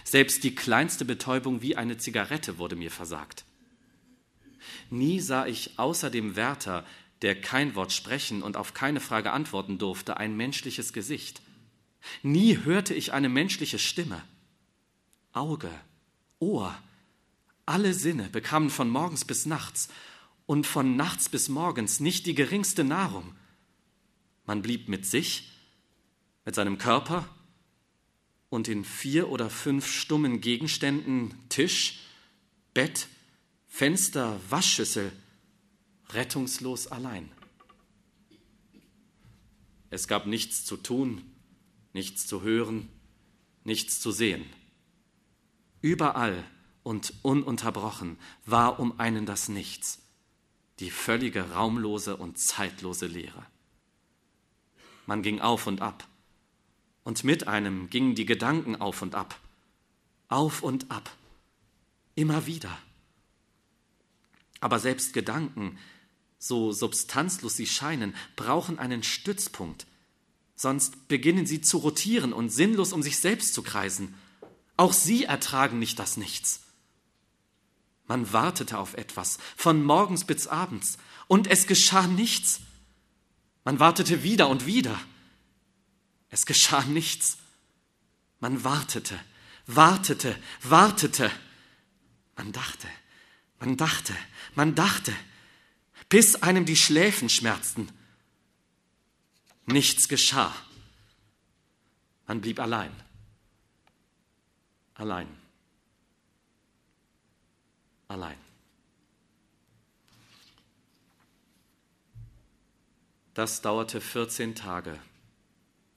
Selbst 0.04 0.44
die 0.44 0.56
kleinste 0.56 1.06
Betäubung 1.06 1.62
wie 1.62 1.76
eine 1.76 1.98
Zigarette 1.98 2.58
wurde 2.58 2.76
mir 2.76 2.92
versagt. 2.92 3.46
Nie 4.90 5.20
sah 5.20 5.46
ich 5.46 5.80
außer 5.80 6.10
dem 6.10 6.36
Wärter, 6.36 6.86
der 7.22 7.40
kein 7.40 7.76
Wort 7.76 7.94
sprechen 7.94 8.42
und 8.42 8.58
auf 8.58 8.74
keine 8.74 9.00
Frage 9.00 9.32
antworten 9.32 9.78
durfte, 9.78 10.18
ein 10.18 10.36
menschliches 10.36 10.92
Gesicht. 10.92 11.42
Nie 12.24 12.58
hörte 12.64 12.94
ich 12.94 13.14
eine 13.14 13.30
menschliche 13.30 13.80
Stimme. 13.80 14.22
Auge, 15.34 15.72
Ohr, 16.40 16.78
alle 17.66 17.94
Sinne 17.94 18.30
bekamen 18.30 18.70
von 18.70 18.90
morgens 18.90 19.26
bis 19.26 19.46
nachts 19.46 19.88
und 20.46 20.68
von 20.68 20.96
nachts 20.96 21.30
bis 21.30 21.48
morgens 21.48 22.00
nicht 22.00 22.26
die 22.26 22.36
geringste 22.36 22.84
Nahrung. 22.84 23.36
Man 24.46 24.62
blieb 24.62 24.90
mit 24.90 25.06
sich, 25.06 25.52
mit 26.44 26.56
seinem 26.56 26.78
Körper 26.78 27.28
und 28.50 28.68
in 28.68 28.84
vier 28.84 29.30
oder 29.30 29.50
fünf 29.50 29.88
stummen 29.88 30.42
Gegenständen 30.42 31.34
Tisch, 31.50 32.00
Bett, 32.74 33.08
Fenster, 33.68 34.40
Waschschüssel, 34.50 35.12
rettungslos 36.10 36.88
allein. 36.88 37.32
Es 39.90 40.08
gab 40.08 40.26
nichts 40.26 40.66
zu 40.66 40.78
tun, 40.78 41.22
nichts 41.94 42.28
zu 42.28 42.42
hören, 42.42 42.90
nichts 43.64 44.02
zu 44.02 44.12
sehen. 44.12 44.44
Überall 45.82 46.44
und 46.84 47.14
ununterbrochen 47.24 48.18
war 48.46 48.80
um 48.80 49.00
einen 49.00 49.26
das 49.26 49.50
Nichts, 49.50 50.00
die 50.80 50.92
völlige 50.92 51.52
raumlose 51.52 52.18
und 52.18 52.38
zeitlose 52.38 53.08
Leere. 53.08 53.46
Man 55.06 55.22
ging 55.22 55.42
auf 55.42 55.68
und 55.68 55.82
ab, 55.82 56.08
und 57.04 57.24
mit 57.24 57.48
einem 57.48 57.90
gingen 57.90 58.16
die 58.16 58.26
Gedanken 58.26 58.76
auf 58.76 59.02
und 59.02 59.16
ab, 59.16 59.40
auf 60.28 60.62
und 60.62 60.92
ab, 60.92 61.10
immer 62.16 62.46
wieder. 62.46 62.78
Aber 64.60 64.80
selbst 64.80 65.14
Gedanken, 65.14 65.80
so 66.38 66.72
substanzlos 66.72 67.58
sie 67.58 67.66
scheinen, 67.66 68.16
brauchen 68.36 68.78
einen 68.78 69.04
Stützpunkt, 69.04 69.88
sonst 70.56 71.08
beginnen 71.08 71.48
sie 71.48 71.62
zu 71.62 71.80
rotieren 71.80 72.34
und 72.34 72.50
sinnlos 72.50 72.94
um 72.94 73.02
sich 73.02 73.18
selbst 73.18 73.54
zu 73.54 73.64
kreisen. 73.64 74.14
Auch 74.82 74.94
sie 74.94 75.26
ertragen 75.26 75.78
nicht 75.78 76.00
das 76.00 76.18
Nichts. 76.18 76.62
Man 78.08 78.34
wartete 78.34 78.80
auf 78.80 78.96
etwas, 78.96 79.38
von 79.56 79.84
morgens 79.84 80.26
bis 80.26 80.48
abends, 80.48 80.98
und 81.28 81.46
es 81.46 81.68
geschah 81.68 82.08
nichts. 82.08 82.62
Man 83.64 83.80
wartete 83.80 84.24
wieder 84.24 84.50
und 84.50 84.66
wieder. 84.66 85.00
Es 86.30 86.48
geschah 86.48 86.82
nichts. 86.86 87.38
Man 88.40 88.64
wartete, 88.64 89.20
wartete, 89.68 90.36
wartete. 90.64 91.30
Man 92.36 92.52
dachte, 92.52 92.88
man 93.60 93.78
dachte, 93.78 94.16
man 94.56 94.74
dachte, 94.74 95.14
bis 96.10 96.42
einem 96.42 96.66
die 96.66 96.76
Schläfen 96.76 97.30
schmerzten. 97.30 97.88
Nichts 99.68 100.08
geschah. 100.08 100.56
Man 102.26 102.42
blieb 102.42 102.60
allein. 102.60 102.92
Allein. 105.02 105.28
Allein. 108.08 108.38
Das 113.34 113.64
dauerte 113.64 114.00
14 114.00 114.54
Tage, 114.54 115.00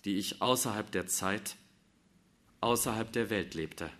die 0.07 0.17
ich 0.17 0.41
außerhalb 0.41 0.91
der 0.91 1.07
Zeit, 1.07 1.57
außerhalb 2.63 3.13
der 3.13 3.29
Welt 3.29 3.53
lebte. 3.53 3.91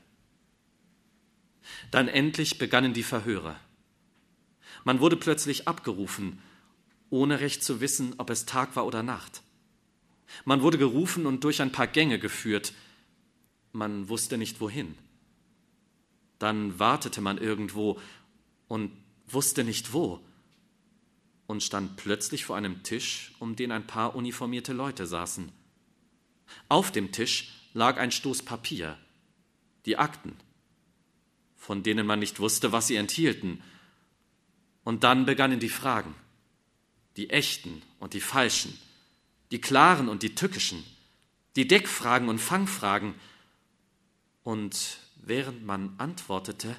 Dann 1.91 2.09
endlich 2.09 2.57
begannen 2.57 2.95
die 2.95 3.03
Verhöre. 3.03 3.57
Man 4.85 5.01
wurde 5.01 5.19
plötzlich 5.19 5.69
abgerufen, 5.69 6.41
ohne 7.11 7.41
recht 7.41 7.63
zu 7.63 7.83
wissen, 7.83 8.15
ob 8.17 8.31
es 8.31 8.47
Tag 8.47 8.75
war 8.75 8.87
oder 8.87 9.03
Nacht. 9.03 9.43
Man 10.47 10.63
wurde 10.63 10.79
gerufen 10.79 11.27
und 11.27 11.45
durch 11.45 11.61
ein 11.61 11.73
paar 11.73 11.89
Gänge 11.89 12.19
geführt. 12.19 12.73
Man 13.75 14.09
wusste 14.09 14.39
nicht 14.39 14.61
wohin. 14.61 14.97
Dann 16.39 16.79
wartete 16.79 17.21
man 17.21 17.39
irgendwo 17.39 18.01
und 18.69 18.93
wusste 19.27 19.65
nicht 19.65 19.93
wo 19.93 20.21
und 21.47 21.63
stand 21.63 21.97
plötzlich 21.97 22.45
vor 22.45 22.57
einem 22.57 22.83
Tisch, 22.83 23.33
um 23.39 23.57
den 23.57 23.73
ein 23.73 23.87
paar 23.87 24.15
uniformierte 24.15 24.73
Leute 24.73 25.07
saßen. 25.07 25.51
Auf 26.69 26.93
dem 26.93 27.13
Tisch 27.13 27.53
lag 27.73 27.99
ein 27.99 28.13
Stoß 28.13 28.43
Papier, 28.43 28.97
die 29.87 29.97
Akten, 29.99 30.37
von 31.57 31.83
denen 31.83 32.07
man 32.07 32.21
nicht 32.21 32.41
wusste, 32.41 32.73
was 32.73 32.87
sie 32.87 32.97
enthielten. 32.97 33.63
Und 34.85 35.05
dann 35.05 35.27
begannen 35.27 35.61
die 35.61 35.69
Fragen, 35.69 36.15
die 37.17 37.31
echten 37.31 37.83
und 37.99 38.15
die 38.15 38.21
falschen, 38.21 38.79
die 39.51 39.61
klaren 39.61 40.09
und 40.09 40.23
die 40.23 40.35
tückischen, 40.35 40.85
die 41.57 41.67
Deckfragen 41.67 42.29
und 42.29 42.39
Fangfragen. 42.39 43.15
Und 44.45 44.99
während 45.17 45.65
man 45.65 45.95
antwortete, 45.99 46.77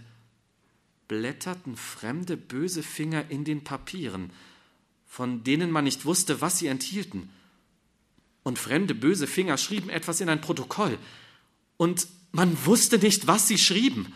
blätterten 1.07 1.75
fremde 1.75 2.37
böse 2.37 2.83
Finger 2.83 3.29
in 3.29 3.43
den 3.43 3.63
Papieren, 3.63 4.31
von 5.05 5.43
denen 5.43 5.71
man 5.71 5.83
nicht 5.83 6.05
wusste, 6.05 6.41
was 6.41 6.59
sie 6.59 6.67
enthielten. 6.67 7.29
Und 8.43 8.59
fremde 8.59 8.95
böse 8.95 9.27
Finger 9.27 9.57
schrieben 9.57 9.89
etwas 9.89 10.21
in 10.21 10.29
ein 10.29 10.41
Protokoll, 10.41 10.97
und 11.77 12.07
man 12.31 12.65
wusste 12.65 12.97
nicht, 12.97 13.27
was 13.27 13.47
sie 13.47 13.57
schrieben. 13.57 14.13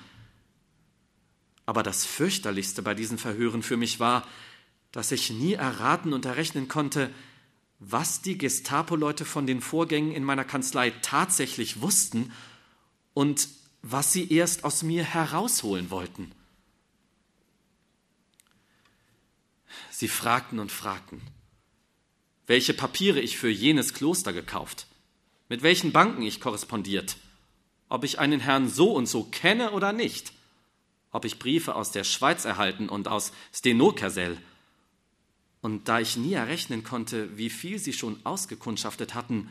Aber 1.66 1.84
das 1.84 2.06
fürchterlichste 2.06 2.82
bei 2.82 2.94
diesen 2.94 3.18
Verhören 3.18 3.64
für 3.64 3.78
mich 3.78 4.00
war, 4.00 4.28
dass 4.92 5.12
ich 5.12 5.30
nie 5.30 5.54
erraten 5.54 6.14
und 6.14 6.26
errechnen 6.26 6.68
konnte, 6.68 7.10
was 7.80 8.22
die 8.22 8.38
Gestapo-Leute 8.38 9.26
von 9.26 9.46
den 9.46 9.62
Vorgängen 9.62 10.12
in 10.12 10.24
meiner 10.24 10.46
Kanzlei 10.46 10.92
tatsächlich 11.02 11.82
wussten 11.82 12.32
und 13.20 13.50
was 13.82 14.14
sie 14.14 14.32
erst 14.32 14.64
aus 14.64 14.82
mir 14.82 15.04
herausholen 15.04 15.90
wollten. 15.90 16.32
Sie 19.92 20.08
fragten 20.08 20.58
und 20.58 20.72
fragten, 20.72 21.22
welche 22.48 22.74
Papiere 22.74 23.20
ich 23.20 23.38
für 23.38 23.50
jenes 23.50 23.94
Kloster 23.94 24.32
gekauft, 24.32 24.88
mit 25.50 25.64
welchen 25.64 25.92
Banken 25.92 26.22
ich 26.22 26.40
korrespondiert, 26.40 27.18
ob 27.90 28.06
ich 28.06 28.20
einen 28.20 28.40
Herrn 28.40 28.70
so 28.70 28.94
und 28.94 29.08
so 29.08 29.26
kenne 29.26 29.72
oder 29.72 29.92
nicht, 29.92 30.32
ob 31.12 31.26
ich 31.26 31.40
Briefe 31.40 31.76
aus 31.76 31.92
der 31.92 32.06
Schweiz 32.06 32.46
erhalten 32.46 32.88
und 32.88 33.10
aus 33.10 33.34
Stenokersel. 33.52 34.38
Und 35.60 35.90
da 35.90 36.00
ich 36.00 36.16
nie 36.16 36.36
errechnen 36.36 36.86
konnte, 36.86 37.38
wie 37.38 37.50
viel 37.50 37.80
sie 37.80 37.92
schon 37.92 38.26
ausgekundschaftet 38.26 39.14
hatten, 39.14 39.50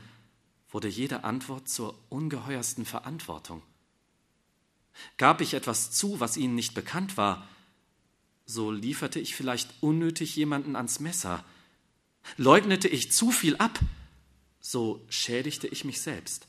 wurde 0.70 0.88
jede 0.88 1.24
Antwort 1.24 1.68
zur 1.68 1.98
ungeheuersten 2.08 2.84
Verantwortung. 2.84 3.62
Gab 5.16 5.40
ich 5.40 5.54
etwas 5.54 5.90
zu, 5.90 6.20
was 6.20 6.36
ihnen 6.36 6.54
nicht 6.54 6.74
bekannt 6.74 7.16
war, 7.16 7.48
so 8.44 8.70
lieferte 8.70 9.20
ich 9.20 9.34
vielleicht 9.34 9.74
unnötig 9.82 10.34
jemanden 10.34 10.74
ans 10.74 11.00
Messer. 11.00 11.44
Leugnete 12.36 12.88
ich 12.88 13.12
zu 13.12 13.30
viel 13.30 13.56
ab, 13.56 13.78
so 14.60 15.04
schädigte 15.08 15.68
ich 15.68 15.84
mich 15.84 16.00
selbst. 16.00 16.46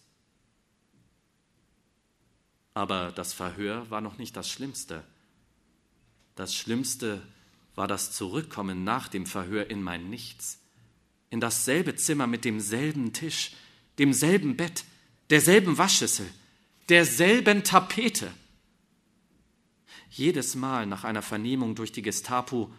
Aber 2.74 3.12
das 3.12 3.34
Verhör 3.34 3.90
war 3.90 4.00
noch 4.00 4.18
nicht 4.18 4.38
das 4.38 4.50
Schlimmste. 4.50 5.04
Das 6.36 6.56
Schlimmste 6.56 7.22
war 7.76 7.88
das 7.88 8.14
Zurückkommen 8.14 8.86
nach 8.86 9.10
dem 9.10 9.26
Verhör 9.26 9.70
in 9.70 9.84
mein 9.84 10.10
Nichts, 10.10 10.60
in 11.30 11.42
dasselbe 11.42 11.96
Zimmer 11.96 12.28
mit 12.28 12.46
demselben 12.46 13.12
Tisch, 13.12 13.52
demselben 14.00 14.56
Bett, 14.56 14.86
derselben 15.30 15.78
Waschschüssel, 15.78 16.28
derselben 16.88 17.64
Tapete. 17.64 18.32
Jedes 20.10 20.56
Mal 20.56 20.86
nach 20.86 21.04
einer 21.04 21.22
Vernehmung 21.22 21.76
durch 21.76 21.92
die 21.92 22.02
Gestapo 22.02 22.72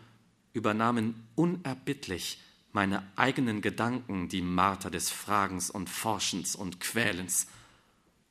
übernahmen 0.52 1.28
unerbittlich 1.36 2.38
meine 2.72 3.04
eigenen 3.16 3.62
Gedanken 3.62 4.28
die 4.28 4.42
Marter 4.42 4.90
des 4.90 5.10
Fragens 5.10 5.70
und 5.70 5.88
Forschens 5.88 6.54
und 6.54 6.80
Quälens. 6.80 7.46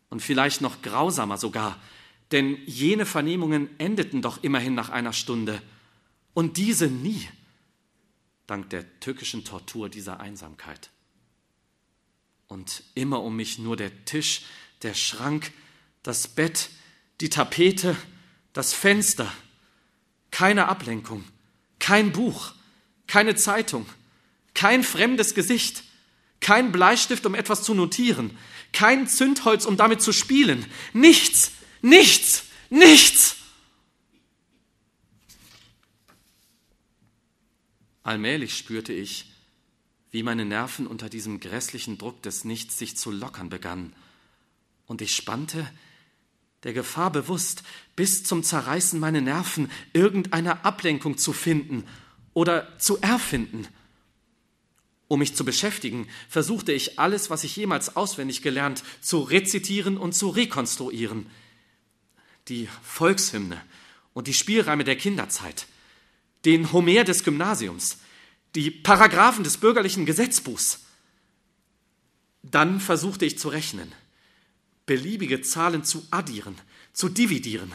Und 0.09 0.21
vielleicht 0.21 0.61
noch 0.61 0.81
grausamer 0.81 1.37
sogar, 1.37 1.79
denn 2.31 2.57
jene 2.65 3.05
Vernehmungen 3.05 3.69
endeten 3.79 4.21
doch 4.21 4.43
immerhin 4.43 4.75
nach 4.75 4.89
einer 4.89 5.13
Stunde 5.13 5.61
und 6.33 6.57
diese 6.57 6.87
nie, 6.87 7.27
dank 8.47 8.69
der 8.69 8.99
tückischen 8.99 9.43
Tortur 9.43 9.89
dieser 9.89 10.19
Einsamkeit. 10.19 10.89
Und 12.49 12.83
immer 12.95 13.21
um 13.21 13.35
mich 13.35 13.59
nur 13.59 13.77
der 13.77 14.05
Tisch, 14.05 14.41
der 14.81 14.95
Schrank, 14.95 15.53
das 16.03 16.27
Bett, 16.27 16.69
die 17.21 17.29
Tapete, 17.29 17.95
das 18.53 18.73
Fenster, 18.73 19.31
keine 20.31 20.67
Ablenkung, 20.67 21.23
kein 21.77 22.11
Buch, 22.11 22.53
keine 23.07 23.35
Zeitung, 23.35 23.85
kein 24.55 24.83
fremdes 24.83 25.35
Gesicht, 25.35 25.83
kein 26.39 26.71
Bleistift, 26.71 27.25
um 27.27 27.35
etwas 27.35 27.63
zu 27.63 27.75
notieren, 27.75 28.35
kein 28.73 29.07
Zündholz, 29.07 29.65
um 29.65 29.77
damit 29.77 30.01
zu 30.01 30.11
spielen, 30.11 30.65
nichts, 30.93 31.51
nichts, 31.81 32.45
nichts. 32.69 33.35
Allmählich 38.01 38.57
spürte 38.57 38.91
ich, 38.91 39.28
wie 40.11 40.23
meine 40.23 40.45
Nerven 40.45 40.87
unter 40.87 41.09
diesem 41.09 41.39
grässlichen 41.39 41.97
Druck 41.97 42.21
des 42.21 42.43
Nichts 42.43 42.77
sich 42.77 42.97
zu 42.97 43.11
lockern 43.11 43.49
begannen, 43.49 43.93
und 44.89 45.03
ich 45.03 45.15
spannte, 45.15 45.69
der 46.63 46.73
Gefahr 46.73 47.11
bewusst, 47.11 47.63
bis 47.95 48.23
zum 48.23 48.43
Zerreißen 48.43 48.99
meine 48.99 49.21
Nerven 49.21 49.71
irgendeine 49.93 50.65
Ablenkung 50.65 51.17
zu 51.17 51.31
finden 51.31 51.85
oder 52.33 52.77
zu 52.79 52.99
erfinden. 52.99 53.67
Um 55.07 55.19
mich 55.19 55.35
zu 55.35 55.45
beschäftigen, 55.45 56.07
versuchte 56.27 56.71
ich 56.71 56.99
alles, 56.99 57.29
was 57.29 57.43
ich 57.43 57.55
jemals 57.55 57.95
auswendig 57.95 58.41
gelernt, 58.41 58.83
zu 58.99 59.19
rezitieren 59.19 59.97
und 59.97 60.13
zu 60.13 60.29
rekonstruieren. 60.29 61.27
Die 62.47 62.67
Volkshymne 62.83 63.61
und 64.13 64.27
die 64.27 64.33
Spielreime 64.33 64.83
der 64.83 64.95
Kinderzeit, 64.95 65.67
den 66.45 66.71
Homer 66.73 67.03
des 67.03 67.23
Gymnasiums, 67.23 67.99
die 68.55 68.71
Paragraphen 68.71 69.43
des 69.43 69.57
bürgerlichen 69.57 70.05
Gesetzbuchs. 70.05 70.81
Dann 72.43 72.79
versuchte 72.79 73.25
ich 73.25 73.37
zu 73.37 73.49
rechnen 73.49 73.93
beliebige 74.89 75.41
Zahlen 75.41 75.83
zu 75.83 76.07
addieren, 76.09 76.55
zu 76.93 77.09
dividieren. 77.09 77.71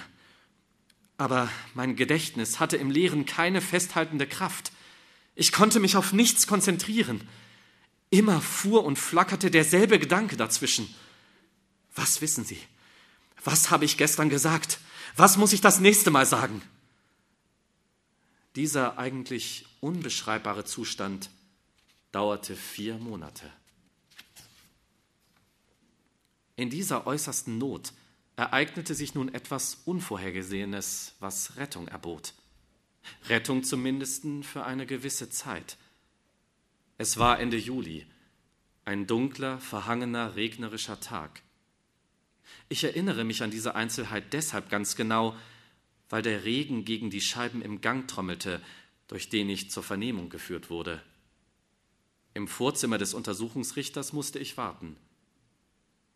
Aber 1.16 1.48
mein 1.72 1.94
Gedächtnis 1.94 2.58
hatte 2.58 2.76
im 2.76 2.90
Leeren 2.90 3.24
keine 3.24 3.60
festhaltende 3.60 4.26
Kraft. 4.26 4.72
Ich 5.36 5.52
konnte 5.52 5.78
mich 5.78 5.94
auf 5.94 6.12
nichts 6.12 6.48
konzentrieren. 6.48 7.20
Immer 8.10 8.40
fuhr 8.40 8.82
und 8.84 8.98
flackerte 8.98 9.52
derselbe 9.52 10.00
Gedanke 10.00 10.36
dazwischen. 10.36 10.92
Was 11.94 12.20
wissen 12.20 12.44
Sie? 12.44 12.58
Was 13.44 13.70
habe 13.70 13.84
ich 13.84 13.96
gestern 13.96 14.28
gesagt? 14.28 14.80
Was 15.14 15.36
muss 15.36 15.52
ich 15.52 15.60
das 15.60 15.78
nächste 15.78 16.10
Mal 16.10 16.26
sagen? 16.26 16.62
Dieser 18.56 18.98
eigentlich 18.98 19.66
unbeschreibbare 19.80 20.64
Zustand 20.64 21.30
dauerte 22.12 22.54
vier 22.54 22.98
Monate. 22.98 23.50
In 26.56 26.70
dieser 26.70 27.06
äußersten 27.06 27.58
Not 27.58 27.92
ereignete 28.36 28.94
sich 28.94 29.14
nun 29.14 29.32
etwas 29.34 29.82
Unvorhergesehenes, 29.84 31.14
was 31.18 31.56
Rettung 31.56 31.88
erbot. 31.88 32.34
Rettung 33.28 33.64
zumindest 33.64 34.24
für 34.42 34.64
eine 34.64 34.86
gewisse 34.86 35.30
Zeit. 35.30 35.76
Es 36.96 37.18
war 37.18 37.40
Ende 37.40 37.56
Juli, 37.56 38.06
ein 38.84 39.06
dunkler, 39.06 39.58
verhangener, 39.58 40.36
regnerischer 40.36 41.00
Tag. 41.00 41.42
Ich 42.68 42.84
erinnere 42.84 43.24
mich 43.24 43.42
an 43.42 43.50
diese 43.50 43.74
Einzelheit 43.74 44.32
deshalb 44.32 44.70
ganz 44.70 44.94
genau, 44.94 45.36
weil 46.14 46.22
der 46.22 46.44
Regen 46.44 46.84
gegen 46.84 47.10
die 47.10 47.20
Scheiben 47.20 47.60
im 47.60 47.80
Gang 47.80 48.06
trommelte, 48.06 48.62
durch 49.08 49.30
den 49.30 49.50
ich 49.50 49.72
zur 49.72 49.82
Vernehmung 49.82 50.30
geführt 50.30 50.70
wurde. 50.70 51.02
Im 52.34 52.46
Vorzimmer 52.46 52.98
des 52.98 53.14
Untersuchungsrichters 53.14 54.12
musste 54.12 54.38
ich 54.38 54.56
warten. 54.56 54.94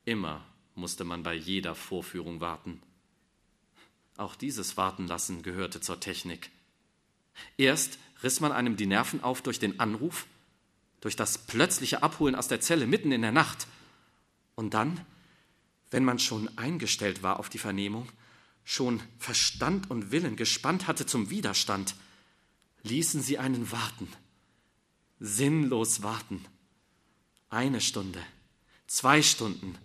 Immer 0.05 0.47
musste 0.77 1.03
man 1.03 1.25
bei 1.25 1.35
jeder 1.35 1.75
Vorführung 1.75 2.41
warten. 2.41 2.81
Auch 4.17 4.37
dieses 4.37 4.77
Wartenlassen 4.77 5.43
gehörte 5.43 5.81
zur 5.81 5.99
Technik. 5.99 6.51
Erst 7.57 7.99
riss 8.23 8.39
man 8.39 8.53
einem 8.53 8.77
die 8.77 8.87
Nerven 8.87 9.25
auf 9.25 9.43
durch 9.43 9.59
den 9.59 9.81
Anruf, 9.81 10.29
durch 11.01 11.17
das 11.17 11.39
plötzliche 11.39 12.05
Abholen 12.05 12.37
aus 12.37 12.47
der 12.47 12.61
Zelle 12.61 12.87
mitten 12.87 13.11
in 13.11 13.23
der 13.23 13.33
Nacht. 13.33 13.67
Und 14.55 14.75
dann, 14.75 15.05
wenn 15.91 16.05
man 16.05 16.21
schon 16.21 16.57
eingestellt 16.57 17.25
war 17.25 17.41
auf 17.41 17.49
die 17.49 17.59
Vernehmung, 17.59 18.09
schon 18.69 19.01
Verstand 19.16 19.91
und 19.91 20.11
Willen 20.11 20.37
gespannt 20.37 20.87
hatte 20.87 21.07
zum 21.07 21.31
Widerstand, 21.31 21.95
ließen 22.83 23.23
sie 23.23 23.39
einen 23.39 23.73
warten, 23.73 24.09
sinnlos 25.19 26.03
warten. 26.03 26.45
Eine 27.49 27.81
Stunde, 27.81 28.23
zwei 28.87 29.23
Stunden, 29.23 29.79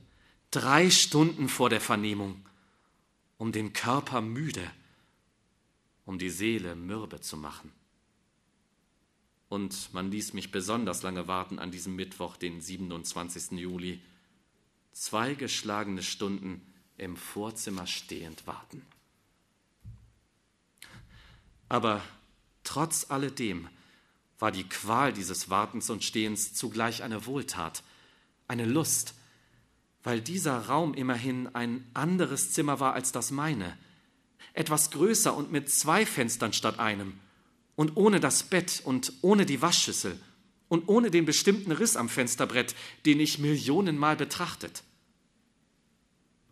drei 0.52 0.90
Stunden 0.90 1.48
vor 1.48 1.70
der 1.70 1.80
Vernehmung, 1.80 2.46
um 3.38 3.54
den 3.54 3.72
Körper 3.72 4.20
müde, 4.20 4.70
um 6.04 6.20
die 6.20 6.30
Seele 6.30 6.76
mürbe 6.76 7.22
zu 7.22 7.38
machen. 7.38 7.72
Und 9.48 9.94
man 9.94 10.12
ließ 10.12 10.34
mich 10.34 10.52
besonders 10.52 11.04
lange 11.04 11.30
warten 11.30 11.58
an 11.58 11.72
diesem 11.72 11.96
Mittwoch, 11.96 12.36
den 12.36 12.60
27. 12.60 13.52
Juli. 13.52 14.02
Zwei 14.92 15.36
geschlagene 15.36 16.04
Stunden 16.04 16.73
im 17.04 17.18
Vorzimmer 17.18 17.88
stehend 17.88 18.48
warten. 18.48 18.82
Aber 21.70 22.02
trotz 22.64 23.10
alledem 23.10 23.68
war 24.40 24.52
die 24.52 24.68
Qual 24.68 25.14
dieses 25.14 25.50
Wartens 25.50 25.90
und 25.90 26.04
Stehens 26.04 26.54
zugleich 26.54 27.04
eine 27.04 27.26
Wohltat, 27.26 27.84
eine 28.48 28.66
Lust, 28.66 29.14
weil 30.04 30.22
dieser 30.22 30.68
Raum 30.68 30.94
immerhin 30.94 31.54
ein 31.56 31.90
anderes 31.94 32.52
Zimmer 32.52 32.80
war 32.80 32.94
als 32.94 33.12
das 33.12 33.32
meine, 33.32 33.78
etwas 34.54 34.92
größer 34.92 35.36
und 35.36 35.52
mit 35.52 35.70
zwei 35.70 36.06
Fenstern 36.06 36.54
statt 36.54 36.80
einem, 36.80 37.20
und 37.76 37.98
ohne 37.98 38.20
das 38.20 38.44
Bett 38.44 38.82
und 38.84 39.14
ohne 39.22 39.46
die 39.46 39.62
Waschschüssel 39.62 40.20
und 40.68 40.88
ohne 40.90 41.10
den 41.10 41.26
bestimmten 41.26 41.72
Riss 41.72 41.96
am 41.96 42.10
Fensterbrett, 42.10 42.76
den 43.06 43.20
ich 43.20 43.40
millionenmal 43.40 44.16
betrachtet. 44.16 44.84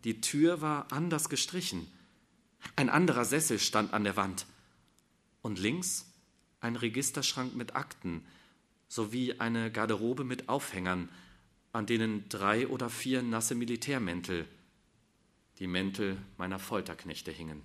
Die 0.04 0.20
Tür 0.20 0.60
war 0.60 0.90
anders 0.90 1.28
gestrichen, 1.28 1.90
ein 2.76 2.88
anderer 2.88 3.24
Sessel 3.24 3.58
stand 3.58 3.92
an 3.92 4.04
der 4.04 4.16
Wand, 4.16 4.46
und 5.42 5.58
links 5.58 6.06
ein 6.60 6.76
Registerschrank 6.76 7.54
mit 7.54 7.74
Akten 7.74 8.24
sowie 8.88 9.34
eine 9.40 9.72
Garderobe 9.72 10.24
mit 10.24 10.48
Aufhängern, 10.48 11.08
an 11.72 11.86
denen 11.86 12.28
drei 12.28 12.68
oder 12.68 12.90
vier 12.90 13.22
nasse 13.22 13.54
Militärmäntel, 13.54 14.46
die 15.58 15.66
Mäntel 15.66 16.18
meiner 16.36 16.58
Folterknechte 16.58 17.30
hingen. 17.30 17.62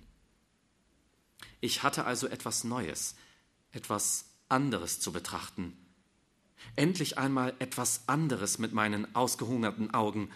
Ich 1.60 1.82
hatte 1.82 2.04
also 2.04 2.26
etwas 2.26 2.64
Neues, 2.64 3.14
etwas 3.72 4.24
anderes 4.48 5.00
zu 5.00 5.12
betrachten. 5.12 5.76
Endlich 6.74 7.18
einmal 7.18 7.54
etwas 7.58 8.08
anderes 8.08 8.58
mit 8.58 8.72
meinen 8.72 9.14
ausgehungerten 9.14 9.92
Augen, 9.94 10.30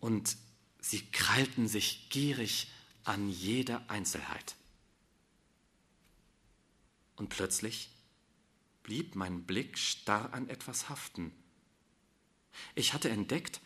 und 0.00 0.36
sie 0.84 1.00
krallten 1.10 1.66
sich 1.66 2.10
gierig 2.10 2.70
an 3.04 3.30
jede 3.30 3.88
Einzelheit. 3.88 4.54
Und 7.16 7.30
plötzlich 7.30 7.88
blieb 8.82 9.14
mein 9.14 9.44
Blick 9.44 9.78
starr 9.78 10.34
an 10.34 10.48
etwas 10.50 10.90
haften, 10.90 11.32
ich 12.76 12.92
hatte 12.92 13.10
entdeckt, 13.10 13.60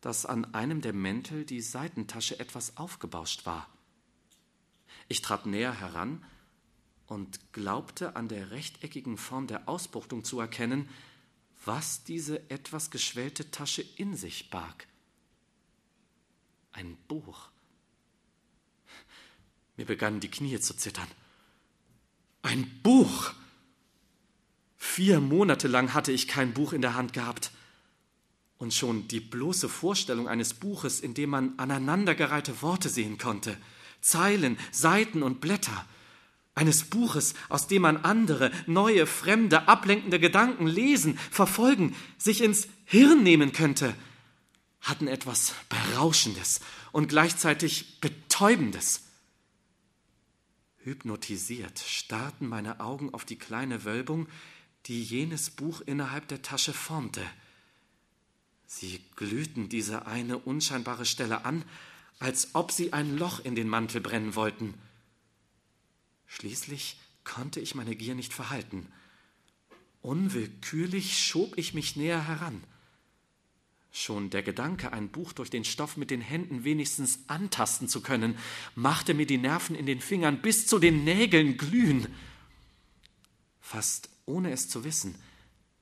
dass 0.00 0.24
an 0.24 0.54
einem 0.54 0.82
der 0.82 0.92
Mäntel 0.92 1.44
die 1.44 1.60
Seitentasche 1.60 2.38
etwas 2.38 2.76
aufgebauscht 2.76 3.44
war. 3.44 3.68
Ich 5.08 5.20
trat 5.20 5.46
näher 5.46 5.80
heran 5.80 6.24
und 7.06 7.52
glaubte 7.52 8.14
an 8.14 8.28
der 8.28 8.52
rechteckigen 8.52 9.16
Form 9.16 9.48
der 9.48 9.68
Ausbuchtung 9.68 10.22
zu 10.22 10.38
erkennen, 10.38 10.88
was 11.64 12.04
diese 12.04 12.48
etwas 12.50 12.92
geschwellte 12.92 13.50
Tasche 13.50 13.82
in 13.82 14.14
sich 14.14 14.50
barg. 14.50 14.86
Ein 16.74 16.96
Buch. 17.06 17.50
Mir 19.76 19.86
begannen 19.86 20.18
die 20.18 20.30
Knie 20.30 20.58
zu 20.58 20.76
zittern. 20.76 21.06
Ein 22.42 22.68
Buch! 22.82 23.32
Vier 24.76 25.20
Monate 25.20 25.68
lang 25.68 25.94
hatte 25.94 26.10
ich 26.10 26.26
kein 26.26 26.52
Buch 26.52 26.72
in 26.72 26.82
der 26.82 26.94
Hand 26.94 27.12
gehabt. 27.12 27.52
Und 28.58 28.74
schon 28.74 29.06
die 29.06 29.20
bloße 29.20 29.68
Vorstellung 29.68 30.28
eines 30.28 30.54
Buches, 30.54 30.98
in 30.98 31.14
dem 31.14 31.30
man 31.30 31.56
aneinandergereihte 31.58 32.60
Worte 32.60 32.88
sehen 32.88 33.18
konnte, 33.18 33.56
Zeilen, 34.00 34.58
Seiten 34.72 35.22
und 35.22 35.40
Blätter, 35.40 35.86
eines 36.56 36.84
Buches, 36.84 37.34
aus 37.48 37.68
dem 37.68 37.82
man 37.82 37.98
andere, 37.98 38.50
neue, 38.66 39.06
fremde, 39.06 39.68
ablenkende 39.68 40.18
Gedanken 40.18 40.66
lesen, 40.66 41.18
verfolgen, 41.30 41.94
sich 42.18 42.42
ins 42.42 42.68
Hirn 42.84 43.22
nehmen 43.22 43.52
könnte, 43.52 43.94
hatten 44.84 45.08
etwas 45.08 45.54
Berauschendes 45.68 46.60
und 46.92 47.08
gleichzeitig 47.08 48.00
Betäubendes. 48.00 49.02
Hypnotisiert 50.78 51.78
starrten 51.78 52.46
meine 52.46 52.80
Augen 52.80 53.12
auf 53.12 53.24
die 53.24 53.38
kleine 53.38 53.84
Wölbung, 53.84 54.28
die 54.86 55.02
jenes 55.02 55.48
Buch 55.48 55.80
innerhalb 55.80 56.28
der 56.28 56.42
Tasche 56.42 56.74
formte. 56.74 57.22
Sie 58.66 59.00
glühten 59.16 59.70
diese 59.70 60.06
eine 60.06 60.38
unscheinbare 60.38 61.06
Stelle 61.06 61.46
an, 61.46 61.64
als 62.18 62.54
ob 62.54 62.70
sie 62.70 62.92
ein 62.92 63.16
Loch 63.16 63.40
in 63.40 63.54
den 63.54 63.68
Mantel 63.68 64.02
brennen 64.02 64.34
wollten. 64.34 64.74
Schließlich 66.26 66.98
konnte 67.24 67.60
ich 67.60 67.74
meine 67.74 67.96
Gier 67.96 68.14
nicht 68.14 68.34
verhalten. 68.34 68.86
Unwillkürlich 70.02 71.18
schob 71.18 71.56
ich 71.56 71.72
mich 71.72 71.96
näher 71.96 72.26
heran. 72.28 72.62
Schon 73.96 74.28
der 74.28 74.42
Gedanke, 74.42 74.92
ein 74.92 75.08
Buch 75.08 75.32
durch 75.32 75.50
den 75.50 75.64
Stoff 75.64 75.96
mit 75.96 76.10
den 76.10 76.20
Händen 76.20 76.64
wenigstens 76.64 77.20
antasten 77.28 77.86
zu 77.86 78.00
können, 78.00 78.36
machte 78.74 79.14
mir 79.14 79.24
die 79.24 79.38
Nerven 79.38 79.76
in 79.76 79.86
den 79.86 80.00
Fingern 80.00 80.42
bis 80.42 80.66
zu 80.66 80.80
den 80.80 81.04
Nägeln 81.04 81.56
glühen. 81.56 82.08
Fast 83.60 84.08
ohne 84.26 84.50
es 84.50 84.68
zu 84.68 84.82
wissen, 84.82 85.14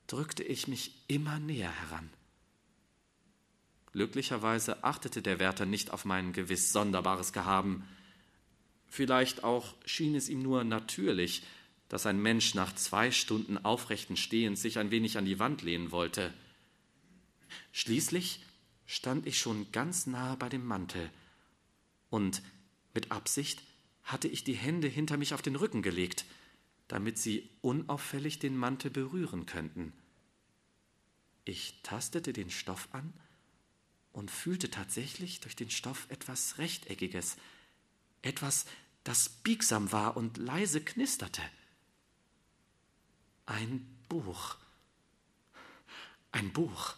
drückte 0.08 0.42
ich 0.42 0.68
mich 0.68 0.92
immer 1.08 1.38
näher 1.38 1.72
heran. 1.72 2.10
Glücklicherweise 3.92 4.84
achtete 4.84 5.22
der 5.22 5.38
Wärter 5.38 5.64
nicht 5.64 5.90
auf 5.90 6.04
mein 6.04 6.34
gewiss 6.34 6.70
sonderbares 6.70 7.32
Gehaben. 7.32 7.82
Vielleicht 8.88 9.42
auch 9.42 9.74
schien 9.86 10.14
es 10.14 10.28
ihm 10.28 10.42
nur 10.42 10.64
natürlich, 10.64 11.44
dass 11.88 12.04
ein 12.04 12.20
Mensch 12.20 12.54
nach 12.54 12.74
zwei 12.74 13.10
Stunden 13.10 13.56
aufrechten 13.56 14.18
Stehens 14.18 14.60
sich 14.60 14.78
ein 14.78 14.90
wenig 14.90 15.16
an 15.16 15.24
die 15.24 15.38
Wand 15.38 15.62
lehnen 15.62 15.92
wollte. 15.92 16.34
Schließlich 17.72 18.44
stand 18.86 19.26
ich 19.26 19.38
schon 19.38 19.70
ganz 19.72 20.06
nahe 20.06 20.36
bei 20.36 20.48
dem 20.48 20.66
Mantel, 20.66 21.10
und 22.10 22.42
mit 22.94 23.10
Absicht 23.10 23.62
hatte 24.02 24.28
ich 24.28 24.44
die 24.44 24.54
Hände 24.54 24.88
hinter 24.88 25.16
mich 25.16 25.32
auf 25.32 25.42
den 25.42 25.56
Rücken 25.56 25.82
gelegt, 25.82 26.26
damit 26.88 27.18
sie 27.18 27.48
unauffällig 27.62 28.38
den 28.38 28.56
Mantel 28.56 28.90
berühren 28.90 29.46
könnten. 29.46 29.94
Ich 31.44 31.80
tastete 31.82 32.32
den 32.32 32.50
Stoff 32.50 32.88
an 32.92 33.12
und 34.12 34.30
fühlte 34.30 34.70
tatsächlich 34.70 35.40
durch 35.40 35.56
den 35.56 35.70
Stoff 35.70 36.06
etwas 36.10 36.58
Rechteckiges, 36.58 37.36
etwas, 38.20 38.66
das 39.04 39.28
biegsam 39.28 39.90
war 39.90 40.16
und 40.16 40.36
leise 40.36 40.80
knisterte. 40.80 41.42
Ein 43.46 43.86
Buch. 44.08 44.56
Ein 46.30 46.52
Buch. 46.52 46.94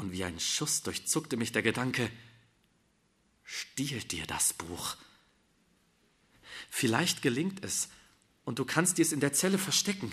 Und 0.00 0.12
wie 0.12 0.24
ein 0.24 0.40
Schuss 0.40 0.82
durchzuckte 0.82 1.36
mich 1.36 1.52
der 1.52 1.60
Gedanke, 1.60 2.10
stiehl 3.44 4.00
dir 4.00 4.26
das 4.26 4.54
Buch. 4.54 4.96
Vielleicht 6.70 7.20
gelingt 7.20 7.62
es, 7.62 7.90
und 8.44 8.58
du 8.58 8.64
kannst 8.64 8.96
dir 8.96 9.02
es 9.02 9.12
in 9.12 9.20
der 9.20 9.34
Zelle 9.34 9.58
verstecken 9.58 10.10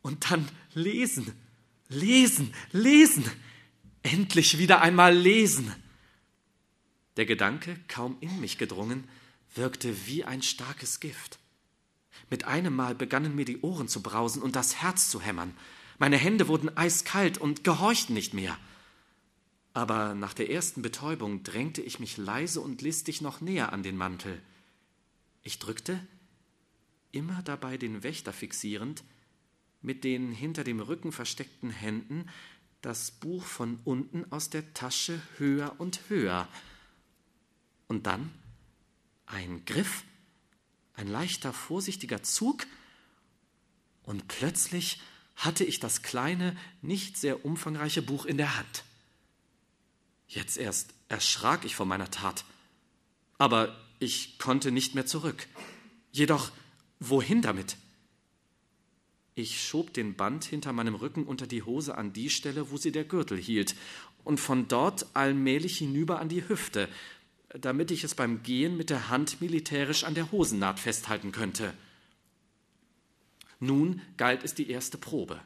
und 0.00 0.30
dann 0.30 0.48
lesen, 0.72 1.34
lesen, 1.90 2.54
lesen, 2.72 3.30
endlich 4.02 4.56
wieder 4.56 4.80
einmal 4.80 5.14
lesen. 5.14 5.70
Der 7.18 7.26
Gedanke, 7.26 7.78
kaum 7.88 8.16
in 8.20 8.40
mich 8.40 8.56
gedrungen, 8.56 9.06
wirkte 9.54 10.06
wie 10.06 10.24
ein 10.24 10.40
starkes 10.40 10.98
Gift. 10.98 11.38
Mit 12.30 12.44
einem 12.44 12.74
Mal 12.74 12.94
begannen 12.94 13.34
mir 13.34 13.44
die 13.44 13.60
Ohren 13.60 13.86
zu 13.86 14.02
brausen 14.02 14.40
und 14.40 14.56
das 14.56 14.76
Herz 14.76 15.10
zu 15.10 15.20
hämmern. 15.20 15.54
Meine 15.98 16.16
Hände 16.16 16.48
wurden 16.48 16.74
eiskalt 16.74 17.36
und 17.36 17.64
gehorchten 17.64 18.14
nicht 18.14 18.32
mehr. 18.32 18.56
Aber 19.72 20.14
nach 20.14 20.34
der 20.34 20.50
ersten 20.50 20.82
Betäubung 20.82 21.42
drängte 21.42 21.80
ich 21.80 22.00
mich 22.00 22.16
leise 22.16 22.60
und 22.60 22.82
listig 22.82 23.20
noch 23.20 23.40
näher 23.40 23.72
an 23.72 23.82
den 23.82 23.96
Mantel. 23.96 24.40
Ich 25.42 25.58
drückte, 25.58 26.04
immer 27.12 27.42
dabei 27.42 27.76
den 27.76 28.02
Wächter 28.02 28.32
fixierend, 28.32 29.04
mit 29.82 30.04
den 30.04 30.32
hinter 30.32 30.64
dem 30.64 30.80
Rücken 30.80 31.12
versteckten 31.12 31.70
Händen 31.70 32.28
das 32.82 33.10
Buch 33.10 33.44
von 33.44 33.78
unten 33.84 34.30
aus 34.32 34.50
der 34.50 34.74
Tasche 34.74 35.20
höher 35.38 35.74
und 35.78 36.08
höher, 36.08 36.48
und 37.88 38.06
dann 38.06 38.30
ein 39.26 39.64
Griff, 39.64 40.04
ein 40.94 41.08
leichter, 41.08 41.52
vorsichtiger 41.52 42.22
Zug, 42.22 42.66
und 44.02 44.28
plötzlich 44.28 45.00
hatte 45.36 45.64
ich 45.64 45.80
das 45.80 46.02
kleine, 46.02 46.56
nicht 46.82 47.16
sehr 47.16 47.44
umfangreiche 47.44 48.02
Buch 48.02 48.26
in 48.26 48.36
der 48.36 48.56
Hand. 48.56 48.84
Jetzt 50.30 50.58
erst 50.58 50.94
erschrak 51.08 51.64
ich 51.64 51.74
vor 51.74 51.86
meiner 51.86 52.08
Tat, 52.08 52.44
aber 53.36 53.76
ich 53.98 54.38
konnte 54.38 54.70
nicht 54.70 54.94
mehr 54.94 55.04
zurück. 55.04 55.48
Jedoch, 56.12 56.52
wohin 57.00 57.42
damit? 57.42 57.76
Ich 59.34 59.60
schob 59.60 59.92
den 59.92 60.14
Band 60.14 60.44
hinter 60.44 60.72
meinem 60.72 60.94
Rücken 60.94 61.24
unter 61.24 61.48
die 61.48 61.64
Hose 61.64 61.98
an 61.98 62.12
die 62.12 62.30
Stelle, 62.30 62.70
wo 62.70 62.76
sie 62.76 62.92
der 62.92 63.04
Gürtel 63.04 63.38
hielt, 63.38 63.74
und 64.22 64.38
von 64.38 64.68
dort 64.68 65.04
allmählich 65.14 65.78
hinüber 65.78 66.20
an 66.20 66.28
die 66.28 66.48
Hüfte, 66.48 66.88
damit 67.48 67.90
ich 67.90 68.04
es 68.04 68.14
beim 68.14 68.44
Gehen 68.44 68.76
mit 68.76 68.90
der 68.90 69.08
Hand 69.08 69.40
militärisch 69.40 70.04
an 70.04 70.14
der 70.14 70.30
Hosennaht 70.30 70.78
festhalten 70.78 71.32
könnte. 71.32 71.74
Nun 73.58 74.00
galt 74.16 74.44
es 74.44 74.54
die 74.54 74.70
erste 74.70 74.96
Probe. 74.96 75.40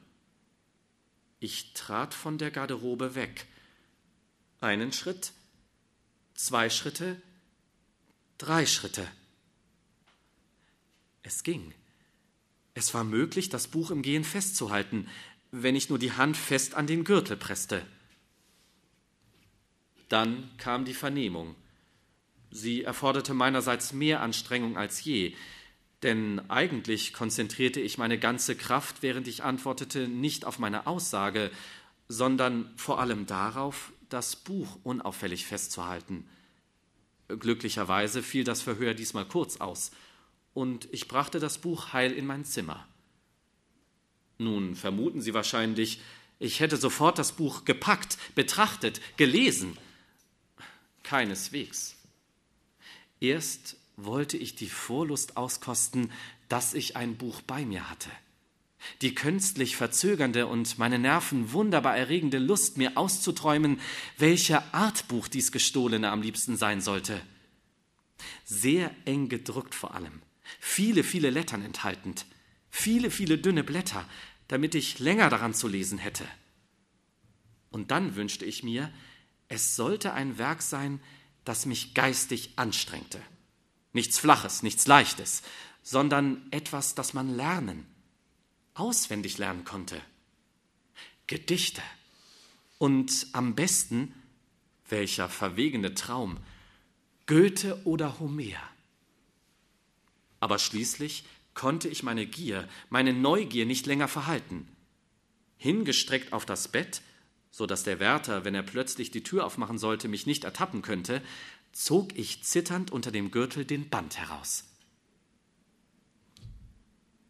Ich 1.41 1.72
trat 1.72 2.12
von 2.12 2.37
der 2.37 2.51
Garderobe 2.51 3.14
weg. 3.14 3.47
Einen 4.65 4.93
Schritt, 4.93 5.35
zwei 6.33 6.71
Schritte, 6.71 7.21
drei 8.39 8.65
Schritte. 8.65 9.07
Es 11.23 11.43
ging. 11.43 11.75
Es 12.73 12.95
war 12.95 13.05
möglich, 13.05 13.51
das 13.51 13.69
Buch 13.69 13.91
im 13.91 14.01
Gehen 14.01 14.25
festzuhalten, 14.25 15.07
wenn 15.51 15.77
ich 15.77 15.91
nur 15.91 15.99
die 15.99 16.12
Hand 16.12 16.39
fest 16.39 16.73
an 16.77 16.87
den 16.87 17.05
Gürtel 17.05 17.37
presste. 17.37 17.85
Dann 20.09 20.51
kam 20.57 20.87
die 20.87 20.95
Vernehmung. 20.95 21.57
Sie 22.51 22.85
erforderte 22.85 23.35
meinerseits 23.35 23.93
mehr 23.93 24.23
Anstrengung 24.23 24.79
als 24.79 25.05
je, 25.05 25.35
denn 26.03 26.41
eigentlich 26.49 27.12
konzentrierte 27.12 27.83
ich 27.83 27.99
meine 27.99 28.19
ganze 28.19 28.57
Kraft, 28.57 29.03
während 29.03 29.29
ich 29.29 29.45
antwortete, 29.45 30.09
nicht 30.09 30.47
auf 30.47 30.59
meine 30.59 30.87
Aussage, 30.87 31.51
sondern 32.09 32.73
vor 32.77 32.99
allem 32.99 33.27
darauf, 33.27 33.93
das 34.15 34.37
Buch 34.37 34.79
unauffällig 34.85 35.45
festzuhalten. 35.45 36.25
Glücklicherweise 37.27 38.23
fiel 38.23 38.45
das 38.45 38.62
Verhör 38.62 38.95
diesmal 38.95 39.27
kurz 39.27 39.57
aus, 39.57 39.91
und 40.55 40.89
ich 40.93 41.09
brachte 41.09 41.41
das 41.41 41.59
Buch 41.59 41.93
heil 41.93 42.12
in 42.12 42.27
mein 42.27 42.45
Zimmer. 42.45 42.87
Nun 44.39 44.77
vermuten 44.77 45.21
Sie 45.21 45.35
wahrscheinlich, 45.35 46.01
ich 46.39 46.61
hätte 46.61 46.77
sofort 46.77 47.19
das 47.19 47.33
Buch 47.33 47.65
gepackt, 47.65 48.19
betrachtet, 48.37 49.01
gelesen. 49.17 49.77
Keineswegs. 51.03 51.97
Erst 53.19 53.77
wollte 53.97 54.37
ich 54.37 54.55
die 54.55 54.69
Vorlust 54.69 55.37
auskosten, 55.37 56.12
dass 56.49 56.73
ich 56.73 56.97
ein 56.97 57.17
Buch 57.17 57.43
bei 57.43 57.65
mir 57.65 57.91
hatte. 57.91 58.11
Die 59.01 59.14
künstlich 59.14 59.76
verzögernde 59.76 60.47
und 60.47 60.78
meine 60.78 60.99
Nerven 60.99 61.53
wunderbar 61.53 61.97
erregende 61.97 62.39
Lust, 62.39 62.76
mir 62.76 62.97
auszuträumen, 62.97 63.80
welcher 64.18 64.74
Art 64.74 65.09
Buch 65.09 65.28
dies 65.28 65.53
gestohlene 65.53 66.11
am 66.11 66.22
liebsten 66.22 66.57
sein 66.57 66.80
sollte. 66.80 67.20
Sehr 68.45 68.91
eng 69.05 69.28
gedruckt 69.28 69.74
vor 69.74 69.95
allem, 69.95 70.22
viele, 70.61 71.03
viele 71.03 71.30
Lettern 71.30 71.62
enthaltend, 71.62 72.26
viele, 72.70 73.11
viele 73.11 73.39
dünne 73.39 73.64
Blätter, 73.64 74.09
damit 74.49 74.74
ich 74.74 74.99
länger 74.99 75.30
daran 75.30 75.55
zu 75.55 75.68
lesen 75.68 75.99
hätte. 75.99 76.26
Und 77.70 77.91
dann 77.91 78.16
wünschte 78.16 78.45
ich 78.45 78.62
mir, 78.62 78.93
es 79.49 79.76
sollte 79.76 80.12
ein 80.12 80.39
Werk 80.39 80.62
sein, 80.62 81.01
das 81.45 81.66
mich 81.66 81.95
geistig 81.95 82.53
anstrengte. 82.57 83.20
Nichts 83.93 84.18
Flaches, 84.18 84.62
nichts 84.62 84.87
Leichtes, 84.87 85.43
sondern 85.82 86.47
etwas, 86.51 86.95
das 86.95 87.14
man 87.14 87.37
lernen, 87.37 87.87
auswendig 88.75 89.39
lernen 89.39 89.64
konnte. 89.64 90.01
Gedichte. 91.27 91.83
Und 92.79 93.29
am 93.33 93.55
besten, 93.55 94.14
welcher 94.89 95.29
verwegene 95.29 95.95
Traum, 95.95 96.39
Goethe 97.27 97.81
oder 97.85 98.18
Homer. 98.20 98.61
Aber 100.41 100.59
schließlich 100.59 101.25
konnte 101.55 101.89
ich 101.89 102.03
meine 102.03 102.27
Gier, 102.27 102.68
meine 102.91 103.12
Neugier 103.12 103.64
nicht 103.64 103.87
länger 103.87 104.09
verhalten. 104.09 104.68
Hingestreckt 105.57 106.33
auf 106.33 106.45
das 106.45 106.68
Bett, 106.68 107.01
so 107.51 107.66
dass 107.66 107.85
der 107.85 108.01
Wärter, 108.01 108.45
wenn 108.45 108.55
er 108.55 108.64
plötzlich 108.64 109.11
die 109.11 109.22
Tür 109.22 109.47
aufmachen 109.47 109.79
sollte, 109.79 110.09
mich 110.09 110.27
nicht 110.27 110.45
ertappen 110.45 110.83
könnte, 110.83 111.22
zog 111.72 112.16
ich 112.18 112.43
zitternd 112.45 112.91
unter 112.91 113.11
dem 113.11 113.31
Gürtel 113.31 113.64
den 113.64 113.89
Band 113.89 114.18
heraus. 114.18 114.64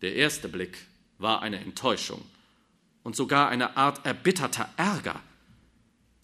Der 0.01 0.15
erste 0.17 0.49
Blick 0.49 0.87
war 1.19 1.43
eine 1.43 1.61
Enttäuschung 1.61 2.23
und 3.03 3.17
sogar 3.17 3.49
eine 3.49 3.77
Art 3.77 4.05
erbitterter 4.05 4.69
Ärger. 4.77 5.21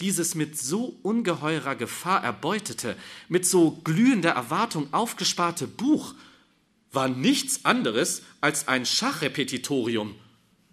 Dieses 0.00 0.34
mit 0.34 0.58
so 0.58 0.98
ungeheurer 1.02 1.76
Gefahr 1.76 2.24
erbeutete, 2.24 2.96
mit 3.28 3.46
so 3.46 3.72
glühender 3.84 4.30
Erwartung 4.30 4.92
aufgesparte 4.92 5.66
Buch 5.66 6.14
war 6.92 7.08
nichts 7.08 7.64
anderes 7.64 8.22
als 8.40 8.66
ein 8.66 8.86
Schachrepetitorium, 8.86 10.14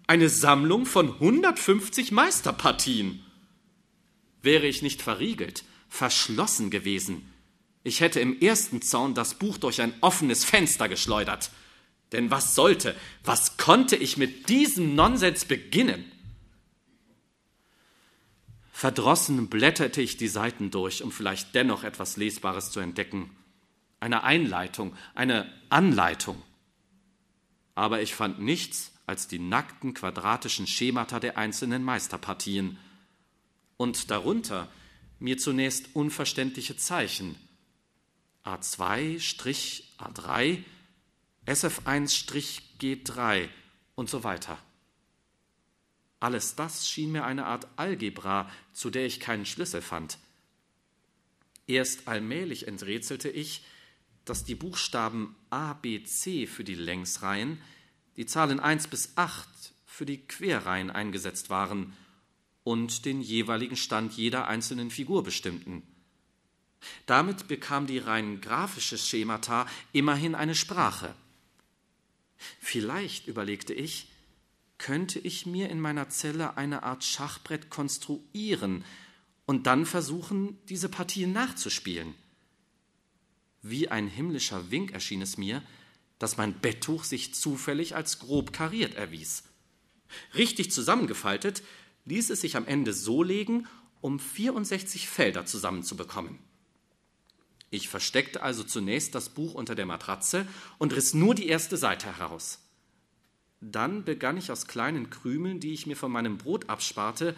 eine 0.06 0.28
Sammlung 0.28 0.86
von 0.86 1.12
150 1.12 2.10
Meisterpartien. 2.12 3.22
Wäre 4.42 4.66
ich 4.66 4.82
nicht 4.82 5.02
verriegelt, 5.02 5.64
verschlossen 5.88 6.70
gewesen, 6.70 7.28
ich 7.88 8.00
hätte 8.00 8.20
im 8.20 8.38
ersten 8.40 8.82
Zaun 8.82 9.14
das 9.14 9.34
Buch 9.34 9.56
durch 9.56 9.80
ein 9.80 9.94
offenes 10.02 10.44
Fenster 10.44 10.90
geschleudert. 10.90 11.50
Denn 12.12 12.30
was 12.30 12.54
sollte, 12.54 12.96
was 13.24 13.56
konnte 13.56 13.96
ich 13.96 14.16
mit 14.16 14.48
diesem 14.48 14.94
Nonsens 14.94 15.44
beginnen? 15.44 16.10
Verdrossen 18.72 19.48
blätterte 19.48 20.00
ich 20.00 20.16
die 20.16 20.28
Seiten 20.28 20.70
durch, 20.70 21.02
um 21.02 21.10
vielleicht 21.10 21.54
dennoch 21.54 21.82
etwas 21.82 22.16
Lesbares 22.16 22.70
zu 22.70 22.80
entdecken. 22.80 23.30
Eine 24.00 24.22
Einleitung, 24.22 24.94
eine 25.14 25.52
Anleitung. 25.68 26.40
Aber 27.74 28.00
ich 28.00 28.14
fand 28.14 28.40
nichts 28.40 28.92
als 29.04 29.26
die 29.26 29.38
nackten 29.38 29.94
quadratischen 29.94 30.66
Schemata 30.66 31.18
der 31.18 31.36
einzelnen 31.36 31.82
Meisterpartien. 31.82 32.78
Und 33.76 34.10
darunter 34.10 34.68
mir 35.18 35.38
zunächst 35.38 35.94
unverständliche 35.94 36.76
Zeichen. 36.76 37.34
A2, 38.44 39.18
A3, 39.98 40.62
SF1-G3 41.48 43.48
und 43.94 44.10
so 44.10 44.22
weiter. 44.22 44.58
Alles 46.20 46.56
das 46.56 46.88
schien 46.88 47.10
mir 47.10 47.24
eine 47.24 47.46
Art 47.46 47.66
Algebra, 47.76 48.50
zu 48.72 48.90
der 48.90 49.06
ich 49.06 49.18
keinen 49.18 49.46
Schlüssel 49.46 49.80
fand. 49.80 50.18
Erst 51.66 52.06
allmählich 52.06 52.68
enträtselte 52.68 53.30
ich, 53.30 53.64
dass 54.24 54.44
die 54.44 54.54
Buchstaben 54.54 55.34
A, 55.48 55.72
B, 55.72 56.02
C 56.02 56.46
für 56.46 56.64
die 56.64 56.74
Längsreihen, 56.74 57.60
die 58.16 58.26
Zahlen 58.26 58.60
1 58.60 58.88
bis 58.88 59.16
8 59.16 59.48
für 59.86 60.04
die 60.04 60.18
Querreihen 60.18 60.90
eingesetzt 60.90 61.50
waren 61.50 61.94
und 62.62 63.06
den 63.06 63.22
jeweiligen 63.22 63.76
Stand 63.76 64.12
jeder 64.12 64.48
einzelnen 64.48 64.90
Figur 64.90 65.22
bestimmten. 65.22 65.82
Damit 67.06 67.48
bekam 67.48 67.86
die 67.86 67.98
rein 67.98 68.42
grafische 68.42 68.98
Schemata 68.98 69.66
immerhin 69.92 70.34
eine 70.34 70.54
Sprache. 70.54 71.14
Vielleicht, 72.60 73.26
überlegte 73.26 73.74
ich, 73.74 74.08
könnte 74.78 75.18
ich 75.18 75.44
mir 75.44 75.68
in 75.68 75.80
meiner 75.80 76.08
Zelle 76.08 76.56
eine 76.56 76.84
Art 76.84 77.04
Schachbrett 77.04 77.68
konstruieren 77.68 78.84
und 79.44 79.66
dann 79.66 79.86
versuchen, 79.86 80.58
diese 80.68 80.88
Partien 80.88 81.32
nachzuspielen. 81.32 82.14
Wie 83.62 83.88
ein 83.88 84.06
himmlischer 84.06 84.70
Wink 84.70 84.92
erschien 84.92 85.20
es 85.20 85.36
mir, 85.36 85.62
dass 86.18 86.36
mein 86.36 86.60
Betttuch 86.60 87.04
sich 87.04 87.34
zufällig 87.34 87.96
als 87.96 88.18
grob 88.18 88.52
kariert 88.52 88.94
erwies. 88.94 89.44
Richtig 90.34 90.70
zusammengefaltet 90.70 91.62
ließ 92.04 92.30
es 92.30 92.40
sich 92.40 92.56
am 92.56 92.66
Ende 92.66 92.92
so 92.92 93.22
legen, 93.22 93.66
um 94.00 94.18
64 94.18 95.08
Felder 95.08 95.44
zusammenzubekommen. 95.44 96.38
Ich 97.70 97.88
versteckte 97.88 98.42
also 98.42 98.64
zunächst 98.64 99.14
das 99.14 99.28
Buch 99.28 99.54
unter 99.54 99.74
der 99.74 99.86
Matratze 99.86 100.46
und 100.78 100.94
riss 100.94 101.14
nur 101.14 101.34
die 101.34 101.48
erste 101.48 101.76
Seite 101.76 102.06
heraus. 102.06 102.60
Dann 103.60 104.04
begann 104.04 104.36
ich 104.36 104.50
aus 104.50 104.66
kleinen 104.66 105.10
Krümeln, 105.10 105.60
die 105.60 105.72
ich 105.72 105.86
mir 105.86 105.96
von 105.96 106.12
meinem 106.12 106.38
Brot 106.38 106.68
absparte, 106.68 107.34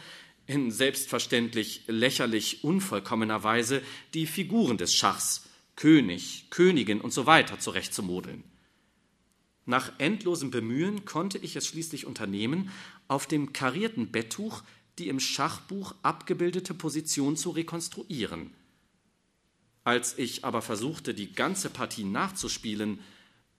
in 0.46 0.70
selbstverständlich 0.70 1.84
lächerlich 1.86 2.64
unvollkommener 2.64 3.42
Weise 3.42 3.82
die 4.14 4.26
Figuren 4.26 4.76
des 4.76 4.94
Schachs, 4.94 5.48
König, 5.76 6.46
Königin 6.50 7.00
und 7.00 7.12
so 7.12 7.26
weiter 7.26 7.58
zurechtzumodeln. 7.58 8.44
Nach 9.64 9.92
endlosem 9.98 10.50
Bemühen 10.50 11.04
konnte 11.04 11.38
ich 11.38 11.56
es 11.56 11.66
schließlich 11.66 12.06
unternehmen, 12.06 12.70
auf 13.08 13.26
dem 13.26 13.52
karierten 13.52 14.10
Betttuch 14.10 14.62
die 14.98 15.08
im 15.08 15.20
Schachbuch 15.20 15.94
abgebildete 16.02 16.74
Position 16.74 17.36
zu 17.36 17.50
rekonstruieren. 17.50 18.52
Als 19.90 20.16
ich 20.18 20.44
aber 20.44 20.62
versuchte, 20.62 21.14
die 21.14 21.32
ganze 21.32 21.68
Partie 21.68 22.04
nachzuspielen, 22.04 23.00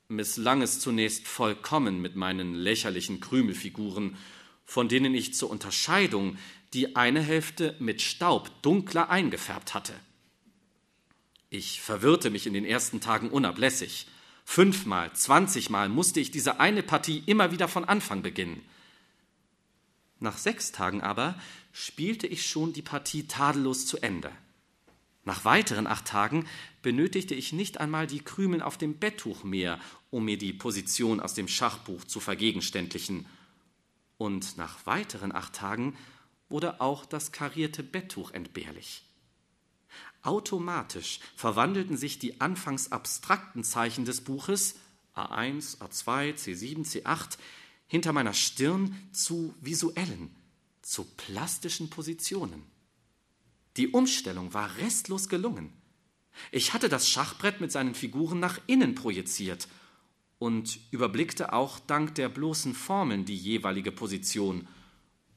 misslang 0.07 0.61
es 0.61 0.79
zunächst 0.79 1.27
vollkommen 1.27 2.01
mit 2.01 2.15
meinen 2.15 2.55
lächerlichen 2.55 3.19
Krümelfiguren, 3.19 4.15
von 4.63 4.87
denen 4.87 5.13
ich 5.13 5.33
zur 5.33 5.49
Unterscheidung 5.49 6.37
die 6.71 6.95
eine 6.95 7.19
Hälfte 7.19 7.75
mit 7.79 8.01
Staub 8.01 8.49
dunkler 8.61 9.09
eingefärbt 9.09 9.73
hatte. 9.73 9.93
Ich 11.49 11.81
verwirrte 11.81 12.29
mich 12.29 12.47
in 12.47 12.53
den 12.53 12.63
ersten 12.63 13.01
Tagen 13.01 13.29
unablässig. 13.29 14.07
Fünfmal, 14.45 15.11
zwanzigmal 15.11 15.89
musste 15.89 16.21
ich 16.21 16.31
diese 16.31 16.61
eine 16.61 16.81
Partie 16.81 17.23
immer 17.25 17.51
wieder 17.51 17.67
von 17.67 17.83
Anfang 17.83 18.21
beginnen. 18.21 18.61
Nach 20.21 20.37
sechs 20.37 20.71
Tagen 20.71 21.01
aber 21.01 21.37
spielte 21.73 22.25
ich 22.25 22.45
schon 22.45 22.71
die 22.71 22.83
Partie 22.83 23.27
tadellos 23.27 23.85
zu 23.85 23.97
Ende. 23.97 24.31
Nach 25.23 25.45
weiteren 25.45 25.85
acht 25.85 26.05
Tagen 26.05 26.47
benötigte 26.81 27.35
ich 27.35 27.53
nicht 27.53 27.79
einmal 27.79 28.07
die 28.07 28.21
Krümel 28.21 28.61
auf 28.61 28.77
dem 28.77 28.97
Betttuch 28.97 29.43
mehr, 29.43 29.79
um 30.09 30.25
mir 30.25 30.37
die 30.37 30.53
Position 30.53 31.19
aus 31.19 31.35
dem 31.35 31.47
Schachbuch 31.47 32.03
zu 32.05 32.19
vergegenständlichen. 32.19 33.27
Und 34.17 34.57
nach 34.57 34.85
weiteren 34.85 35.33
acht 35.33 35.53
Tagen 35.53 35.95
wurde 36.49 36.81
auch 36.81 37.05
das 37.05 37.31
karierte 37.31 37.83
Betttuch 37.83 38.31
entbehrlich. 38.31 39.03
Automatisch 40.23 41.19
verwandelten 41.35 41.97
sich 41.97 42.19
die 42.19 42.41
anfangs 42.41 42.91
abstrakten 42.91 43.63
Zeichen 43.63 44.05
des 44.05 44.21
Buches 44.21 44.75
A1, 45.15 45.79
A2, 45.79 46.35
C7, 46.35 46.85
C8 46.85 47.37
hinter 47.87 48.13
meiner 48.13 48.33
Stirn 48.33 48.95
zu 49.11 49.53
visuellen, 49.59 50.35
zu 50.81 51.03
plastischen 51.03 51.89
Positionen. 51.89 52.70
Die 53.77 53.89
Umstellung 53.89 54.53
war 54.53 54.77
restlos 54.77 55.29
gelungen. 55.29 55.73
Ich 56.51 56.73
hatte 56.73 56.89
das 56.89 57.07
Schachbrett 57.07 57.61
mit 57.61 57.71
seinen 57.71 57.95
Figuren 57.95 58.39
nach 58.39 58.59
innen 58.67 58.95
projiziert 58.95 59.67
und 60.39 60.79
überblickte 60.91 61.53
auch 61.53 61.79
dank 61.79 62.15
der 62.15 62.29
bloßen 62.29 62.73
Formeln 62.73 63.25
die 63.25 63.35
jeweilige 63.35 63.91
Position, 63.91 64.67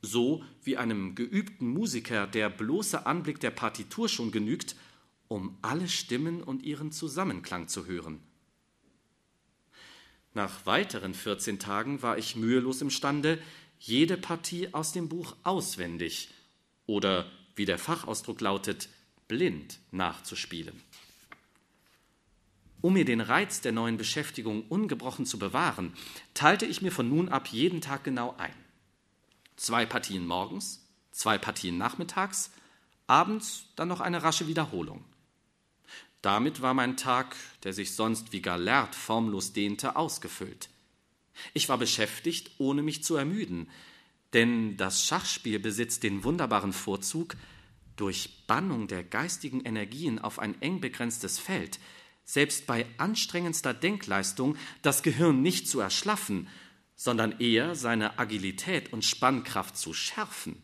so 0.02 0.44
wie 0.62 0.76
einem 0.76 1.14
geübten 1.14 1.68
Musiker 1.68 2.26
der 2.26 2.50
bloße 2.50 3.06
Anblick 3.06 3.40
der 3.40 3.50
Partitur 3.50 4.08
schon 4.08 4.30
genügt, 4.30 4.76
um 5.28 5.58
alle 5.62 5.88
Stimmen 5.88 6.42
und 6.42 6.62
ihren 6.62 6.92
Zusammenklang 6.92 7.68
zu 7.68 7.86
hören. 7.86 8.20
Nach 10.32 10.66
weiteren 10.66 11.14
14 11.14 11.58
Tagen 11.58 12.02
war 12.02 12.18
ich 12.18 12.34
mühelos 12.34 12.82
imstande, 12.82 13.40
jede 13.78 14.16
Partie 14.16 14.72
aus 14.74 14.92
dem 14.92 15.08
Buch 15.08 15.36
auswendig 15.42 16.30
oder 16.86 17.30
wie 17.56 17.64
der 17.64 17.78
Fachausdruck 17.78 18.40
lautet, 18.40 18.88
blind 19.28 19.78
nachzuspielen. 19.90 20.80
Um 22.80 22.92
mir 22.92 23.06
den 23.06 23.22
Reiz 23.22 23.62
der 23.62 23.72
neuen 23.72 23.96
Beschäftigung 23.96 24.66
ungebrochen 24.68 25.24
zu 25.24 25.38
bewahren, 25.38 25.94
teilte 26.34 26.66
ich 26.66 26.82
mir 26.82 26.92
von 26.92 27.08
nun 27.08 27.30
ab 27.30 27.48
jeden 27.48 27.80
Tag 27.80 28.04
genau 28.04 28.34
ein. 28.36 28.54
Zwei 29.56 29.86
Partien 29.86 30.26
morgens, 30.26 30.86
zwei 31.10 31.38
Partien 31.38 31.78
nachmittags, 31.78 32.50
abends 33.06 33.66
dann 33.76 33.88
noch 33.88 34.00
eine 34.00 34.22
rasche 34.22 34.48
Wiederholung. 34.48 35.04
Damit 36.20 36.62
war 36.62 36.74
mein 36.74 36.96
Tag, 36.96 37.36
der 37.62 37.72
sich 37.72 37.94
sonst 37.94 38.32
wie 38.32 38.42
Galert 38.42 38.94
formlos 38.94 39.52
dehnte, 39.52 39.96
ausgefüllt. 39.96 40.68
Ich 41.52 41.68
war 41.68 41.78
beschäftigt, 41.78 42.50
ohne 42.58 42.82
mich 42.82 43.04
zu 43.04 43.16
ermüden, 43.16 43.68
denn 44.34 44.76
das 44.76 45.06
Schachspiel 45.06 45.58
besitzt 45.58 46.02
den 46.02 46.24
wunderbaren 46.24 46.72
Vorzug, 46.72 47.36
durch 47.96 48.46
Bannung 48.46 48.88
der 48.88 49.04
geistigen 49.04 49.60
Energien 49.60 50.18
auf 50.18 50.38
ein 50.40 50.60
eng 50.60 50.80
begrenztes 50.80 51.38
Feld 51.38 51.78
selbst 52.24 52.66
bei 52.66 52.86
anstrengendster 52.98 53.74
Denkleistung 53.74 54.56
das 54.82 55.02
Gehirn 55.02 55.42
nicht 55.42 55.68
zu 55.68 55.80
erschlaffen, 55.80 56.48
sondern 56.96 57.38
eher 57.40 57.74
seine 57.74 58.18
Agilität 58.18 58.92
und 58.92 59.04
Spannkraft 59.04 59.76
zu 59.76 59.92
schärfen. 59.92 60.62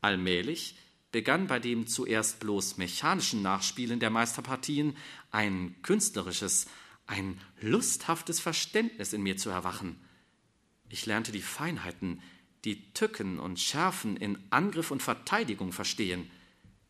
Allmählich 0.00 0.76
begann 1.10 1.46
bei 1.46 1.58
dem 1.58 1.86
zuerst 1.86 2.40
bloß 2.40 2.76
mechanischen 2.76 3.42
Nachspielen 3.42 4.00
der 4.00 4.10
Meisterpartien 4.10 4.96
ein 5.30 5.74
künstlerisches, 5.82 6.66
ein 7.06 7.40
lusthaftes 7.60 8.40
Verständnis 8.40 9.12
in 9.12 9.22
mir 9.22 9.36
zu 9.36 9.50
erwachen. 9.50 9.98
Ich 10.88 11.06
lernte 11.06 11.32
die 11.32 11.42
Feinheiten, 11.42 12.20
die 12.64 12.92
Tücken 12.92 13.38
und 13.38 13.60
Schärfen 13.60 14.16
in 14.16 14.38
Angriff 14.50 14.90
und 14.90 15.02
Verteidigung 15.02 15.72
verstehen. 15.72 16.30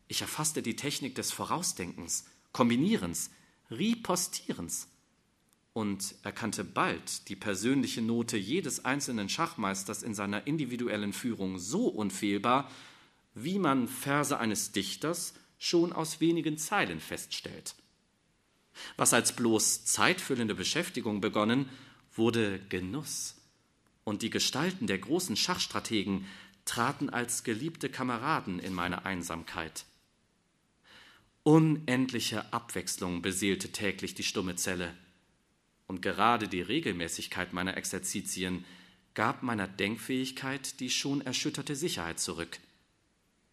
Ich 0.07 0.21
erfasste 0.21 0.61
die 0.61 0.75
Technik 0.75 1.15
des 1.15 1.31
Vorausdenkens, 1.31 2.25
Kombinierens, 2.51 3.29
Ripostierens 3.69 4.87
und 5.73 6.15
erkannte 6.23 6.63
bald 6.63 7.29
die 7.29 7.35
persönliche 7.35 8.01
Note 8.01 8.37
jedes 8.37 8.83
einzelnen 8.85 9.29
Schachmeisters 9.29 10.01
in 10.01 10.15
seiner 10.15 10.47
individuellen 10.47 11.13
Führung 11.13 11.59
so 11.59 11.87
unfehlbar, 11.87 12.69
wie 13.35 13.59
man 13.59 13.87
Verse 13.87 14.37
eines 14.37 14.71
Dichters 14.71 15.35
schon 15.59 15.93
aus 15.93 16.19
wenigen 16.19 16.57
Zeilen 16.57 16.99
feststellt. 16.99 17.75
Was 18.97 19.13
als 19.13 19.35
bloß 19.35 19.85
zeitfüllende 19.85 20.55
Beschäftigung 20.55 21.21
begonnen, 21.21 21.69
wurde 22.15 22.59
Genuss, 22.69 23.38
und 24.09 24.23
die 24.23 24.31
Gestalten 24.31 24.87
der 24.87 24.97
großen 24.97 25.35
Schachstrategen 25.35 26.25
traten 26.65 27.11
als 27.11 27.43
geliebte 27.43 27.89
Kameraden 27.89 28.57
in 28.57 28.73
meine 28.73 29.05
Einsamkeit. 29.05 29.85
Unendliche 31.43 32.51
Abwechslung 32.51 33.21
beseelte 33.21 33.71
täglich 33.71 34.15
die 34.15 34.23
stumme 34.23 34.55
Zelle, 34.55 34.95
und 35.85 36.01
gerade 36.01 36.47
die 36.47 36.61
Regelmäßigkeit 36.61 37.53
meiner 37.53 37.77
Exerzitien 37.77 38.65
gab 39.13 39.43
meiner 39.43 39.67
Denkfähigkeit 39.67 40.79
die 40.79 40.89
schon 40.89 41.21
erschütterte 41.21 41.75
Sicherheit 41.75 42.19
zurück. 42.19 42.59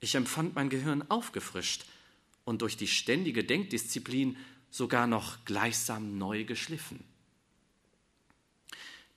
Ich 0.00 0.14
empfand 0.14 0.54
mein 0.54 0.70
Gehirn 0.70 1.04
aufgefrischt 1.11 1.84
und 2.44 2.62
durch 2.62 2.78
die 2.78 2.88
ständige 2.88 3.44
Denkdisziplin 3.44 4.38
sogar 4.70 5.07
noch 5.07 5.44
gleichsam 5.44 6.16
neu 6.16 6.44
geschliffen. 6.44 7.04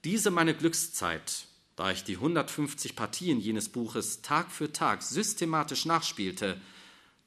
Diese 0.05 0.31
meine 0.31 0.53
Glückszeit, 0.53 1.45
da 1.75 1.91
ich 1.91 2.05
die 2.05 2.15
150 2.15 2.95
Partien 2.95 3.39
jenes 3.39 3.67
Buches 3.67 4.21
Tag 4.21 4.49
für 4.49 4.71
Tag 4.71 5.01
systematisch 5.01 5.85
nachspielte, 5.85 6.59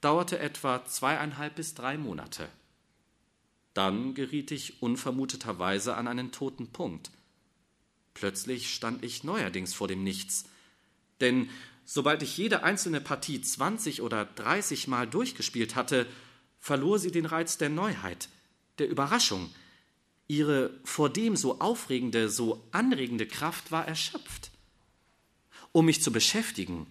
dauerte 0.01 0.39
etwa 0.39 0.85
zweieinhalb 0.87 1.55
bis 1.55 1.75
drei 1.75 1.99
Monate. 1.99 2.49
Dann 3.75 4.15
geriet 4.15 4.51
ich 4.51 4.83
unvermuteterweise 4.83 5.97
an 5.97 6.09
einen 6.09 6.33
toten 6.33 6.69
Punkt. 6.69 7.11
Plötzlich 8.15 8.75
stand 8.75 9.05
ich 9.05 9.23
neuerdings 9.23 9.75
vor 9.75 9.89
dem 9.89 10.03
Nichts, 10.03 10.47
denn 11.21 11.51
sobald 11.85 12.23
ich 12.23 12.39
jede 12.39 12.63
einzelne 12.63 13.01
Partie 13.03 13.41
20 13.41 14.01
oder 14.01 14.25
30 14.25 14.89
Mal 14.89 15.07
durchgespielt 15.07 15.77
hatte, 15.77 16.07
verlor 16.59 16.99
sie 16.99 17.11
den 17.11 17.27
Reiz 17.27 17.59
der 17.59 17.69
Neuheit, 17.69 18.29
der 18.79 18.89
Überraschung. 18.89 19.51
Ihre 20.29 20.79
vor 20.85 21.11
dem 21.11 21.37
so 21.37 21.61
aufregende, 21.61 22.29
so 22.29 22.63
anregende 22.73 23.27
Kraft 23.27 23.73
war 23.73 23.87
erschöpft. 23.87 24.51
Um 25.73 25.87
mich 25.87 26.03
zu 26.03 26.13
beschäftigen, 26.13 26.87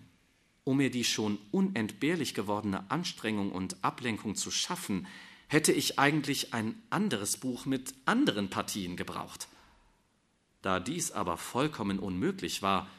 um 0.63 0.77
mir 0.77 0.91
die 0.91 1.03
schon 1.03 1.37
unentbehrlich 1.51 2.33
gewordene 2.33 2.89
Anstrengung 2.91 3.51
und 3.51 3.83
Ablenkung 3.83 4.35
zu 4.35 4.51
schaffen, 4.51 5.07
hätte 5.47 5.71
ich 5.71 5.99
eigentlich 5.99 6.53
ein 6.53 6.81
anderes 6.89 7.37
Buch 7.37 7.65
mit 7.65 7.93
anderen 8.05 8.49
Partien 8.49 8.95
gebraucht. 8.95 9.47
Da 10.61 10.79
dies 10.79 11.11
aber 11.11 11.37
vollkommen 11.37 11.99
unmöglich 11.99 12.61
war, 12.61 12.89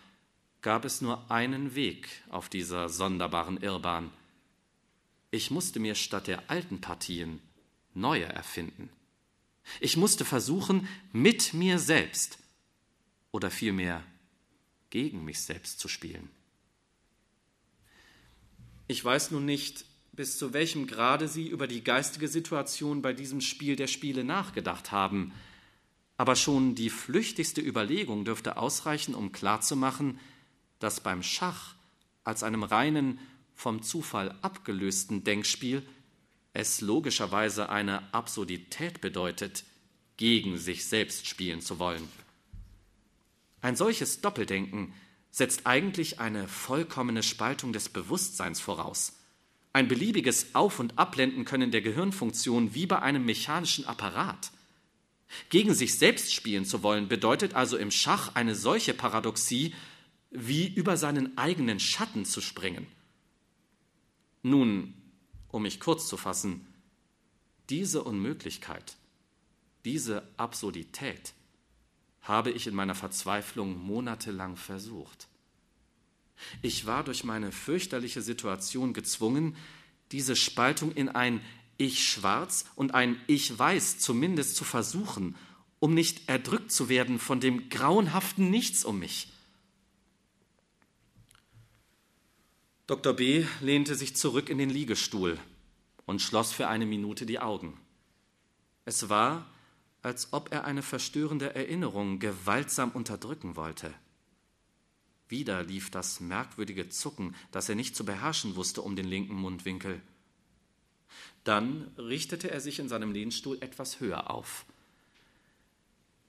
gab 0.61 0.85
es 0.85 1.01
nur 1.01 1.31
einen 1.31 1.75
Weg 1.75 2.09
auf 2.31 2.49
dieser 2.49 2.89
sonderbaren 2.89 3.57
Irrbahn. 3.57 4.11
Ich 5.31 5.51
musste 5.51 5.81
mir 5.81 5.95
statt 5.95 6.27
der 6.27 6.51
alten 6.51 6.81
Partien 6.81 7.41
neue 7.95 8.27
erfinden. 8.27 8.91
Ich 9.81 9.97
musste 9.97 10.25
versuchen, 10.25 10.89
mit 11.13 11.55
mir 11.55 11.79
selbst 11.79 12.39
oder 13.31 13.51
vielmehr 13.51 14.03
gegen 14.91 15.25
mich 15.25 15.41
selbst 15.41 15.81
zu 15.81 15.89
spielen. 15.89 16.29
Ich 18.89 19.05
weiß 19.05 19.31
nun 19.31 19.45
nicht, 19.45 19.85
bis 20.13 20.37
zu 20.37 20.53
welchem 20.53 20.87
Grade 20.87 21.29
Sie 21.29 21.49
über 21.49 21.67
die 21.67 21.83
geistige 21.83 22.29
Situation 22.29 23.01
bei 23.01 23.15
diesem 23.15 23.41
Spiel 23.41 23.77
der 23.77 23.87
Spiele 23.87 24.25
nachgedacht 24.25 24.93
haben, 24.93 25.33
aber 26.19 26.37
schon 26.37 26.75
die 26.75 26.91
flüchtigste 26.91 27.63
Überlegung 27.63 28.25
dürfte 28.25 28.59
ausreichen, 28.59 29.15
um 29.15 29.33
klarzumachen, 29.33 30.21
dass 30.79 31.01
beim 31.01 31.23
Schach 31.23 31.75
als 32.25 32.43
einem 32.43 32.63
reinen, 32.63 33.19
vom 33.55 33.83
Zufall 33.83 34.37
abgelösten 34.43 35.25
Denkspiel 35.25 35.83
es 36.55 36.81
logischerweise 36.81 37.69
eine 37.69 38.13
Absurdität 38.13 39.01
bedeutet, 39.01 39.65
gegen 40.17 40.59
sich 40.59 40.85
selbst 40.85 41.27
spielen 41.27 41.61
zu 41.61 41.79
wollen. 41.79 42.07
Ein 43.61 43.77
solches 43.77 44.21
Doppeldenken 44.21 44.93
setzt 45.31 45.67
eigentlich 45.67 46.21
eine 46.21 46.47
vollkommene 46.47 47.23
Spaltung 47.23 47.73
des 47.73 47.89
Bewusstseins 47.89 48.61
voraus. 48.61 49.15
Ein 49.73 49.89
beliebiges 49.89 50.55
Auf- 50.55 50.79
und 50.79 50.99
Abblenden 50.99 51.47
können 51.47 51.71
der 51.71 51.81
Gehirnfunktion 51.81 52.75
wie 52.75 52.87
bei 52.87 53.01
einem 53.01 53.25
mechanischen 53.25 53.87
Apparat. 53.87 54.53
Gegen 55.49 55.73
sich 55.73 55.99
selbst 55.99 56.35
spielen 56.35 56.67
zu 56.67 56.83
wollen 56.83 57.09
bedeutet 57.09 57.55
also 57.55 57.79
im 57.79 57.91
Schach 57.91 58.35
eine 58.35 58.55
solche 58.55 58.93
Paradoxie, 58.93 59.75
wie 60.31 60.67
über 60.69 60.99
seinen 60.99 61.39
eigenen 61.39 61.81
Schatten 61.81 62.27
zu 62.27 62.43
springen. 62.43 62.87
Nun, 64.43 64.95
um 65.53 65.63
mich 65.63 65.79
kurz 65.79 66.09
zu 66.09 66.17
fassen, 66.17 66.67
diese 67.71 68.03
Unmöglichkeit, 68.03 68.97
diese 69.85 70.29
Absurdität 70.37 71.35
habe 72.23 72.51
ich 72.51 72.67
in 72.67 72.75
meiner 72.75 72.95
Verzweiflung 72.95 73.79
monatelang 73.79 74.57
versucht. 74.57 75.29
Ich 76.61 76.87
war 76.87 77.05
durch 77.05 77.23
meine 77.23 77.53
fürchterliche 77.53 78.23
Situation 78.23 78.95
gezwungen, 78.95 79.57
diese 80.11 80.35
Spaltung 80.35 80.93
in 80.93 81.09
ein 81.09 81.41
Ich 81.79 82.07
schwarz 82.07 82.65
und 82.75 82.95
ein 82.95 83.21
Ich 83.27 83.57
weiß 83.57 83.99
zumindest 83.99 84.57
zu 84.57 84.65
versuchen, 84.65 85.37
um 85.79 85.95
nicht 85.95 86.29
erdrückt 86.29 86.71
zu 86.71 86.89
werden 86.89 87.19
von 87.19 87.41
dem 87.41 87.69
grauenhaften 87.69 88.51
Nichts 88.51 88.85
um 88.85 88.99
mich. 88.99 89.32
Dr. 92.93 93.15
B. 93.15 93.47
lehnte 93.63 93.95
sich 93.95 94.17
zurück 94.17 94.51
in 94.51 94.59
den 94.59 94.69
Liegestuhl 94.69 95.39
und 96.05 96.21
schloss 96.21 96.53
für 96.53 96.69
eine 96.69 96.85
Minute 96.85 97.25
die 97.25 97.39
Augen. 97.39 97.81
Es 98.85 99.09
war, 99.09 99.51
als 100.03 100.35
ob 100.35 100.53
er 100.53 100.67
eine 100.67 100.83
verstörende 100.83 101.55
Erinnerung 101.55 102.19
gewaltsam 102.19 102.91
unterdrücken 102.91 103.57
wollte. 103.57 103.95
Wieder 105.27 105.63
lief 105.63 105.91
das 105.91 106.21
merkwürdige 106.21 106.91
Zucken, 106.91 107.35
das 107.51 107.67
er 107.71 107.77
nicht 107.77 107.97
zu 107.97 108.05
beherrschen 108.05 108.57
wusste, 108.57 108.83
um 108.83 108.95
den 108.95 109.07
linken 109.07 109.37
Mundwinkel. 109.37 110.03
Dann 111.45 111.91
richtete 111.97 112.51
er 112.51 112.61
sich 112.61 112.79
in 112.79 112.91
seinem 112.91 113.13
Lehnstuhl 113.13 113.57
etwas 113.63 114.01
höher 114.01 114.29
auf. 114.31 114.67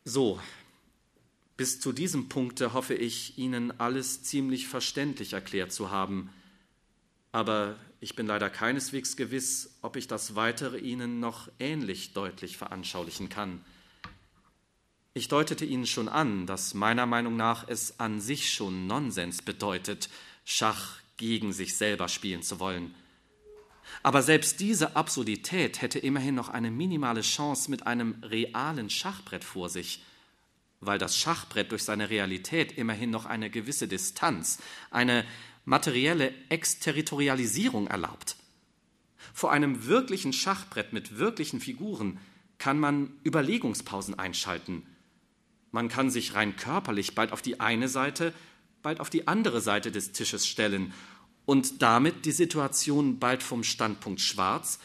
So, 0.05 0.39
bis 1.57 1.81
zu 1.81 1.91
diesem 1.91 2.29
Punkte 2.29 2.71
hoffe 2.71 2.93
ich, 2.93 3.37
Ihnen 3.37 3.77
alles 3.81 4.23
ziemlich 4.23 4.69
verständlich 4.69 5.33
erklärt 5.33 5.73
zu 5.73 5.91
haben 5.91 6.29
aber 7.33 7.75
ich 7.99 8.15
bin 8.15 8.27
leider 8.27 8.49
keineswegs 8.49 9.17
gewiss, 9.17 9.77
ob 9.81 9.97
ich 9.97 10.07
das 10.07 10.35
Weitere 10.35 10.77
Ihnen 10.77 11.19
noch 11.19 11.49
ähnlich 11.59 12.13
deutlich 12.13 12.57
veranschaulichen 12.57 13.27
kann. 13.27 13.65
Ich 15.15 15.27
deutete 15.27 15.65
Ihnen 15.65 15.87
schon 15.87 16.07
an, 16.07 16.45
dass 16.45 16.73
meiner 16.73 17.05
Meinung 17.05 17.35
nach 17.35 17.67
es 17.67 17.99
an 17.99 18.21
sich 18.21 18.53
schon 18.53 18.87
Nonsens 18.87 19.41
bedeutet, 19.41 20.09
Schach 20.45 20.99
gegen 21.17 21.53
sich 21.53 21.75
selber 21.75 22.07
spielen 22.07 22.43
zu 22.43 22.59
wollen. 22.59 22.93
Aber 24.03 24.21
selbst 24.21 24.59
diese 24.59 24.95
Absurdität 24.95 25.81
hätte 25.81 25.99
immerhin 25.99 26.35
noch 26.35 26.49
eine 26.49 26.71
minimale 26.71 27.21
Chance 27.21 27.71
mit 27.71 27.87
einem 27.87 28.15
realen 28.23 28.89
Schachbrett 28.89 29.43
vor 29.43 29.69
sich, 29.69 30.03
weil 30.81 30.99
das 30.99 31.17
Schachbrett 31.17 31.71
durch 31.71 31.83
seine 31.83 32.09
Realität 32.09 32.73
immerhin 32.73 33.09
noch 33.09 33.25
eine 33.25 33.49
gewisse 33.49 33.87
Distanz, 33.87 34.59
eine 34.91 35.25
materielle 35.65 36.33
Exterritorialisierung 36.49 37.87
erlaubt. 37.87 38.35
Vor 39.33 39.51
einem 39.51 39.85
wirklichen 39.85 40.33
Schachbrett 40.33 40.93
mit 40.93 41.17
wirklichen 41.17 41.59
Figuren 41.59 42.19
kann 42.57 42.79
man 42.79 43.11
Überlegungspausen 43.23 44.17
einschalten. 44.17 44.85
Man 45.71 45.89
kann 45.89 46.09
sich 46.09 46.35
rein 46.35 46.55
körperlich 46.55 47.15
bald 47.15 47.31
auf 47.31 47.41
die 47.41 47.59
eine 47.59 47.87
Seite, 47.87 48.33
bald 48.83 48.99
auf 48.99 49.09
die 49.09 49.27
andere 49.27 49.61
Seite 49.61 49.91
des 49.91 50.11
Tisches 50.11 50.45
stellen 50.47 50.93
und 51.45 51.81
damit 51.81 52.25
die 52.25 52.31
Situation 52.31 53.19
bald 53.19 53.43
vom 53.43 53.63
Standpunkt 53.63 54.21
schwarz, 54.21 54.79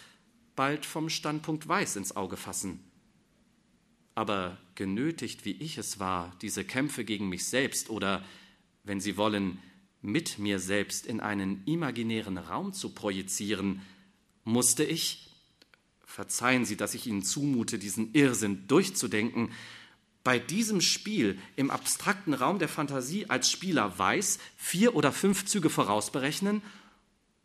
bald 0.56 0.86
vom 0.86 1.08
Standpunkt 1.08 1.68
Weiß 1.68 1.96
ins 1.96 2.16
Auge 2.16 2.36
fassen. 2.36 2.80
Aber 4.14 4.58
genötigt, 4.74 5.44
wie 5.44 5.52
ich 5.52 5.78
es 5.78 6.00
war, 6.00 6.34
diese 6.42 6.64
Kämpfe 6.64 7.04
gegen 7.04 7.28
mich 7.28 7.44
selbst 7.44 7.90
oder, 7.90 8.24
wenn 8.82 9.00
Sie 9.00 9.16
wollen, 9.16 9.62
mit 10.00 10.38
mir 10.38 10.58
selbst 10.58 11.06
in 11.06 11.20
einen 11.20 11.62
imaginären 11.64 12.38
Raum 12.38 12.72
zu 12.72 12.90
projizieren, 12.90 13.82
musste 14.44 14.84
ich, 14.84 15.30
verzeihen 16.04 16.64
Sie, 16.64 16.76
dass 16.76 16.94
ich 16.94 17.06
Ihnen 17.06 17.22
zumute, 17.22 17.78
diesen 17.78 18.14
Irrsinn 18.14 18.66
durchzudenken, 18.68 19.50
bei 20.24 20.38
diesem 20.38 20.80
Spiel 20.80 21.38
im 21.56 21.70
abstrakten 21.70 22.34
Raum 22.34 22.58
der 22.58 22.68
Fantasie 22.68 23.30
als 23.30 23.50
Spieler 23.50 23.98
weiß 23.98 24.38
vier 24.56 24.94
oder 24.94 25.12
fünf 25.12 25.46
Züge 25.46 25.70
vorausberechnen 25.70 26.62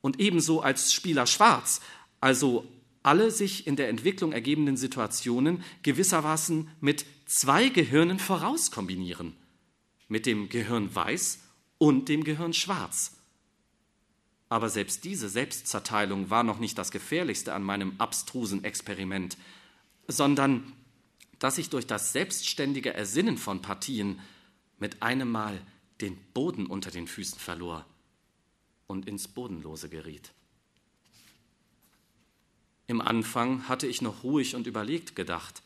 und 0.02 0.20
ebenso 0.20 0.62
als 0.62 0.94
Spieler 0.94 1.26
schwarz, 1.26 1.82
also 2.20 2.68
alle 3.04 3.32
sich 3.32 3.68
in 3.68 3.76
der 3.76 3.90
Entwicklung 3.90 4.32
ergebenden 4.32 4.78
Situationen 4.78 5.64
gewissermaßen 5.84 6.70
mit 6.82 7.06
zwei 7.26 7.70
Gehirnen 7.70 8.20
vorauskombinieren, 8.20 9.34
mit 10.08 10.26
dem 10.26 10.50
Gehirn 10.50 10.94
weiß 10.94 11.40
und 11.84 12.08
dem 12.08 12.24
Gehirn 12.24 12.54
schwarz. 12.54 13.12
Aber 14.48 14.70
selbst 14.70 15.04
diese 15.04 15.28
Selbstzerteilung 15.28 16.30
war 16.30 16.44
noch 16.44 16.58
nicht 16.58 16.78
das 16.78 16.92
Gefährlichste 16.92 17.54
an 17.54 17.62
meinem 17.62 17.96
abstrusen 17.98 18.64
Experiment, 18.64 19.38
sondern 20.08 20.72
dass 21.40 21.58
ich 21.58 21.70
durch 21.70 21.86
das 21.86 22.14
selbstständige 22.14 22.94
Ersinnen 22.94 23.38
von 23.38 23.62
Partien 23.62 24.22
mit 24.80 25.04
einem 25.04 25.30
Mal 25.30 25.60
den 26.00 26.16
Boden 26.34 26.68
unter 26.68 26.90
den 26.90 27.06
Füßen 27.06 27.38
verlor 27.38 27.86
und 28.88 29.06
ins 29.06 29.28
Bodenlose 29.28 29.90
geriet. 29.90 30.32
Im 32.88 33.02
Anfang 33.02 33.68
hatte 33.68 33.88
ich 33.88 34.02
noch 34.02 34.24
ruhig 34.24 34.56
und 34.56 34.68
überlegt 34.68 35.18
gedacht. 35.18 35.62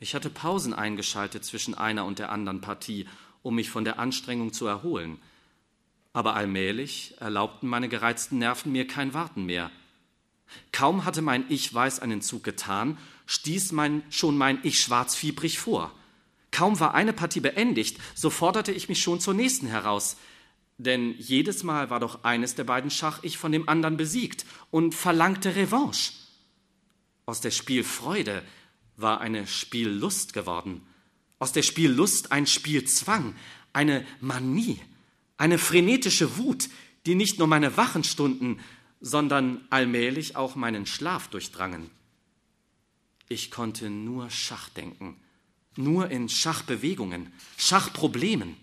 Ich 0.00 0.16
hatte 0.16 0.28
Pausen 0.28 0.74
eingeschaltet 0.74 1.44
zwischen 1.44 1.76
einer 1.76 2.04
und 2.04 2.18
der 2.18 2.32
anderen 2.32 2.60
Partie, 2.60 3.06
um 3.44 3.54
mich 3.54 3.70
von 3.70 3.84
der 3.84 4.00
Anstrengung 4.00 4.52
zu 4.52 4.66
erholen. 4.66 5.20
Aber 6.16 6.34
allmählich 6.34 7.14
erlaubten 7.20 7.68
meine 7.68 7.90
gereizten 7.90 8.38
Nerven 8.38 8.72
mir 8.72 8.86
kein 8.86 9.12
Warten 9.12 9.44
mehr. 9.44 9.70
Kaum 10.72 11.04
hatte 11.04 11.20
mein 11.20 11.44
Ich 11.50 11.74
weiß 11.74 12.00
einen 12.00 12.22
Zug 12.22 12.42
getan, 12.42 12.96
stieß 13.26 13.72
mein, 13.72 14.02
schon 14.08 14.38
mein 14.38 14.58
Ich 14.62 14.80
schwarz 14.80 15.14
fiebrig 15.14 15.58
vor. 15.58 15.92
Kaum 16.52 16.80
war 16.80 16.94
eine 16.94 17.12
Partie 17.12 17.40
beendigt, 17.40 17.98
so 18.14 18.30
forderte 18.30 18.72
ich 18.72 18.88
mich 18.88 19.02
schon 19.02 19.20
zur 19.20 19.34
nächsten 19.34 19.66
heraus. 19.66 20.16
Denn 20.78 21.14
jedes 21.18 21.64
Mal 21.64 21.90
war 21.90 22.00
doch 22.00 22.24
eines 22.24 22.54
der 22.54 22.64
beiden 22.64 22.90
Schach-Ich 22.90 23.36
von 23.36 23.52
dem 23.52 23.68
anderen 23.68 23.98
besiegt 23.98 24.46
und 24.70 24.94
verlangte 24.94 25.54
Revanche. 25.54 26.14
Aus 27.26 27.42
der 27.42 27.50
Spielfreude 27.50 28.42
war 28.96 29.20
eine 29.20 29.46
Spiellust 29.46 30.32
geworden. 30.32 30.80
Aus 31.38 31.52
der 31.52 31.62
Spiellust 31.62 32.32
ein 32.32 32.46
Spielzwang, 32.46 33.34
eine 33.74 34.06
Manie, 34.22 34.80
eine 35.36 35.58
frenetische 35.58 36.36
Wut, 36.38 36.68
die 37.06 37.14
nicht 37.14 37.38
nur 37.38 37.48
meine 37.48 37.76
wachen 37.76 38.04
Stunden, 38.04 38.60
sondern 39.00 39.64
allmählich 39.70 40.36
auch 40.36 40.56
meinen 40.56 40.86
Schlaf 40.86 41.28
durchdrangen. 41.28 41.90
Ich 43.28 43.50
konnte 43.50 43.90
nur 43.90 44.30
Schach 44.30 44.68
denken, 44.70 45.16
nur 45.76 46.10
in 46.10 46.28
Schachbewegungen, 46.28 47.32
Schachproblemen. 47.56 48.56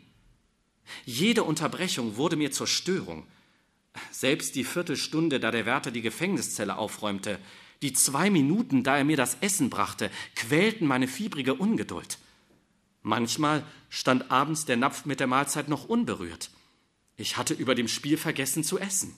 Jede 1.05 1.43
Unterbrechung 1.43 2.17
wurde 2.17 2.35
mir 2.35 2.51
zur 2.51 2.67
Störung. 2.67 3.27
Selbst 4.11 4.55
die 4.55 4.63
Viertelstunde, 4.63 5.39
da 5.39 5.51
der 5.51 5.65
Wärter 5.65 5.91
die 5.91 6.01
Gefängniszelle 6.01 6.77
aufräumte, 6.77 7.39
die 7.81 7.93
zwei 7.93 8.29
Minuten, 8.29 8.83
da 8.83 8.97
er 8.97 9.03
mir 9.03 9.17
das 9.17 9.37
Essen 9.41 9.69
brachte, 9.69 10.09
quälten 10.35 10.87
meine 10.87 11.07
fiebrige 11.07 11.53
Ungeduld. 11.53 12.17
Manchmal 13.01 13.63
stand 13.89 14.31
abends 14.31 14.65
der 14.65 14.77
Napf 14.77 15.05
mit 15.05 15.19
der 15.19 15.27
Mahlzeit 15.27 15.67
noch 15.67 15.85
unberührt. 15.85 16.49
Ich 17.17 17.37
hatte 17.37 17.53
über 17.53 17.75
dem 17.75 17.87
Spiel 17.87 18.17
vergessen 18.17 18.63
zu 18.63 18.79
essen. 18.79 19.15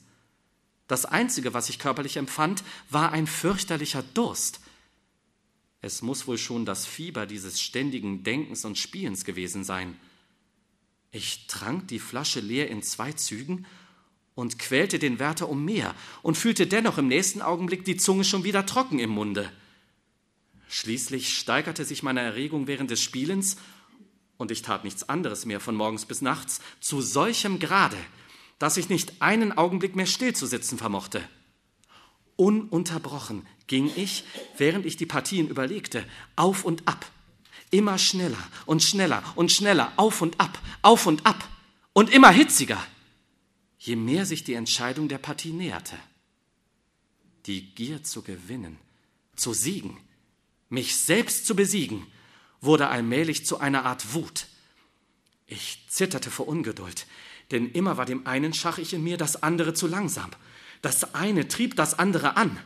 Das 0.88 1.06
Einzige, 1.06 1.54
was 1.54 1.70
ich 1.70 1.80
körperlich 1.80 2.18
empfand, 2.18 2.64
war 2.90 3.12
ein 3.12 3.28
fürchterlicher 3.28 4.04
Durst. 4.14 4.60
Es 5.82 6.02
muss 6.02 6.28
wohl 6.28 6.38
schon 6.38 6.66
das 6.66 6.86
Fieber 6.86 7.26
dieses 7.26 7.62
ständigen 7.62 8.24
Denkens 8.24 8.66
und 8.66 8.78
Spielens 8.78 9.24
gewesen 9.26 9.64
sein. 9.64 9.98
Ich 11.12 11.48
trank 11.48 11.88
die 11.88 12.00
Flasche 12.00 12.40
leer 12.40 12.70
in 12.70 12.84
zwei 12.84 13.14
Zügen 13.14 13.66
und 14.36 14.60
quälte 14.60 15.00
den 15.00 15.18
Wärter 15.18 15.48
um 15.48 15.64
mehr 15.64 15.96
und 16.22 16.38
fühlte 16.38 16.68
dennoch 16.68 16.98
im 16.98 17.08
nächsten 17.08 17.42
Augenblick 17.42 17.86
die 17.86 17.98
Zunge 17.98 18.26
schon 18.26 18.44
wieder 18.44 18.66
trocken 18.66 19.00
im 19.00 19.12
Munde. 19.12 19.52
Schließlich 20.68 21.38
steigerte 21.38 21.86
sich 21.86 22.04
meine 22.04 22.22
Erregung 22.22 22.68
während 22.68 22.92
des 22.92 23.02
Spielens 23.02 23.56
und 24.38 24.52
ich 24.52 24.62
tat 24.62 24.84
nichts 24.84 25.08
anderes 25.08 25.46
mehr 25.46 25.60
von 25.60 25.76
morgens 25.76 26.06
bis 26.06 26.22
nachts, 26.22 26.62
zu 26.80 27.02
solchem 27.02 27.60
Grade, 27.60 27.98
dass 28.60 28.78
ich 28.78 28.90
nicht 28.90 29.22
einen 29.22 29.58
Augenblick 29.58 29.96
mehr 29.96 30.06
stillzusitzen 30.06 30.78
vermochte. 30.78 31.28
Ununterbrochen 32.36 33.48
ging 33.68 33.92
ich, 33.96 34.26
während 34.58 34.86
ich 34.86 34.98
die 34.98 35.06
Partien 35.06 35.48
überlegte, 35.48 36.06
auf 36.36 36.66
und 36.66 36.88
ab, 36.88 37.10
immer 37.72 37.98
schneller 37.98 38.38
und 38.66 38.84
schneller 38.84 39.24
und 39.36 39.52
schneller, 39.52 39.94
auf 39.96 40.22
und 40.22 40.40
ab, 40.40 40.60
auf 40.82 41.06
und 41.06 41.26
ab 41.26 41.48
und 41.94 42.12
immer 42.12 42.32
hitziger, 42.32 42.86
je 43.80 43.96
mehr 43.96 44.26
sich 44.26 44.44
die 44.44 44.54
Entscheidung 44.54 45.08
der 45.08 45.18
Partie 45.18 45.52
näherte. 45.52 45.96
Die 47.46 47.74
Gier 47.74 48.04
zu 48.04 48.22
gewinnen, 48.22 48.78
zu 49.36 49.54
siegen, 49.54 49.98
mich 50.70 50.98
selbst 50.98 51.46
zu 51.46 51.56
besiegen, 51.56 52.06
wurde 52.62 52.90
allmählich 52.90 53.46
zu 53.46 53.60
einer 53.60 53.86
Art 53.86 54.14
Wut. 54.14 54.48
Ich 55.48 55.86
zitterte 55.88 56.32
vor 56.32 56.48
Ungeduld, 56.48 57.06
denn 57.52 57.72
immer 57.72 57.98
war 57.98 58.06
dem 58.06 58.26
einen 58.26 58.54
Schach 58.54 58.78
ich 58.78 58.94
in 58.94 59.04
mir, 59.04 59.18
das 59.18 59.44
andere 59.44 59.74
zu 59.74 59.88
langsam. 59.88 60.32
Das 60.82 61.14
eine 61.16 61.48
trieb 61.48 61.76
das 61.76 61.98
andere 61.98 62.38
an. 62.38 62.58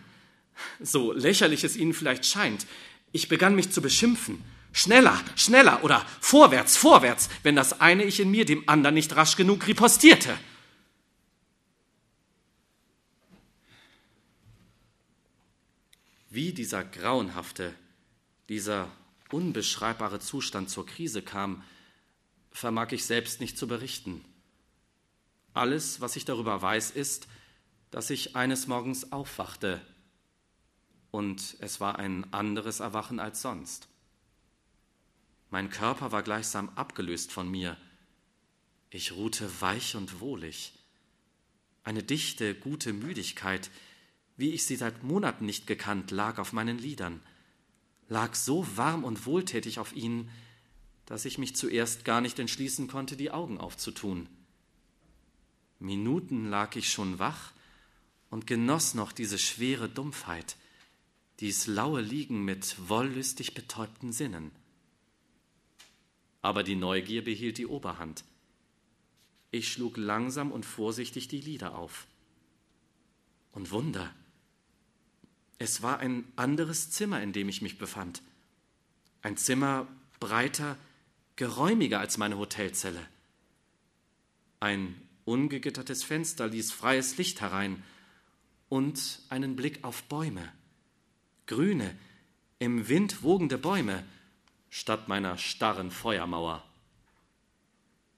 So 0.80 1.14
lächerlich 1.14 1.64
es 1.64 1.76
Ihnen 1.76 1.94
vielleicht 1.94 2.26
scheint, 2.26 2.66
ich 3.12 3.28
begann 3.28 3.56
mich 3.56 3.72
zu 3.72 3.82
beschimpfen. 3.82 4.44
Schneller, 4.72 5.20
schneller 5.36 5.84
oder 5.84 6.06
vorwärts, 6.22 6.78
vorwärts, 6.78 7.30
wenn 7.44 7.56
das 7.56 7.82
eine 7.82 8.04
ich 8.04 8.20
in 8.20 8.30
mir 8.30 8.46
dem 8.46 8.68
anderen 8.70 8.94
nicht 8.94 9.16
rasch 9.16 9.36
genug 9.36 9.66
ripostierte. 9.68 10.38
Wie 16.30 16.54
dieser 16.54 16.84
grauenhafte, 16.84 17.74
dieser 18.48 18.92
unbeschreibbare 19.32 20.20
Zustand 20.20 20.70
zur 20.70 20.86
Krise 20.86 21.22
kam, 21.22 21.64
vermag 22.52 22.92
ich 22.92 23.06
selbst 23.06 23.42
nicht 23.42 23.58
zu 23.58 23.68
berichten. 23.68 24.24
Alles, 25.54 26.02
was 26.02 26.16
ich 26.16 26.26
darüber 26.26 26.62
weiß, 26.62 26.92
ist, 26.92 27.28
dass 27.92 28.10
ich 28.10 28.36
eines 28.36 28.68
Morgens 28.68 29.12
aufwachte 29.12 29.82
und 31.12 31.58
es 31.60 31.80
war 31.80 31.98
ein 31.98 32.32
anderes 32.34 32.80
Erwachen 32.80 33.20
als 33.20 33.42
sonst. 33.42 33.88
Mein 35.50 35.70
Körper 35.70 36.12
war 36.12 36.22
gleichsam 36.22 36.70
abgelöst 36.76 37.32
von 37.32 37.50
mir. 37.50 37.78
Ich 38.92 39.14
ruhte 39.14 39.50
weich 39.62 39.96
und 39.96 40.20
wohlig. 40.20 40.74
Eine 41.84 42.04
dichte, 42.04 42.54
gute 42.54 42.94
Müdigkeit, 42.94 43.72
wie 44.38 44.52
ich 44.52 44.66
sie 44.66 44.76
seit 44.76 45.04
Monaten 45.04 45.46
nicht 45.46 45.66
gekannt, 45.66 46.12
lag 46.12 46.38
auf 46.38 46.54
meinen 46.54 46.78
Lidern 46.78 47.22
lag 48.10 48.36
so 48.36 48.66
warm 48.76 49.04
und 49.04 49.26
wohltätig 49.26 49.80
auf 49.80 49.96
ihnen, 49.96 50.30
dass 51.06 51.26
ich 51.26 51.38
mich 51.38 51.56
zuerst 51.56 52.06
gar 52.06 52.22
nicht 52.22 52.40
entschließen 52.40 52.88
konnte, 52.88 53.16
die 53.16 53.32
Augen 53.32 53.58
aufzutun. 53.58 54.28
Minuten 55.80 56.50
lag 56.50 56.76
ich 56.76 56.92
schon 56.92 57.20
wach 57.20 57.54
und 58.30 58.48
genoss 58.48 58.96
noch 58.96 59.12
diese 59.12 59.40
schwere 59.40 59.88
Dumpfheit, 59.88 60.58
dies 61.40 61.68
laue 61.68 62.02
Liegen 62.02 62.44
mit 62.44 62.76
wollüstig 62.90 63.54
betäubten 63.54 64.12
Sinnen. 64.12 64.52
Aber 66.42 66.64
die 66.64 66.76
Neugier 66.76 67.24
behielt 67.24 67.58
die 67.58 67.68
Oberhand. 67.68 68.24
Ich 69.52 69.72
schlug 69.72 69.98
langsam 69.98 70.52
und 70.52 70.66
vorsichtig 70.66 71.28
die 71.28 71.42
Lider 71.42 71.76
auf. 71.76 72.08
Und 73.52 73.72
Wunder, 73.72 74.14
es 75.60 75.82
war 75.82 76.00
ein 76.00 76.24
anderes 76.38 76.90
Zimmer, 76.90 77.22
in 77.22 77.34
dem 77.34 77.50
ich 77.50 77.62
mich 77.62 77.78
befand. 77.78 78.24
Ein 79.22 79.36
Zimmer 79.36 79.88
breiter, 80.22 80.78
geräumiger 81.36 82.00
als 82.00 82.18
meine 82.18 82.38
Hotelzelle. 82.38 83.06
Ein 84.62 84.96
ungegittertes 85.26 86.04
Fenster 86.04 86.48
ließ 86.48 86.72
freies 86.72 87.18
Licht 87.18 87.42
herein 87.42 87.84
und 88.70 89.22
einen 89.30 89.58
Blick 89.58 89.84
auf 89.84 90.04
Bäume. 90.04 90.52
Grüne, 91.46 91.96
im 92.58 92.88
Wind 92.88 93.22
wogende 93.22 93.58
Bäume 93.58 94.06
statt 94.70 95.10
meiner 95.10 95.38
starren 95.38 95.92
Feuermauer. 95.92 96.64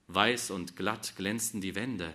Weiß 0.06 0.50
und 0.50 0.76
glatt 0.76 1.14
glänzten 1.16 1.60
die 1.60 1.74
Wände, 1.74 2.14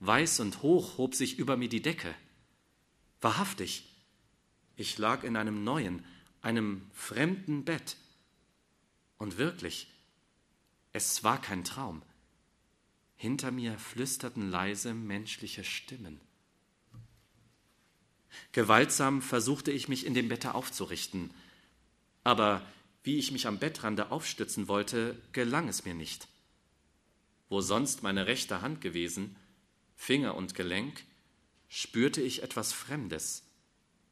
weiß 0.00 0.40
und 0.40 0.62
hoch 0.62 0.96
hob 0.96 1.14
sich 1.14 1.38
über 1.38 1.56
mir 1.56 1.68
die 1.68 1.82
Decke. 1.82 2.14
Wahrhaftig, 3.20 3.89
Ich 4.80 4.96
lag 4.96 5.24
in 5.24 5.36
einem 5.36 5.62
neuen, 5.62 6.02
einem 6.40 6.80
fremden 6.94 7.66
Bett. 7.66 7.98
Und 9.18 9.36
wirklich, 9.36 9.88
es 10.94 11.22
war 11.22 11.38
kein 11.38 11.64
Traum. 11.64 12.00
Hinter 13.14 13.50
mir 13.50 13.78
flüsterten 13.78 14.50
leise 14.50 14.94
menschliche 14.94 15.64
Stimmen. 15.64 16.18
Gewaltsam 18.52 19.20
versuchte 19.20 19.70
ich 19.70 19.88
mich 19.88 20.06
in 20.06 20.14
dem 20.14 20.30
Bette 20.30 20.54
aufzurichten, 20.54 21.30
aber 22.24 22.66
wie 23.02 23.18
ich 23.18 23.32
mich 23.32 23.46
am 23.46 23.58
Bettrande 23.58 24.10
aufstützen 24.10 24.66
wollte, 24.66 25.20
gelang 25.32 25.68
es 25.68 25.84
mir 25.84 25.94
nicht. 25.94 26.26
Wo 27.50 27.60
sonst 27.60 28.02
meine 28.02 28.26
rechte 28.26 28.62
Hand 28.62 28.80
gewesen, 28.80 29.36
Finger 29.94 30.36
und 30.36 30.54
Gelenk, 30.54 31.04
spürte 31.68 32.22
ich 32.22 32.42
etwas 32.42 32.72
Fremdes, 32.72 33.42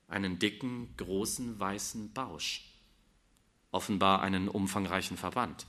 einen 0.08 0.38
dicken, 0.38 0.94
großen, 0.96 1.60
weißen 1.60 2.12
Bausch, 2.12 2.64
offenbar 3.70 4.22
einen 4.22 4.48
umfangreichen 4.48 5.16
Verband. 5.16 5.66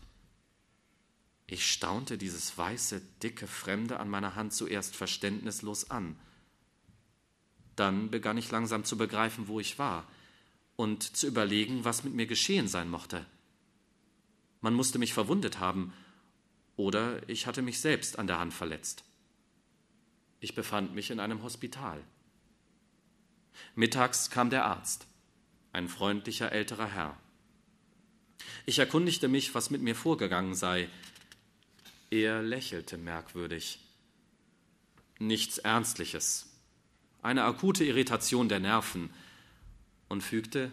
Ich 1.46 1.72
staunte 1.72 2.18
dieses 2.18 2.58
weiße, 2.58 3.02
dicke 3.22 3.48
Fremde 3.48 4.00
an 4.00 4.10
meiner 4.10 4.36
Hand 4.36 4.54
zuerst 4.54 4.96
verständnislos 4.96 5.90
an. 5.90 6.16
Dann 7.76 8.10
begann 8.12 8.38
ich 8.38 8.52
langsam 8.52 8.84
zu 8.84 8.98
begreifen, 8.98 9.48
wo 9.48 9.60
ich 9.60 9.80
war 9.80 10.08
und 10.76 11.04
zu 11.04 11.28
überlegen, 11.28 11.84
was 11.86 12.04
mit 12.04 12.14
mir 12.14 12.28
geschehen 12.28 12.68
sein 12.68 12.90
mochte. 12.90 13.26
Man 14.62 14.74
musste 14.74 15.00
mich 15.00 15.14
verwundet 15.14 15.60
haben, 15.60 15.94
oder 16.76 17.28
ich 17.28 17.48
hatte 17.48 17.62
mich 17.62 17.82
selbst 17.82 18.18
an 18.18 18.28
der 18.28 18.40
Hand 18.40 18.54
verletzt. 18.54 19.04
Ich 20.40 20.56
befand 20.56 20.96
mich 20.96 21.12
in 21.12 21.20
einem 21.20 21.44
Hospital. 21.44 22.02
Mittags 23.76 24.30
kam 24.30 24.50
der 24.50 24.66
Arzt, 24.66 25.08
ein 25.74 25.88
freundlicher 25.88 26.52
älterer 26.52 26.92
Herr. 26.92 27.18
Ich 28.66 28.80
erkundigte 28.80 29.28
mich, 29.28 29.56
was 29.56 29.70
mit 29.70 29.82
mir 29.82 29.96
vorgegangen 29.96 30.56
sei. 30.56 30.90
Er 32.10 32.42
lächelte 32.42 32.98
merkwürdig. 32.98 33.80
Nichts 35.20 35.58
Ernstliches, 35.58 36.50
eine 37.22 37.44
akute 37.44 37.84
Irritation 37.84 38.50
der 38.50 38.60
Nerven, 38.60 39.10
und 40.08 40.24
fügte, 40.24 40.72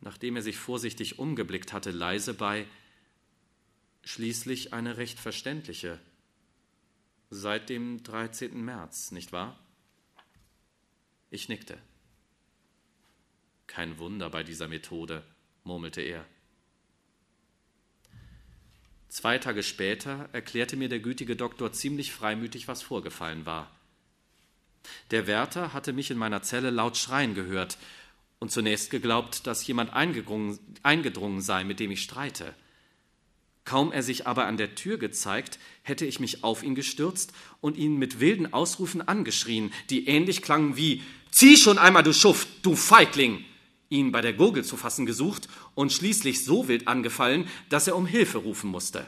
nachdem 0.00 0.36
er 0.36 0.42
sich 0.42 0.56
vorsichtig 0.56 1.18
umgeblickt 1.18 1.72
hatte, 1.72 1.90
leise 1.90 2.32
bei, 2.32 2.66
schließlich 4.04 4.72
eine 4.72 4.96
recht 4.96 5.18
verständliche, 5.18 5.98
seit 7.30 7.68
dem 7.68 8.02
13. 8.02 8.64
März, 8.64 9.10
nicht 9.10 9.32
wahr? 9.32 9.58
Ich 11.30 11.48
nickte. 11.48 11.78
Kein 13.72 13.98
Wunder 13.98 14.28
bei 14.28 14.42
dieser 14.42 14.68
Methode, 14.68 15.22
murmelte 15.64 16.02
er. 16.02 16.26
Zwei 19.08 19.38
Tage 19.38 19.62
später 19.62 20.28
erklärte 20.32 20.76
mir 20.76 20.90
der 20.90 20.98
gütige 20.98 21.36
Doktor 21.36 21.72
ziemlich 21.72 22.12
freimütig, 22.12 22.68
was 22.68 22.82
vorgefallen 22.82 23.46
war. 23.46 23.70
Der 25.10 25.26
Wärter 25.26 25.72
hatte 25.72 25.94
mich 25.94 26.10
in 26.10 26.18
meiner 26.18 26.42
Zelle 26.42 26.68
laut 26.68 26.98
schreien 26.98 27.34
gehört 27.34 27.78
und 28.40 28.52
zunächst 28.52 28.90
geglaubt, 28.90 29.46
dass 29.46 29.66
jemand 29.66 29.94
eingedrungen, 29.94 31.40
sei, 31.40 31.64
mit 31.64 31.80
dem 31.80 31.92
ich 31.92 32.02
streite. 32.02 32.54
Kaum 33.64 33.90
er 33.90 34.02
sich 34.02 34.26
aber 34.26 34.44
an 34.44 34.58
der 34.58 34.74
Tür 34.74 34.98
gezeigt, 34.98 35.58
hätte 35.80 36.04
ich 36.04 36.20
mich 36.20 36.44
auf 36.44 36.62
ihn 36.62 36.74
gestürzt 36.74 37.32
und 37.62 37.78
ihn 37.78 37.96
mit 37.96 38.20
wilden 38.20 38.52
Ausrufen 38.52 39.00
angeschrien, 39.00 39.72
die 39.88 40.08
ähnlich 40.08 40.42
klangen 40.42 40.76
wie 40.76 41.02
Zieh 41.30 41.56
schon 41.56 41.78
einmal, 41.78 42.02
du 42.02 42.12
Schuft, 42.12 42.48
du 42.60 42.76
Feigling! 42.76 43.46
Ihn 43.92 44.10
bei 44.10 44.20
der 44.20 44.32
Gurgel 44.32 44.64
zu 44.64 44.76
fassen 44.76 45.06
gesucht 45.06 45.48
und 45.74 45.92
schließlich 45.92 46.44
so 46.44 46.66
wild 46.66 46.88
angefallen, 46.88 47.46
dass 47.68 47.86
er 47.86 47.96
um 47.96 48.06
Hilfe 48.06 48.38
rufen 48.38 48.70
musste. 48.70 49.06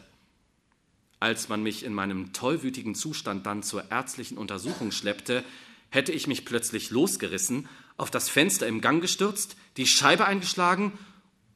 Als 1.18 1.48
man 1.48 1.62
mich 1.62 1.84
in 1.84 1.94
meinem 1.94 2.32
tollwütigen 2.32 2.94
Zustand 2.94 3.46
dann 3.46 3.62
zur 3.62 3.90
ärztlichen 3.90 4.36
Untersuchung 4.36 4.92
schleppte, 4.92 5.42
hätte 5.90 6.12
ich 6.12 6.26
mich 6.26 6.44
plötzlich 6.44 6.90
losgerissen, 6.90 7.68
auf 7.96 8.10
das 8.10 8.28
Fenster 8.28 8.66
im 8.66 8.80
Gang 8.80 9.00
gestürzt, 9.00 9.56
die 9.76 9.86
Scheibe 9.86 10.26
eingeschlagen 10.26 10.92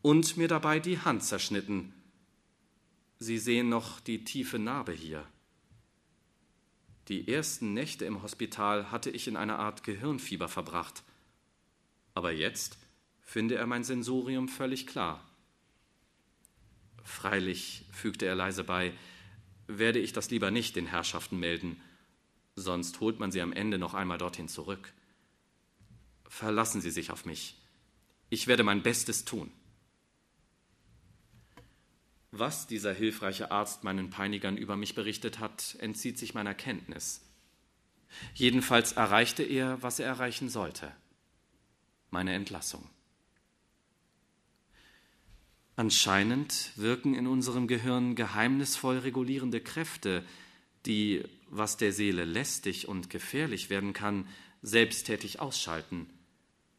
und 0.01 0.37
mir 0.37 0.49
dabei 0.49 0.81
die 0.81 1.01
Hand 1.01 1.25
zerschnitten, 1.25 1.93
Sie 3.21 3.39
sehen 3.39 3.69
noch 3.69 3.99
die 3.99 4.23
tiefe 4.23 4.61
Narbe 4.61 4.93
hier. 4.93 5.27
Die 7.09 7.27
ersten 7.27 7.75
Nächte 7.75 8.05
im 8.05 8.23
Hospital 8.23 8.93
hatte 8.93 9.11
ich 9.11 9.27
in 9.27 9.37
einer 9.37 9.59
Art 9.59 9.83
Gehirnfieber 9.83 10.47
verbracht. 10.47 11.03
Aber 12.15 12.31
jetzt 12.31 12.79
finde 13.29 13.57
er 13.57 13.67
mein 13.67 13.85
Sensorium 13.85 14.49
völlig 14.49 14.87
klar. 14.87 15.23
Freilich, 17.05 17.85
fügte 17.93 18.25
er 18.25 18.35
leise 18.35 18.65
bei, 18.65 18.95
werde 19.67 19.99
ich 19.99 20.15
das 20.15 20.31
lieber 20.31 20.51
nicht 20.51 20.77
den 20.77 20.87
Herrschaften 20.87 21.39
melden, 21.39 21.79
sonst 22.57 23.01
holt 23.01 23.19
man 23.19 23.31
sie 23.31 23.43
am 23.43 23.53
Ende 23.53 23.77
noch 23.77 23.93
einmal 23.93 24.17
dorthin 24.17 24.49
zurück. 24.49 24.95
Verlassen 26.27 26.81
Sie 26.81 26.91
sich 26.91 27.11
auf 27.11 27.27
mich. 27.27 27.61
Ich 28.31 28.47
werde 28.47 28.63
mein 28.63 28.83
Bestes 28.83 29.27
tun. 29.27 29.53
Was 32.31 32.67
dieser 32.67 32.95
hilfreiche 32.95 33.51
Arzt 33.51 33.85
meinen 33.85 34.09
Peinigern 34.09 34.57
über 34.57 34.77
mich 34.77 34.95
berichtet 34.95 35.39
hat, 35.39 35.77
entzieht 35.81 36.19
sich 36.19 36.33
meiner 36.33 36.55
Kenntnis. 36.55 37.23
Jedenfalls 38.33 38.93
erreichte 38.93 39.43
er, 39.43 39.83
was 39.83 39.99
er 39.99 40.07
erreichen 40.07 40.49
sollte 40.49 40.91
meine 42.11 42.33
Entlassung. 42.33 42.89
Anscheinend 45.79 46.73
wirken 46.75 47.15
in 47.15 47.29
unserem 47.29 47.69
Gehirn 47.69 48.17
geheimnisvoll 48.17 48.99
regulierende 48.99 49.61
Kräfte, 49.61 50.25
die, 50.87 51.23
was 51.51 51.77
der 51.77 51.93
Seele 51.93 52.25
lästig 52.25 52.89
und 52.89 53.11
gefährlich 53.11 53.71
werden 53.71 53.93
kann, 53.93 54.27
selbsttätig 54.61 55.39
ausschalten. 55.39 56.11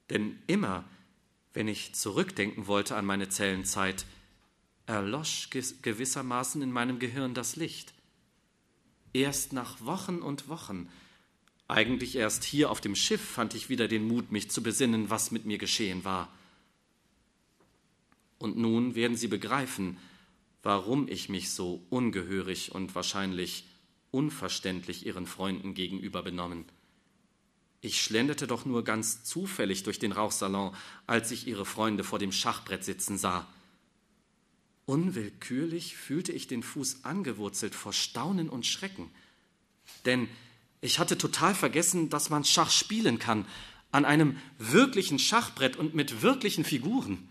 Denn 0.10 0.38
immer, 0.48 0.84
wenn 1.54 1.70
ich 1.70 1.96
zurückdenken 1.96 2.68
wollte 2.68 2.98
an 2.98 3.06
meine 3.06 3.30
Zellenzeit, 3.30 4.06
erlosch 4.86 5.50
gewissermaßen 5.50 6.62
in 6.62 6.74
meinem 6.74 7.00
Gehirn 7.00 7.34
das 7.34 7.56
Licht. 7.56 7.94
Erst 9.14 9.54
nach 9.54 9.80
Wochen 9.80 10.18
und 10.18 10.50
Wochen, 10.50 10.90
eigentlich 11.70 12.18
erst 12.18 12.44
hier 12.44 12.70
auf 12.70 12.82
dem 12.82 12.96
Schiff, 12.96 13.22
fand 13.22 13.56
ich 13.56 13.70
wieder 13.70 13.88
den 13.88 14.10
Mut, 14.10 14.34
mich 14.34 14.52
zu 14.52 14.62
besinnen, 14.62 15.10
was 15.10 15.32
mit 15.32 15.46
mir 15.46 15.58
geschehen 15.58 16.04
war. 16.04 16.30
Und 18.40 18.58
nun 18.58 18.96
werden 18.96 19.16
Sie 19.16 19.28
begreifen, 19.28 19.98
warum 20.64 21.08
ich 21.08 21.30
mich 21.30 21.52
so 21.52 21.86
ungehörig 21.90 22.72
und 22.74 22.96
wahrscheinlich 22.96 23.66
unverständlich 24.12 25.06
Ihren 25.06 25.28
Freunden 25.28 25.74
gegenüber 25.74 26.24
benommen. 26.24 26.66
Ich 27.82 28.02
schlenderte 28.02 28.48
doch 28.48 28.66
nur 28.66 28.84
ganz 28.84 29.24
zufällig 29.24 29.84
durch 29.84 30.00
den 30.00 30.12
Rauchsalon, 30.12 30.76
als 31.08 31.32
ich 31.32 31.48
Ihre 31.48 31.66
Freunde 31.66 32.04
vor 32.04 32.20
dem 32.20 32.32
Schachbrett 32.32 32.84
sitzen 32.84 33.18
sah. 33.18 33.48
Unwillkürlich 34.86 35.96
fühlte 35.96 36.32
ich 36.32 36.48
den 36.48 36.64
Fuß 36.64 37.06
angewurzelt 37.06 37.76
vor 37.76 37.94
Staunen 37.94 38.50
und 38.50 38.66
Schrecken. 38.66 39.10
Denn 40.06 40.28
ich 40.82 41.00
hatte 41.00 41.18
total 41.18 41.54
vergessen, 41.54 42.10
dass 42.10 42.30
man 42.30 42.44
Schach 42.44 42.72
spielen 42.72 43.20
kann, 43.20 43.46
an 43.92 44.04
einem 44.04 44.38
wirklichen 44.58 45.20
Schachbrett 45.20 45.78
und 45.78 45.94
mit 45.94 46.22
wirklichen 46.22 46.64
Figuren. 46.64 47.28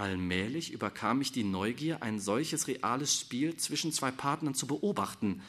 Allmählich 0.00 0.72
überkam 0.72 1.18
mich 1.18 1.30
die 1.30 1.44
Neugier, 1.44 2.02
ein 2.02 2.20
solches 2.20 2.68
reales 2.68 3.20
Spiel 3.20 3.56
zwischen 3.56 3.92
zwei 3.92 4.10
Partnern 4.10 4.54
zu 4.54 4.66
beobachten. 4.66 5.42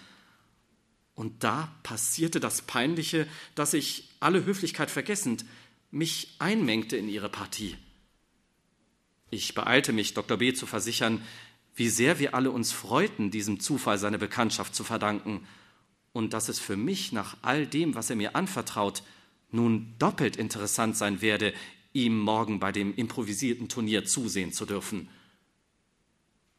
Und 1.16 1.46
da 1.46 1.74
passierte 1.84 2.42
das 2.42 2.62
Peinliche, 2.62 3.30
dass 3.56 3.74
ich, 3.74 4.10
alle 4.20 4.44
Höflichkeit 4.44 4.92
vergessend, 4.92 5.46
mich 5.90 6.36
einmengte 6.40 6.98
in 6.98 7.08
ihre 7.08 7.30
Partie. 7.30 7.78
Ich 9.30 9.56
beeilte 9.56 9.94
mich, 9.94 10.16
Dr. 10.16 10.36
B. 10.36 10.52
zu 10.52 10.66
versichern, 10.66 11.22
wie 11.74 11.88
sehr 11.88 12.20
wir 12.20 12.36
alle 12.36 12.52
uns 12.52 12.74
freuten, 12.74 13.32
diesem 13.32 13.62
Zufall 13.62 14.00
seine 14.00 14.20
Bekanntschaft 14.20 14.76
zu 14.76 14.84
verdanken, 14.84 15.48
und 16.12 16.34
dass 16.34 16.50
es 16.50 16.60
für 16.60 16.76
mich 16.76 17.14
nach 17.14 17.38
all 17.42 17.66
dem, 17.66 17.96
was 17.96 18.10
er 18.10 18.18
mir 18.18 18.36
anvertraut, 18.36 19.02
nun 19.50 19.96
doppelt 19.98 20.36
interessant 20.36 20.98
sein 20.98 21.22
werde, 21.22 21.54
ihm 21.94 22.20
morgen 22.20 22.60
bei 22.60 22.72
dem 22.72 22.96
improvisierten 22.96 23.70
Turnier 23.70 24.06
zusehen 24.06 24.54
zu 24.54 24.66
dürfen. 24.66 25.10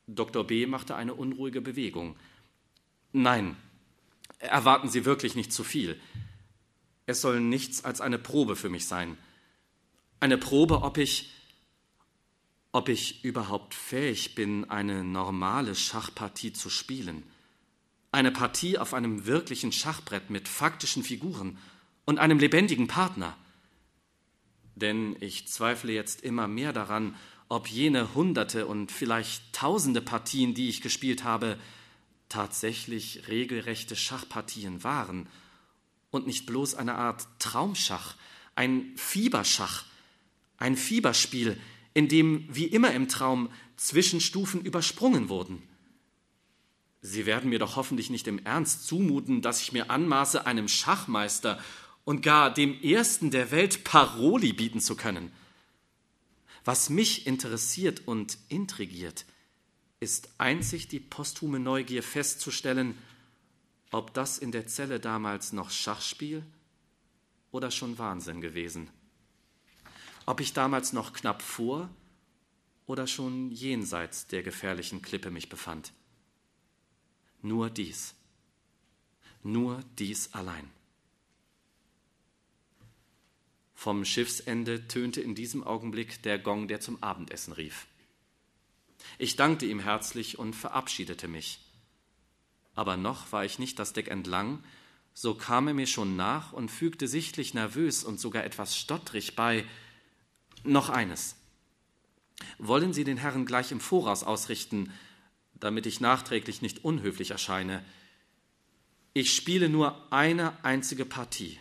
Dr. 0.06 0.44
B. 0.46 0.66
machte 0.66 0.94
eine 0.94 1.14
unruhige 1.14 1.60
Bewegung. 1.60 2.16
Nein, 3.12 3.56
erwarten 4.38 4.88
Sie 4.88 5.04
wirklich 5.04 5.34
nicht 5.34 5.52
zu 5.52 5.64
viel. 5.64 6.00
Es 7.06 7.20
soll 7.20 7.40
nichts 7.40 7.84
als 7.84 8.00
eine 8.00 8.18
Probe 8.18 8.56
für 8.56 8.68
mich 8.68 8.86
sein. 8.86 9.16
Eine 10.20 10.38
Probe, 10.38 10.82
ob 10.82 10.98
ich 10.98 11.32
ob 12.74 12.88
ich 12.88 13.22
überhaupt 13.22 13.74
fähig 13.74 14.34
bin, 14.34 14.68
eine 14.70 15.04
normale 15.04 15.74
Schachpartie 15.74 16.54
zu 16.54 16.70
spielen. 16.70 17.22
Eine 18.12 18.32
Partie 18.32 18.78
auf 18.78 18.94
einem 18.94 19.26
wirklichen 19.26 19.72
Schachbrett 19.72 20.30
mit 20.30 20.48
faktischen 20.48 21.02
Figuren 21.02 21.58
und 22.06 22.18
einem 22.18 22.38
lebendigen 22.38 22.86
Partner. 22.86 23.36
Denn 24.74 25.16
ich 25.20 25.48
zweifle 25.48 25.92
jetzt 25.92 26.22
immer 26.22 26.48
mehr 26.48 26.72
daran, 26.72 27.16
ob 27.48 27.68
jene 27.68 28.14
hunderte 28.14 28.66
und 28.66 28.90
vielleicht 28.90 29.52
tausende 29.52 30.00
Partien, 30.00 30.54
die 30.54 30.68
ich 30.68 30.80
gespielt 30.80 31.24
habe, 31.24 31.58
tatsächlich 32.28 33.28
regelrechte 33.28 33.94
Schachpartien 33.94 34.82
waren 34.84 35.28
und 36.10 36.26
nicht 36.26 36.46
bloß 36.46 36.74
eine 36.74 36.94
Art 36.94 37.26
Traumschach, 37.38 38.16
ein 38.54 38.92
Fieberschach, 38.96 39.84
ein 40.56 40.76
Fieberspiel, 40.76 41.60
in 41.92 42.08
dem 42.08 42.46
wie 42.50 42.64
immer 42.64 42.92
im 42.92 43.08
Traum 43.08 43.50
Zwischenstufen 43.76 44.62
übersprungen 44.62 45.28
wurden. 45.28 45.62
Sie 47.02 47.26
werden 47.26 47.50
mir 47.50 47.58
doch 47.58 47.76
hoffentlich 47.76 48.10
nicht 48.10 48.28
im 48.28 48.38
Ernst 48.38 48.86
zumuten, 48.86 49.42
dass 49.42 49.60
ich 49.60 49.72
mir 49.72 49.90
anmaße, 49.90 50.46
einem 50.46 50.68
Schachmeister 50.68 51.58
und 52.04 52.22
gar 52.22 52.52
dem 52.52 52.80
Ersten 52.82 53.30
der 53.30 53.50
Welt 53.50 53.84
Paroli 53.84 54.52
bieten 54.52 54.80
zu 54.80 54.96
können. 54.96 55.32
Was 56.64 56.90
mich 56.90 57.26
interessiert 57.26 58.06
und 58.06 58.38
intrigiert, 58.48 59.24
ist 60.00 60.30
einzig 60.38 60.88
die 60.88 61.00
posthume 61.00 61.60
Neugier 61.60 62.02
festzustellen, 62.02 62.98
ob 63.90 64.14
das 64.14 64.38
in 64.38 64.52
der 64.52 64.66
Zelle 64.66 64.98
damals 64.98 65.52
noch 65.52 65.70
Schachspiel 65.70 66.44
oder 67.50 67.70
schon 67.70 67.98
Wahnsinn 67.98 68.40
gewesen. 68.40 68.90
Ob 70.26 70.40
ich 70.40 70.52
damals 70.52 70.92
noch 70.92 71.12
knapp 71.12 71.42
vor 71.42 71.88
oder 72.86 73.06
schon 73.06 73.50
jenseits 73.50 74.26
der 74.26 74.42
gefährlichen 74.42 75.02
Klippe 75.02 75.30
mich 75.30 75.48
befand. 75.48 75.92
Nur 77.42 77.70
dies, 77.70 78.14
nur 79.42 79.82
dies 79.98 80.32
allein. 80.32 80.70
Vom 83.82 84.04
Schiffsende 84.04 84.86
tönte 84.86 85.20
in 85.20 85.34
diesem 85.34 85.64
Augenblick 85.64 86.22
der 86.22 86.38
Gong, 86.38 86.68
der 86.68 86.78
zum 86.78 87.02
Abendessen 87.02 87.52
rief. 87.52 87.88
Ich 89.18 89.34
dankte 89.34 89.66
ihm 89.66 89.80
herzlich 89.80 90.38
und 90.38 90.54
verabschiedete 90.54 91.26
mich. 91.26 91.58
Aber 92.76 92.96
noch 92.96 93.32
war 93.32 93.44
ich 93.44 93.58
nicht 93.58 93.80
das 93.80 93.92
Deck 93.92 94.06
entlang, 94.06 94.62
so 95.14 95.34
kam 95.34 95.66
er 95.66 95.74
mir 95.74 95.88
schon 95.88 96.14
nach 96.14 96.52
und 96.52 96.70
fügte 96.70 97.08
sichtlich 97.08 97.54
nervös 97.54 98.04
und 98.04 98.20
sogar 98.20 98.44
etwas 98.44 98.78
stottrig 98.78 99.34
bei 99.34 99.64
Noch 100.62 100.88
eines. 100.88 101.34
Wollen 102.58 102.92
Sie 102.92 103.02
den 103.02 103.16
Herren 103.16 103.46
gleich 103.46 103.72
im 103.72 103.80
Voraus 103.80 104.22
ausrichten, 104.22 104.92
damit 105.54 105.86
ich 105.86 105.98
nachträglich 105.98 106.62
nicht 106.62 106.84
unhöflich 106.84 107.32
erscheine. 107.32 107.84
Ich 109.12 109.34
spiele 109.34 109.68
nur 109.68 110.12
eine 110.12 110.64
einzige 110.64 111.04
Partie. 111.04 111.58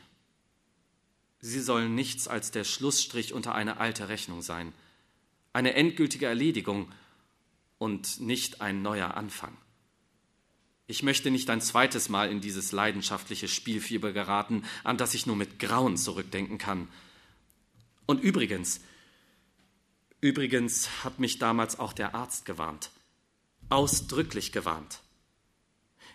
Sie 1.41 1.59
sollen 1.59 1.95
nichts 1.95 2.27
als 2.27 2.51
der 2.51 2.63
Schlussstrich 2.63 3.33
unter 3.33 3.55
eine 3.55 3.77
alte 3.77 4.09
Rechnung 4.09 4.43
sein, 4.43 4.73
eine 5.53 5.73
endgültige 5.73 6.27
Erledigung 6.27 6.91
und 7.79 8.19
nicht 8.19 8.61
ein 8.61 8.83
neuer 8.83 9.15
Anfang. 9.15 9.57
Ich 10.85 11.01
möchte 11.01 11.31
nicht 11.31 11.49
ein 11.49 11.61
zweites 11.61 12.09
Mal 12.09 12.29
in 12.29 12.41
dieses 12.41 12.71
leidenschaftliche 12.71 13.47
Spielfieber 13.47 14.11
geraten, 14.11 14.63
an 14.83 14.97
das 14.97 15.15
ich 15.15 15.25
nur 15.25 15.35
mit 15.35 15.57
Grauen 15.57 15.97
zurückdenken 15.97 16.59
kann. 16.59 16.87
Und 18.05 18.21
übrigens, 18.21 18.81
übrigens 20.19 21.03
hat 21.03 21.19
mich 21.19 21.39
damals 21.39 21.79
auch 21.79 21.93
der 21.93 22.13
Arzt 22.13 22.45
gewarnt, 22.45 22.91
ausdrücklich 23.69 24.51
gewarnt. 24.51 24.99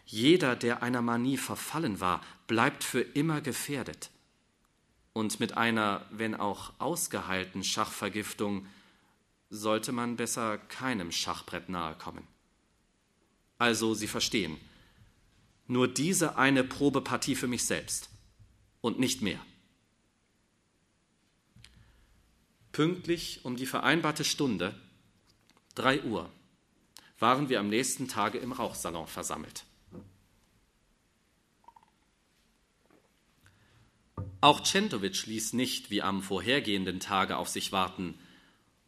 Jeder, 0.05 0.55
der 0.55 0.85
einer 0.85 1.03
Manie 1.03 1.36
verfallen 1.36 1.98
war, 1.98 2.23
bleibt 2.47 2.85
für 2.85 3.01
immer 3.01 3.40
gefährdet 3.40 4.11
und 5.16 5.40
mit 5.40 5.56
einer, 5.56 6.05
wenn 6.10 6.34
auch 6.34 6.74
ausgeheilten 6.78 7.64
Schachvergiftung 7.64 8.66
sollte 9.48 9.90
man 9.90 10.16
besser 10.16 10.59
keinem 10.59 11.10
Schachbrett 11.10 11.70
nahe 11.70 11.94
kommen. 11.94 12.28
Also, 13.56 13.94
Sie 13.94 14.09
verstehen, 14.09 14.59
nur 15.68 15.88
diese 15.88 16.36
eine 16.36 16.64
Probepartie 16.64 17.34
für 17.34 17.47
mich 17.47 17.64
selbst 17.64 18.10
und 18.82 18.98
nicht 18.98 19.22
mehr. 19.22 19.40
Pünktlich 22.72 23.43
um 23.43 23.56
die 23.56 23.64
vereinbarte 23.64 24.22
Stunde, 24.22 24.78
drei 25.74 26.02
Uhr, 26.02 26.30
waren 27.18 27.48
wir 27.48 27.60
am 27.60 27.70
nächsten 27.70 28.06
Tage 28.06 28.36
im 28.36 28.52
Rauchsalon 28.52 29.06
versammelt. 29.06 29.64
Auch 34.40 34.62
Centovic 34.62 35.26
ließ 35.26 35.52
nicht 35.55 35.90
wie 35.90 36.02
am 36.02 36.22
vorhergehenden 36.22 37.01
Tage 37.01 37.36
auf 37.36 37.48
sich 37.48 37.72
warten, 37.72 38.18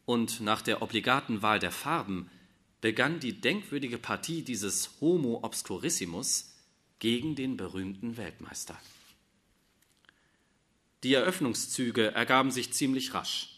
und 0.05 0.41
nach 0.41 0.63
der 0.63 0.81
obligaten 0.81 1.43
Wahl 1.43 1.59
der 1.59 1.73
Farben 1.73 2.31
begann 2.81 3.21
die 3.21 3.41
denkwürdige 3.41 3.99
Partie 3.99 4.43
dieses 4.43 5.01
Homo 5.01 5.41
obscurissimus 5.43 6.55
gegen 6.99 7.35
den 7.35 7.57
berühmten 7.57 8.17
Weltmeister. 8.17 8.79
Die 11.05 11.15
Eröffnungszüge 11.15 12.13
ergaben 12.13 12.51
sich 12.51 12.73
ziemlich 12.73 13.15
rasch. 13.15 13.55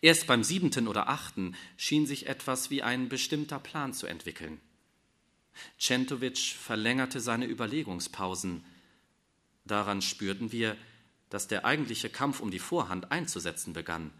Erst 0.00 0.26
beim 0.26 0.42
siebenten 0.44 0.88
oder 0.88 1.08
achten 1.08 1.54
schien 1.76 2.06
sich 2.06 2.26
etwas 2.26 2.70
wie 2.70 2.82
ein 2.82 3.08
bestimmter 3.08 3.58
Plan 3.58 3.94
zu 3.94 4.06
entwickeln. 4.06 4.60
Centovic 5.78 6.38
verlängerte 6.38 7.20
seine 7.20 7.46
Überlegungspausen. 7.46 8.64
Daran 9.64 10.02
spürten 10.02 10.52
wir, 10.52 10.76
dass 11.30 11.48
der 11.48 11.64
eigentliche 11.64 12.10
Kampf 12.10 12.40
um 12.40 12.50
die 12.50 12.58
Vorhand 12.58 13.10
einzusetzen 13.10 13.72
begann. 13.72 14.10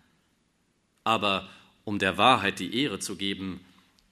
Aber 1.04 1.48
um 1.84 1.98
der 1.98 2.16
Wahrheit 2.16 2.58
die 2.58 2.82
Ehre 2.82 2.98
zu 2.98 3.16
geben, 3.16 3.60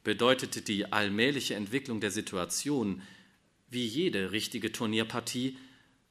bedeutete 0.05 0.63
die 0.63 0.93
allmähliche 0.93 1.55
Entwicklung 1.55 2.01
der 2.01 2.11
Situation, 2.11 3.03
wie 3.71 3.87
jede 3.87 4.33
richtige 4.33 4.73
Turnierpartie, 4.73 5.57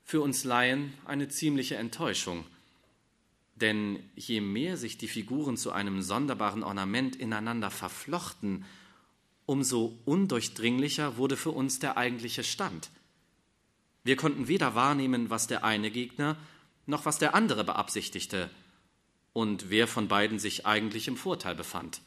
für 0.03 0.21
uns 0.21 0.43
Laien 0.43 0.93
eine 1.05 1.29
ziemliche 1.29 1.75
Enttäuschung. 1.75 2.45
Denn 3.55 3.99
je 4.15 4.41
mehr 4.41 4.75
sich 4.75 4.97
die 4.97 5.07
Figuren 5.07 5.55
zu 5.55 5.71
einem 5.71 6.01
sonderbaren 6.01 6.63
Ornament 6.63 7.15
ineinander 7.15 7.69
verflochten, 7.69 8.65
umso 9.45 9.99
undurchdringlicher 10.05 11.17
wurde 11.17 11.37
für 11.37 11.51
uns 11.51 11.77
der 11.77 11.97
eigentliche 11.97 12.43
Stand. 12.43 12.89
Wir 14.03 14.15
konnten 14.15 14.47
weder 14.47 14.75
wahrnehmen, 14.75 15.29
was 15.29 15.47
der 15.47 15.63
eine 15.63 15.91
Gegner 15.91 16.37
noch 16.85 17.05
was 17.05 17.19
der 17.19 17.35
andere 17.35 17.63
beabsichtigte 17.63 18.49
und 19.33 19.69
wer 19.69 19.87
von 19.87 20.07
beiden 20.07 20.39
sich 20.39 20.65
eigentlich 20.65 21.07
im 21.07 21.17
Vorteil 21.17 21.55
befand. 21.55 22.01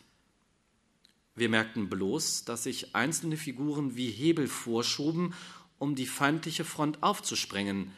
Wir 1.35 1.49
merkten 1.49 1.89
bloß, 1.89 2.45
dass 2.45 2.65
sich 2.65 2.95
einzelne 2.95 3.37
Figuren 3.37 3.97
wie 3.97 4.11
Hebel 4.11 4.47
vorschoben, 4.47 5.35
um 5.79 5.95
die 5.95 6.07
feindliche 6.07 6.65
Front 6.65 7.03
aufzusprengen, 7.03 7.91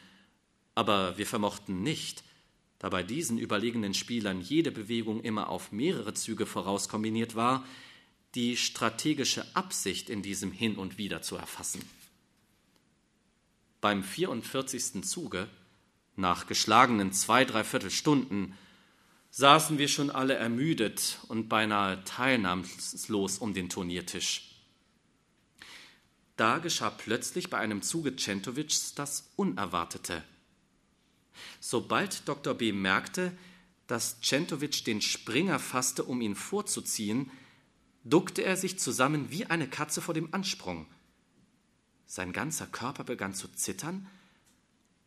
aber 0.73 1.17
wir 1.17 1.27
vermochten 1.27 1.83
nicht, 1.83 2.23
da 2.79 2.89
bei 2.89 3.03
diesen 3.03 3.37
überlegenen 3.37 3.93
Spielern 3.93 4.41
jede 4.41 4.71
Bewegung 4.71 5.21
immer 5.21 5.49
auf 5.49 5.71
mehrere 5.71 6.13
Züge 6.13 6.45
voraus 6.45 6.89
kombiniert 6.89 7.35
war, 7.35 7.65
die 8.35 8.55
strategische 8.57 9.45
Absicht 9.55 10.09
in 10.09 10.21
diesem 10.21 10.51
Hin 10.51 10.75
und 10.75 10.97
Wider 10.97 11.21
zu 11.21 11.35
erfassen. 11.35 11.81
Beim 13.79 14.03
44. 14.03 15.03
Zuge 15.03 15.47
nach 16.15 16.47
geschlagenen 16.47 17.13
zwei, 17.13 17.45
dreiviertel 17.45 17.91
Stunden 17.91 18.57
saßen 19.29 19.77
wir 19.77 19.87
schon 19.87 20.09
alle 20.09 20.33
ermüdet 20.33 21.19
und 21.27 21.47
beinahe 21.47 22.03
teilnahmslos 22.03 23.37
um 23.37 23.53
den 23.53 23.69
Turniertisch. 23.69 24.55
Da 26.37 26.57
geschah 26.57 26.89
plötzlich 26.89 27.49
bei 27.49 27.57
einem 27.59 27.81
Zuge 27.83 28.15
Centovics 28.15 28.95
das 28.95 29.31
Unerwartete. 29.35 30.23
Sobald 31.59 32.27
Dr. 32.27 32.55
B. 32.55 32.71
merkte, 32.71 33.31
dass 33.85 34.19
Centovic 34.21 34.85
den 34.85 35.01
Springer 35.01 35.59
fasste, 35.59 36.03
um 36.03 36.21
ihn 36.21 36.35
vorzuziehen, 36.35 37.31
duckte 38.03 38.43
er 38.43 38.57
sich 38.57 38.79
zusammen 38.79 39.29
wie 39.29 39.45
eine 39.45 39.67
Katze 39.67 40.01
vor 40.01 40.13
dem 40.13 40.33
Ansprung. 40.33 40.87
Sein 42.07 42.33
ganzer 42.33 42.65
Körper 42.65 43.03
begann 43.03 43.35
zu 43.35 43.49
zittern 43.49 44.07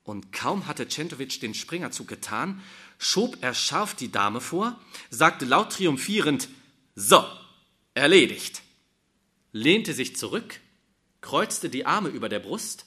und 0.05 0.33
kaum 0.33 0.67
hatte 0.67 0.87
Centovic 0.87 1.41
den 1.41 1.55
Springerzug 1.55 2.09
getan, 2.09 2.63
schob 2.99 3.39
er 3.41 3.55
scharf 3.55 3.95
die 3.95 4.13
Dame 4.13 4.41
vor, 4.41 4.79
sagte 5.09 5.45
laut 5.45 5.73
triumphierend, 5.73 6.49
so, 6.95 7.25
erledigt, 7.95 8.63
lehnte 9.53 9.95
sich 9.95 10.17
zurück, 10.17 10.61
kreuzte 11.21 11.71
die 11.71 11.87
Arme 11.87 12.11
über 12.11 12.29
der 12.29 12.41
Brust 12.41 12.87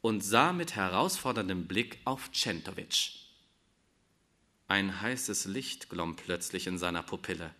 und 0.00 0.22
sah 0.22 0.52
mit 0.52 0.76
herausforderndem 0.76 1.66
Blick 1.66 1.98
auf 2.04 2.30
Centovic. 2.32 3.10
Ein 4.68 5.00
heißes 5.00 5.46
Licht 5.46 5.88
glomm 5.88 6.16
plötzlich 6.16 6.66
in 6.66 6.78
seiner 6.78 7.02
Pupille. 7.02 7.54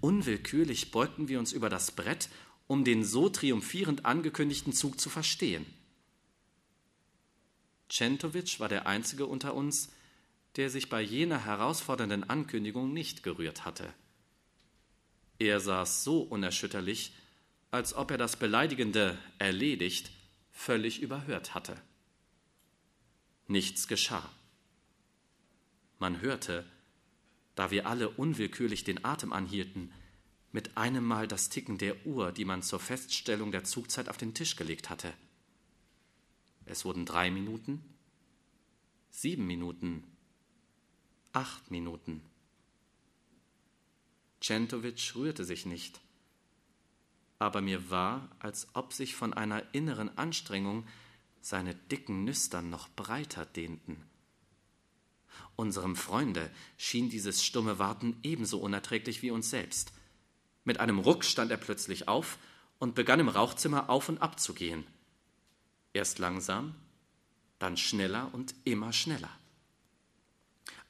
Unwillkürlich 0.00 0.90
beugten 0.90 1.28
wir 1.28 1.38
uns 1.38 1.52
über 1.52 1.68
das 1.68 1.90
Brett, 1.92 2.28
um 2.66 2.84
den 2.84 3.04
so 3.04 3.28
triumphierend 3.28 4.04
angekündigten 4.04 4.72
Zug 4.72 5.00
zu 5.00 5.10
verstehen. 5.10 5.66
Centovic 7.88 8.58
war 8.60 8.68
der 8.68 8.86
einzige 8.86 9.26
unter 9.26 9.54
uns, 9.54 9.92
der 10.56 10.70
sich 10.70 10.88
bei 10.88 11.02
jener 11.02 11.44
herausfordernden 11.44 12.28
Ankündigung 12.28 12.92
nicht 12.92 13.22
gerührt 13.22 13.64
hatte. 13.64 13.92
Er 15.38 15.60
saß 15.60 16.04
so 16.04 16.20
unerschütterlich, 16.20 17.12
als 17.70 17.94
ob 17.94 18.10
er 18.10 18.18
das 18.18 18.36
Beleidigende 18.36 19.18
erledigt 19.38 20.10
völlig 20.50 21.00
überhört 21.00 21.54
hatte. 21.54 21.80
Nichts 23.48 23.88
geschah. 23.88 24.30
Man 25.98 26.20
hörte, 26.20 26.64
da 27.54 27.70
wir 27.70 27.86
alle 27.86 28.08
unwillkürlich 28.08 28.84
den 28.84 29.04
Atem 29.04 29.32
anhielten, 29.32 29.92
mit 30.52 30.76
einem 30.76 31.04
Mal 31.04 31.26
das 31.26 31.48
Ticken 31.48 31.78
der 31.78 32.06
Uhr, 32.06 32.30
die 32.30 32.44
man 32.44 32.62
zur 32.62 32.78
Feststellung 32.78 33.50
der 33.52 33.64
Zugzeit 33.64 34.08
auf 34.08 34.18
den 34.18 34.34
Tisch 34.34 34.56
gelegt 34.56 34.90
hatte. 34.90 35.12
Es 36.66 36.84
wurden 36.84 37.06
drei 37.06 37.30
Minuten, 37.30 37.82
sieben 39.10 39.46
Minuten, 39.46 40.04
acht 41.32 41.70
Minuten. 41.70 42.22
Centovic 44.40 45.14
rührte 45.14 45.44
sich 45.44 45.66
nicht, 45.66 46.00
aber 47.38 47.60
mir 47.60 47.90
war, 47.90 48.28
als 48.38 48.68
ob 48.74 48.92
sich 48.92 49.14
von 49.14 49.32
einer 49.32 49.74
inneren 49.74 50.16
Anstrengung 50.18 50.86
seine 51.40 51.74
dicken 51.74 52.24
Nüstern 52.24 52.70
noch 52.70 52.88
breiter 52.90 53.46
dehnten. 53.46 54.04
Unserem 55.56 55.96
Freunde 55.96 56.50
schien 56.76 57.08
dieses 57.10 57.44
stumme 57.44 57.78
Warten 57.78 58.16
ebenso 58.22 58.58
unerträglich 58.58 59.22
wie 59.22 59.30
uns 59.30 59.50
selbst. 59.50 59.92
Mit 60.64 60.78
einem 60.80 60.98
Ruck 60.98 61.24
stand 61.24 61.50
er 61.50 61.56
plötzlich 61.56 62.08
auf 62.08 62.38
und 62.78 62.94
begann 62.94 63.20
im 63.20 63.28
Rauchzimmer 63.28 63.90
auf 63.90 64.08
und 64.08 64.22
ab 64.22 64.38
zu 64.38 64.54
gehen. 64.54 64.86
Erst 65.92 66.18
langsam, 66.18 66.74
dann 67.58 67.76
schneller 67.76 68.30
und 68.32 68.54
immer 68.64 68.92
schneller. 68.92 69.30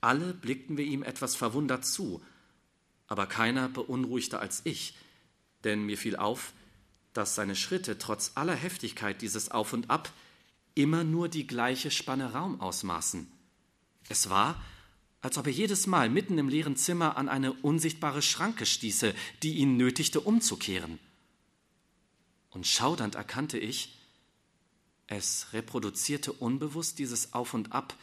Alle 0.01 0.35
blickten 0.35 0.77
wir 0.77 0.85
ihm 0.85 1.03
etwas 1.03 1.37
verwundert 1.37 1.85
zu, 1.85 2.23
aber 3.07 3.27
keiner 3.27 3.69
beunruhigter 3.69 4.41
als 4.41 4.63
ich, 4.65 4.97
denn 5.65 5.85
mir 5.85 5.99
fiel 5.99 6.17
auf, 6.17 6.53
dass 7.13 7.35
seine 7.35 7.57
Schritte 7.57 7.99
trotz 7.99 8.33
aller 8.35 8.55
Heftigkeit 8.55 9.23
dieses 9.23 9.51
Auf 9.51 9.73
und 9.73 9.91
Ab 9.91 10.11
immer 10.75 11.05
nur 11.05 11.29
die 11.29 11.47
gleiche 11.47 11.91
Spanne 11.91 12.33
Raum 12.33 12.61
ausmaßen. 12.61 13.31
Es 14.09 14.31
war, 14.31 14.61
als 15.23 15.39
ob 15.39 15.47
er 15.47 15.53
jedes 15.53 15.87
Mal 15.87 16.11
mitten 16.11 16.37
im 16.37 16.49
leeren 16.49 16.77
Zimmer 16.77 17.17
an 17.17 17.29
eine 17.29 17.53
unsichtbare 17.53 18.23
Schranke 18.23 18.67
stieße, 18.67 19.15
die 19.43 19.55
ihn 19.55 19.77
nötigte 19.77 20.21
umzukehren. 20.21 20.99
Und 22.51 22.67
schaudernd 22.67 23.15
erkannte 23.15 23.59
ich, 23.59 23.97
es 25.07 25.53
reproduzierte 25.53 26.33
unbewusst 26.33 26.99
dieses 26.99 27.33
Auf 27.33 27.55
und 27.55 27.73
Ab, 27.73 27.95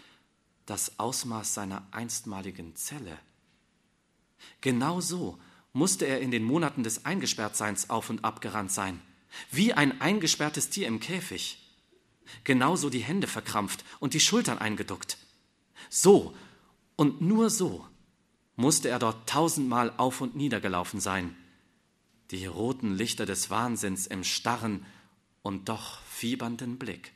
das 0.65 0.97
Ausmaß 0.99 1.53
seiner 1.53 1.85
einstmaligen 1.91 2.75
Zelle. 2.75 3.17
Genau 4.61 5.01
so 5.01 5.37
musste 5.73 6.05
er 6.05 6.21
in 6.21 6.31
den 6.31 6.43
Monaten 6.43 6.83
des 6.83 7.05
Eingesperrtseins 7.05 7.89
auf 7.89 8.09
und 8.09 8.23
ab 8.23 8.41
gerannt 8.41 8.71
sein, 8.71 9.01
wie 9.51 9.73
ein 9.73 9.99
eingesperrtes 10.01 10.69
Tier 10.69 10.87
im 10.87 10.99
Käfig. 10.99 11.57
Genauso 12.43 12.89
die 12.89 12.99
Hände 12.99 13.27
verkrampft 13.27 13.83
und 13.99 14.13
die 14.13 14.19
Schultern 14.19 14.57
eingeduckt. 14.57 15.17
So 15.89 16.35
und 16.99 17.21
nur 17.21 17.49
so 17.49 17.87
musste 18.57 18.89
er 18.89 18.99
dort 18.99 19.29
tausendmal 19.29 19.93
auf 19.95 20.19
und 20.19 20.35
nieder 20.35 20.59
gelaufen 20.59 20.99
sein, 20.99 21.33
die 22.29 22.45
roten 22.45 22.93
Lichter 22.93 23.25
des 23.25 23.49
Wahnsinns 23.49 24.05
im 24.05 24.25
starren 24.25 24.85
und 25.41 25.69
doch 25.69 26.01
fiebernden 26.01 26.77
Blick. 26.77 27.13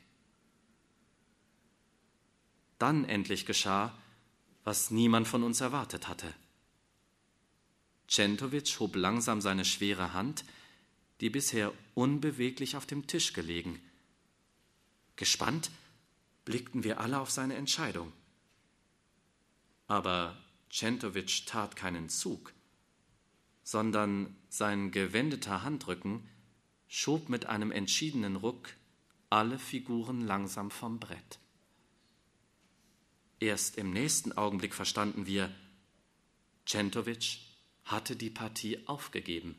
Dann 2.79 3.03
endlich 3.03 3.45
geschah, 3.45 3.93
was 4.63 4.89
niemand 4.89 5.27
von 5.27 5.43
uns 5.43 5.59
erwartet 5.59 6.07
hatte. 6.07 6.33
Centovic 8.07 8.79
hob 8.79 8.95
langsam 8.95 9.41
seine 9.41 9.65
schwere 9.65 10.13
Hand, 10.13 10.45
die 11.19 11.29
bisher 11.29 11.73
unbeweglich 11.93 12.77
auf 12.77 12.85
dem 12.85 13.05
Tisch 13.05 13.33
gelegen. 13.33 13.81
Gespannt 15.17 15.71
blickten 16.45 16.85
wir 16.85 17.01
alle 17.01 17.19
auf 17.19 17.31
seine 17.31 17.55
Entscheidung. 17.55 18.13
Aber 19.87 20.37
Centovic 20.69 21.45
tat 21.45 21.75
keinen 21.75 22.09
Zug, 22.09 22.53
sondern 23.63 24.35
sein 24.49 24.91
gewendeter 24.91 25.63
Handrücken 25.63 26.27
schob 26.87 27.29
mit 27.29 27.45
einem 27.45 27.71
entschiedenen 27.71 28.35
Ruck 28.35 28.69
alle 29.29 29.57
Figuren 29.57 30.21
langsam 30.21 30.69
vom 30.69 30.99
Brett. 30.99 31.39
Erst 33.39 33.77
im 33.77 33.91
nächsten 33.91 34.31
Augenblick 34.31 34.73
verstanden 34.73 35.25
wir, 35.25 35.53
Centovic 36.65 37.39
hatte 37.83 38.15
die 38.15 38.29
Partie 38.29 38.87
aufgegeben. 38.87 39.55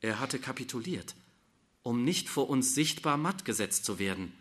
Er 0.00 0.20
hatte 0.20 0.38
kapituliert, 0.38 1.14
um 1.82 2.04
nicht 2.04 2.28
vor 2.28 2.50
uns 2.50 2.74
sichtbar 2.74 3.16
matt 3.16 3.44
gesetzt 3.44 3.84
zu 3.84 3.98
werden. 3.98 4.32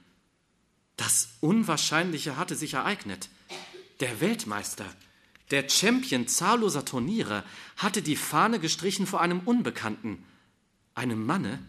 Das 0.98 1.30
Unwahrscheinliche 1.40 2.38
hatte 2.38 2.56
sich 2.56 2.74
ereignet. 2.74 3.30
Der 4.00 4.20
Weltmeister, 4.20 4.86
der 5.52 5.70
Champion 5.70 6.28
zahlloser 6.28 6.84
Turniere, 6.84 7.44
hatte 7.78 8.02
die 8.02 8.18
Fahne 8.18 8.60
gestrichen 8.60 9.08
vor 9.08 9.22
einem 9.22 9.40
Unbekannten, 9.42 10.26
einem 10.96 11.26
Manne, 11.26 11.64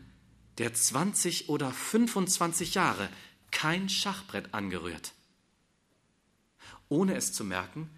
der 0.58 0.74
20 0.74 1.48
oder 1.48 1.70
25 1.70 2.74
Jahre 2.74 3.08
kein 3.50 3.88
Schachbrett 3.88 4.54
angerührt. 4.54 5.12
Ohne 6.88 7.14
es 7.14 7.32
zu 7.32 7.44
merken, 7.44 7.90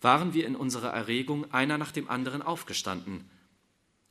waren 0.00 0.34
wir 0.34 0.46
in 0.46 0.56
unserer 0.56 0.90
Erregung 0.90 1.52
einer 1.52 1.78
nach 1.78 1.92
dem 1.92 2.08
anderen 2.08 2.42
aufgestanden. 2.42 3.28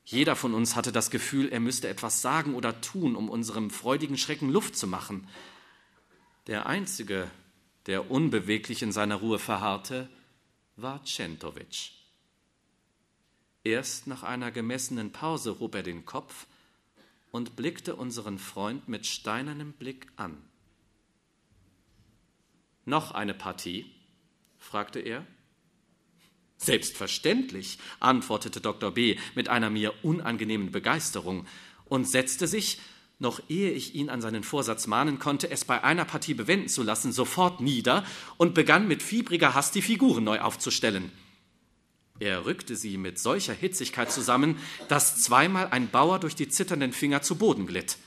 Jeder 0.05 0.35
von 0.35 0.53
uns 0.53 0.75
hatte 0.75 0.91
das 0.91 1.11
Gefühl, 1.11 1.49
er 1.49 1.59
müsste 1.59 1.87
etwas 1.87 2.21
sagen 2.21 2.55
oder 2.55 2.81
tun, 2.81 3.15
um 3.15 3.29
unserem 3.29 3.69
freudigen 3.69 4.17
Schrecken 4.17 4.49
Luft 4.49 4.75
zu 4.75 4.85
machen. 4.87 5.27
Der 6.47 6.65
Einzige, 6.65 7.31
der 7.85 8.09
unbeweglich 8.09 8.81
in 8.81 8.91
seiner 8.91 9.15
Ruhe 9.15 9.39
verharrte, 9.39 10.09
war 10.75 11.03
Centovic. 11.03 11.91
Erst 13.63 14.07
nach 14.07 14.23
einer 14.23 14.51
gemessenen 14.51 15.11
Pause 15.11 15.59
hob 15.59 15.75
er 15.75 15.83
den 15.83 16.05
Kopf 16.05 16.47
und 17.31 17.55
blickte 17.55 17.95
unseren 17.95 18.37
Freund 18.37 18.87
mit 18.87 19.05
steinernem 19.05 19.73
Blick 19.73 20.07
an. 20.15 20.37
Noch 22.85 23.11
eine 23.11 23.33
Partie? 23.33 23.89
fragte 24.57 24.99
er. 24.99 25.25
Selbstverständlich, 26.57 27.79
antwortete 27.99 28.61
Dr. 28.61 28.91
B. 28.91 29.17
mit 29.35 29.49
einer 29.49 29.69
mir 29.69 29.93
unangenehmen 30.03 30.71
Begeisterung 30.71 31.45
und 31.85 32.05
setzte 32.07 32.47
sich, 32.47 32.79
noch 33.23 33.41
ehe 33.49 33.71
ich 33.71 33.95
ihn 33.95 34.09
an 34.09 34.21
seinen 34.21 34.43
Vorsatz 34.43 34.85
mahnen 34.85 35.17
konnte, 35.17 35.49
es 35.49 35.65
bei 35.65 35.83
einer 35.83 36.05
Partie 36.05 36.35
bewenden 36.35 36.69
zu 36.69 36.83
lassen, 36.83 37.11
sofort 37.11 37.61
nieder 37.61 38.05
und 38.37 38.53
begann 38.53 38.87
mit 38.87 39.01
fiebriger 39.01 39.55
Hast 39.55 39.73
die 39.73 39.81
Figuren 39.81 40.23
neu 40.23 40.39
aufzustellen. 40.41 41.11
Er 42.19 42.45
rückte 42.45 42.75
sie 42.75 42.97
mit 42.97 43.17
solcher 43.17 43.53
Hitzigkeit 43.53 44.11
zusammen, 44.11 44.57
dass 44.87 45.21
zweimal 45.23 45.69
ein 45.71 45.89
Bauer 45.89 46.19
durch 46.19 46.35
die 46.35 46.47
zitternden 46.47 46.93
Finger 46.93 47.23
zu 47.23 47.37
Boden 47.37 47.65
glitt. 47.65 47.97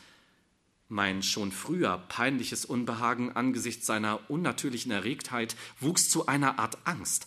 Mein 0.88 1.24
schon 1.24 1.50
früher 1.50 1.98
peinliches 2.08 2.64
Unbehagen 2.64 3.34
angesichts 3.34 3.86
seiner 3.86 4.30
unnatürlichen 4.30 4.92
Erregtheit 4.92 5.56
wuchs 5.80 6.08
zu 6.08 6.26
einer 6.26 6.60
Art 6.60 6.78
Angst, 6.84 7.26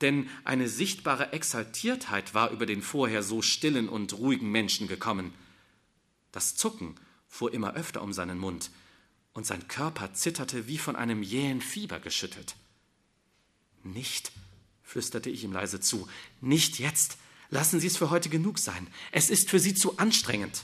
denn 0.00 0.28
eine 0.44 0.68
sichtbare 0.68 1.32
Exaltiertheit 1.34 2.32
war 2.32 2.50
über 2.50 2.64
den 2.64 2.80
vorher 2.80 3.22
so 3.22 3.42
stillen 3.42 3.90
und 3.90 4.14
ruhigen 4.14 4.50
Menschen 4.50 4.88
gekommen. 4.88 5.34
Das 6.32 6.56
Zucken 6.56 6.94
fuhr 7.34 7.52
immer 7.52 7.74
öfter 7.74 8.00
um 8.00 8.12
seinen 8.12 8.38
Mund, 8.38 8.70
und 9.32 9.44
sein 9.44 9.66
Körper 9.66 10.14
zitterte 10.14 10.68
wie 10.68 10.78
von 10.78 10.94
einem 10.94 11.24
jähen 11.24 11.60
Fieber 11.60 11.98
geschüttelt. 11.98 12.54
Nicht, 13.82 14.30
flüsterte 14.84 15.30
ich 15.30 15.42
ihm 15.42 15.52
leise 15.52 15.80
zu, 15.80 16.06
nicht 16.40 16.78
jetzt. 16.78 17.18
Lassen 17.50 17.80
Sie 17.80 17.88
es 17.88 17.96
für 17.96 18.10
heute 18.10 18.28
genug 18.28 18.60
sein. 18.60 18.86
Es 19.10 19.30
ist 19.30 19.50
für 19.50 19.58
Sie 19.58 19.74
zu 19.74 19.98
anstrengend. 19.98 20.62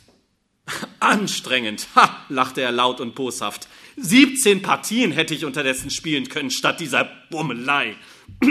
Anstrengend, 1.01 1.89
ha, 1.97 2.25
lachte 2.29 2.61
er 2.61 2.71
laut 2.71 3.01
und 3.01 3.17
boshaft. 3.17 3.67
Siebzehn 3.97 4.63
Partien 4.63 5.11
hätte 5.11 5.35
ich 5.35 5.45
unterdessen 5.45 5.91
spielen 5.91 6.29
können, 6.29 6.53
statt 6.53 6.79
dieser 6.79 7.11
Bummelei. 7.31 7.97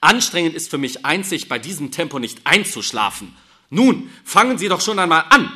Anstrengend 0.00 0.54
ist 0.54 0.70
für 0.70 0.78
mich 0.78 1.04
einzig, 1.04 1.48
bei 1.48 1.58
diesem 1.58 1.90
Tempo 1.90 2.18
nicht 2.18 2.46
einzuschlafen. 2.46 3.36
Nun, 3.68 4.10
fangen 4.24 4.56
Sie 4.56 4.68
doch 4.68 4.80
schon 4.80 4.98
einmal 4.98 5.26
an. 5.28 5.52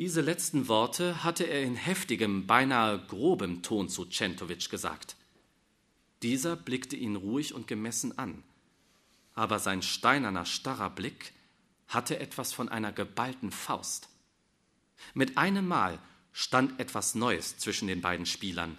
Diese 0.00 0.22
letzten 0.22 0.66
Worte 0.66 1.24
hatte 1.24 1.44
er 1.44 1.62
in 1.62 1.76
heftigem, 1.76 2.46
beinahe 2.46 3.04
grobem 3.06 3.62
Ton 3.62 3.90
zu 3.90 4.06
Centovic 4.06 4.70
gesagt. 4.70 5.14
Dieser 6.22 6.56
blickte 6.56 6.96
ihn 6.96 7.16
ruhig 7.16 7.52
und 7.52 7.66
gemessen 7.66 8.16
an, 8.16 8.42
aber 9.34 9.58
sein 9.58 9.82
steinerner, 9.82 10.46
starrer 10.46 10.88
Blick 10.88 11.34
hatte 11.86 12.18
etwas 12.18 12.54
von 12.54 12.70
einer 12.70 12.92
geballten 12.92 13.52
Faust. 13.52 14.08
Mit 15.12 15.36
einem 15.36 15.68
Mal 15.68 15.98
stand 16.32 16.80
etwas 16.80 17.14
Neues 17.14 17.58
zwischen 17.58 17.86
den 17.86 18.00
beiden 18.00 18.24
Spielern. 18.24 18.78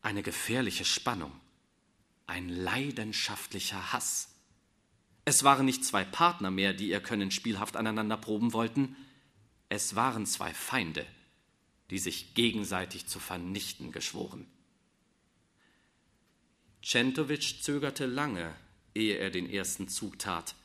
eine 0.00 0.24
gefährliche 0.24 0.84
Spannung, 0.84 1.30
ein 2.26 2.48
leidenschaftlicher 2.48 3.92
Hass. 3.92 4.34
Es 5.24 5.44
waren 5.44 5.66
nicht 5.66 5.84
zwei 5.84 6.02
Partner 6.02 6.50
mehr, 6.50 6.72
die 6.72 6.88
ihr 6.88 7.00
Können 7.00 7.30
spielhaft 7.30 7.76
aneinander 7.76 8.16
proben 8.16 8.52
wollten, 8.52 8.96
es 9.74 9.96
waren 9.96 10.26
zwei 10.26 10.52
Feinde, 10.52 11.06
die 11.88 11.98
sich 11.98 12.34
gegenseitig 12.34 13.06
zu 13.06 13.18
vernichten 13.18 13.90
geschworen. 13.90 14.46
Centovic 16.82 17.62
zögerte 17.62 18.04
lange, 18.04 18.54
ehe 18.94 19.16
er 19.16 19.30
den 19.30 19.48
ersten 19.48 19.88
Zug 19.88 20.18
tat, 20.18 20.56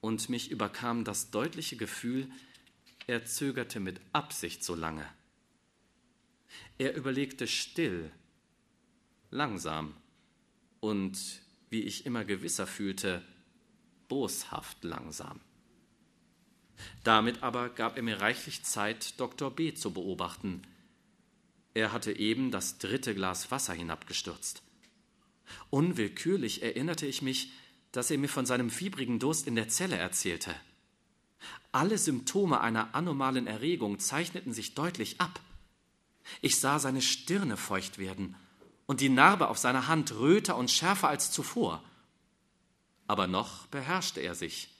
und 0.00 0.28
mich 0.28 0.50
überkam 0.50 1.04
das 1.04 1.30
deutliche 1.30 1.76
Gefühl, 1.76 2.28
er 3.06 3.26
zögerte 3.26 3.78
mit 3.78 4.00
Absicht 4.12 4.64
so 4.64 4.74
lange. 4.74 5.08
Er 6.78 6.96
überlegte 6.96 7.46
still, 7.46 8.10
langsam 9.30 9.94
und, 10.80 11.16
wie 11.70 11.82
ich 11.82 12.06
immer 12.06 12.24
gewisser 12.24 12.66
fühlte, 12.66 13.24
boshaft 14.08 14.82
langsam. 14.82 15.40
Damit 17.02 17.42
aber 17.42 17.68
gab 17.68 17.96
er 17.96 18.02
mir 18.02 18.20
reichlich 18.20 18.62
Zeit, 18.64 19.18
Dr. 19.20 19.50
B. 19.50 19.74
zu 19.74 19.92
beobachten. 19.92 20.62
Er 21.74 21.92
hatte 21.92 22.12
eben 22.12 22.50
das 22.50 22.78
dritte 22.78 23.14
Glas 23.14 23.50
Wasser 23.50 23.74
hinabgestürzt. 23.74 24.62
Unwillkürlich 25.70 26.62
erinnerte 26.62 27.06
ich 27.06 27.20
mich, 27.20 27.52
dass 27.92 28.10
er 28.10 28.18
mir 28.18 28.28
von 28.28 28.46
seinem 28.46 28.70
fiebrigen 28.70 29.18
Durst 29.18 29.46
in 29.46 29.56
der 29.56 29.68
Zelle 29.68 29.96
erzählte. 29.96 30.54
Alle 31.72 31.98
Symptome 31.98 32.60
einer 32.60 32.94
anomalen 32.94 33.46
Erregung 33.46 33.98
zeichneten 33.98 34.52
sich 34.52 34.74
deutlich 34.74 35.20
ab. 35.20 35.40
Ich 36.40 36.58
sah 36.58 36.78
seine 36.78 37.02
Stirne 37.02 37.56
feucht 37.56 37.98
werden 37.98 38.36
und 38.86 39.00
die 39.00 39.08
Narbe 39.08 39.48
auf 39.48 39.58
seiner 39.58 39.88
Hand 39.88 40.12
röter 40.12 40.56
und 40.56 40.70
schärfer 40.70 41.08
als 41.08 41.30
zuvor. 41.30 41.82
Aber 43.06 43.26
noch 43.26 43.66
beherrschte 43.66 44.20
er 44.20 44.34
sich. 44.34 44.73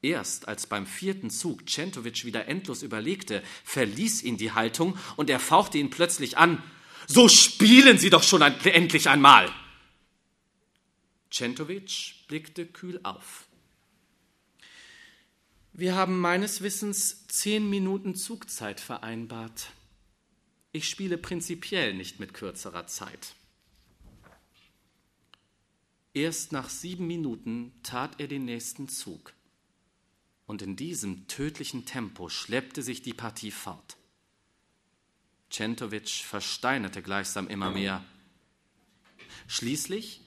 Erst 0.00 0.46
als 0.46 0.66
beim 0.66 0.86
vierten 0.86 1.28
Zug 1.28 1.68
Centovic 1.68 2.24
wieder 2.24 2.46
endlos 2.46 2.82
überlegte, 2.82 3.42
verließ 3.64 4.22
ihn 4.22 4.36
die 4.36 4.52
Haltung 4.52 4.96
und 5.16 5.28
er 5.28 5.40
fauchte 5.40 5.78
ihn 5.78 5.90
plötzlich 5.90 6.38
an. 6.38 6.62
So 7.06 7.28
spielen 7.28 7.98
Sie 7.98 8.10
doch 8.10 8.22
schon 8.22 8.42
ein, 8.42 8.58
endlich 8.64 9.08
einmal! 9.08 9.52
Centovic 11.30 12.26
blickte 12.28 12.66
kühl 12.66 13.00
auf. 13.02 13.46
Wir 15.72 15.94
haben 15.94 16.20
meines 16.20 16.62
Wissens 16.62 17.26
zehn 17.28 17.68
Minuten 17.68 18.14
Zugzeit 18.14 18.80
vereinbart. 18.80 19.72
Ich 20.72 20.88
spiele 20.88 21.18
prinzipiell 21.18 21.94
nicht 21.94 22.20
mit 22.20 22.34
kürzerer 22.34 22.86
Zeit. 22.86 23.34
Erst 26.14 26.52
nach 26.52 26.68
sieben 26.68 27.06
Minuten 27.06 27.72
tat 27.82 28.18
er 28.18 28.26
den 28.26 28.44
nächsten 28.44 28.88
Zug. 28.88 29.32
Und 30.48 30.62
in 30.62 30.76
diesem 30.76 31.28
tödlichen 31.28 31.84
Tempo 31.84 32.30
schleppte 32.30 32.82
sich 32.82 33.02
die 33.02 33.12
Partie 33.12 33.50
fort. 33.50 33.98
Centovic 35.50 36.08
versteinerte 36.08 37.02
gleichsam 37.02 37.48
immer 37.48 37.70
mehr. 37.70 38.02
Schließlich 39.46 40.22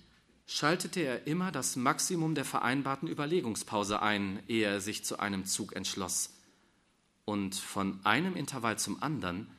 schaltete 0.45 0.99
er 0.99 1.25
immer 1.25 1.51
das 1.51 1.75
Maximum 1.75 2.35
der 2.35 2.45
vereinbarten 2.45 3.07
Überlegungspause 3.07 4.03
ein, 4.03 4.43
ehe 4.47 4.67
er 4.67 4.79
sich 4.79 5.03
zu 5.03 5.17
einem 5.17 5.45
Zug 5.45 5.75
entschloss. 5.75 6.35
Und 7.25 7.55
von 7.55 7.99
einem 8.05 8.35
Intervall 8.35 8.77
zum 8.77 9.01
anderen 9.01 9.49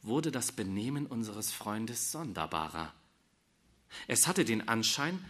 wurde 0.00 0.30
das 0.30 0.52
Benehmen 0.52 1.06
unseres 1.06 1.50
Freundes 1.50 2.12
sonderbarer. 2.12 2.94
Es 4.06 4.28
hatte 4.28 4.44
den 4.44 4.68
Anschein, 4.68 5.24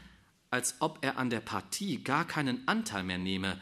als 0.50 0.74
ob 0.80 0.98
er 1.00 1.16
an 1.16 1.30
der 1.30 1.40
Partie 1.40 2.04
gar 2.04 2.26
keinen 2.26 2.68
Anteil 2.68 3.02
mehr 3.02 3.18
nehme, 3.18 3.58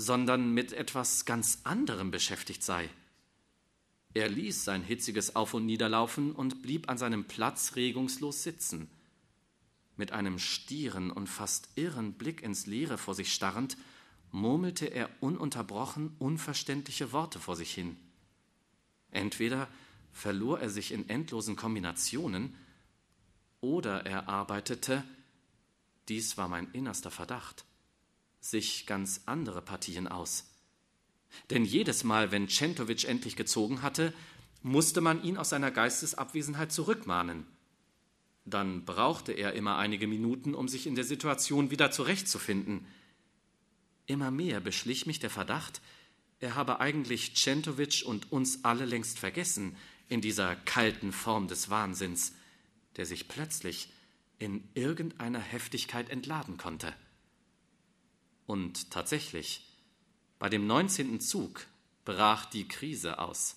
sondern 0.00 0.54
mit 0.54 0.72
etwas 0.72 1.26
ganz 1.26 1.58
anderem 1.64 2.10
beschäftigt 2.10 2.62
sei. 2.62 2.88
Er 4.14 4.30
ließ 4.30 4.64
sein 4.64 4.82
hitziges 4.82 5.36
Auf 5.36 5.52
und 5.52 5.66
Niederlaufen 5.66 6.32
und 6.32 6.62
blieb 6.62 6.88
an 6.88 6.96
seinem 6.96 7.26
Platz 7.26 7.76
regungslos 7.76 8.42
sitzen. 8.42 8.88
Mit 9.96 10.12
einem 10.12 10.38
stieren 10.38 11.10
und 11.10 11.28
fast 11.28 11.68
irren 11.74 12.14
Blick 12.14 12.40
ins 12.42 12.66
Leere 12.66 12.96
vor 12.96 13.14
sich 13.14 13.32
starrend, 13.34 13.76
murmelte 14.32 14.86
er 14.86 15.10
ununterbrochen 15.20 16.16
unverständliche 16.18 17.12
Worte 17.12 17.38
vor 17.38 17.54
sich 17.54 17.74
hin. 17.74 17.96
Entweder 19.10 19.68
verlor 20.12 20.60
er 20.60 20.70
sich 20.70 20.92
in 20.92 21.08
endlosen 21.10 21.56
Kombinationen, 21.56 22.54
oder 23.60 24.06
er 24.06 24.30
arbeitete 24.30 25.04
dies 26.08 26.38
war 26.38 26.48
mein 26.48 26.68
innerster 26.72 27.10
Verdacht, 27.10 27.64
sich 28.40 28.86
ganz 28.86 29.22
andere 29.26 29.62
Partien 29.62 30.08
aus. 30.08 30.46
Denn 31.50 31.64
jedes 31.64 32.04
Mal, 32.04 32.32
wenn 32.32 32.48
Centovic 32.48 33.04
endlich 33.04 33.36
gezogen 33.36 33.82
hatte, 33.82 34.12
musste 34.62 35.00
man 35.00 35.22
ihn 35.22 35.36
aus 35.36 35.50
seiner 35.50 35.70
Geistesabwesenheit 35.70 36.72
zurückmahnen. 36.72 37.46
Dann 38.44 38.84
brauchte 38.84 39.32
er 39.32 39.52
immer 39.52 39.76
einige 39.76 40.06
Minuten, 40.06 40.54
um 40.54 40.68
sich 40.68 40.86
in 40.86 40.94
der 40.94 41.04
Situation 41.04 41.70
wieder 41.70 41.90
zurechtzufinden. 41.90 42.86
Immer 44.06 44.30
mehr 44.30 44.60
beschlich 44.60 45.06
mich 45.06 45.20
der 45.20 45.30
Verdacht, 45.30 45.80
er 46.40 46.54
habe 46.54 46.80
eigentlich 46.80 47.36
Centovic 47.36 48.02
und 48.06 48.32
uns 48.32 48.64
alle 48.64 48.86
längst 48.86 49.18
vergessen 49.18 49.76
in 50.08 50.22
dieser 50.22 50.56
kalten 50.56 51.12
Form 51.12 51.48
des 51.48 51.68
Wahnsinns, 51.68 52.32
der 52.96 53.04
sich 53.04 53.28
plötzlich 53.28 53.92
in 54.38 54.66
irgendeiner 54.72 55.38
Heftigkeit 55.38 56.08
entladen 56.08 56.56
konnte. 56.56 56.94
Und 58.50 58.90
tatsächlich, 58.90 59.60
bei 60.40 60.48
dem 60.48 60.66
19. 60.66 61.20
Zug 61.20 61.68
brach 62.04 62.46
die 62.46 62.66
Krise 62.66 63.20
aus. 63.20 63.54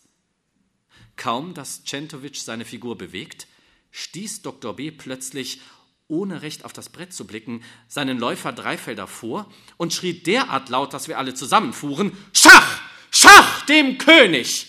Kaum, 1.16 1.56
dass 1.56 1.84
Centovic 1.84 2.36
seine 2.36 2.64
Figur 2.64 2.96
bewegt, 2.96 3.48
stieß 3.90 4.44
Dr. 4.44 4.76
B. 4.76 4.92
plötzlich, 4.92 5.62
ohne 6.08 6.44
recht 6.44 6.64
auf 6.64 6.74
das 6.74 6.90
Brett 6.90 7.12
zu 7.12 7.26
blicken, 7.26 7.64
seinen 7.88 8.20
Läufer 8.20 8.54
drei 8.54 8.78
Felder 8.78 9.08
vor 9.08 9.52
und 9.78 9.96
schrie 9.96 10.14
derart 10.14 10.70
laut, 10.70 10.94
dass 10.94 11.08
wir 11.08 11.18
alle 11.18 11.34
zusammenfuhren: 11.34 12.16
Schach! 12.32 12.80
Schach 13.10 13.66
dem 13.66 13.98
König! 13.98 14.68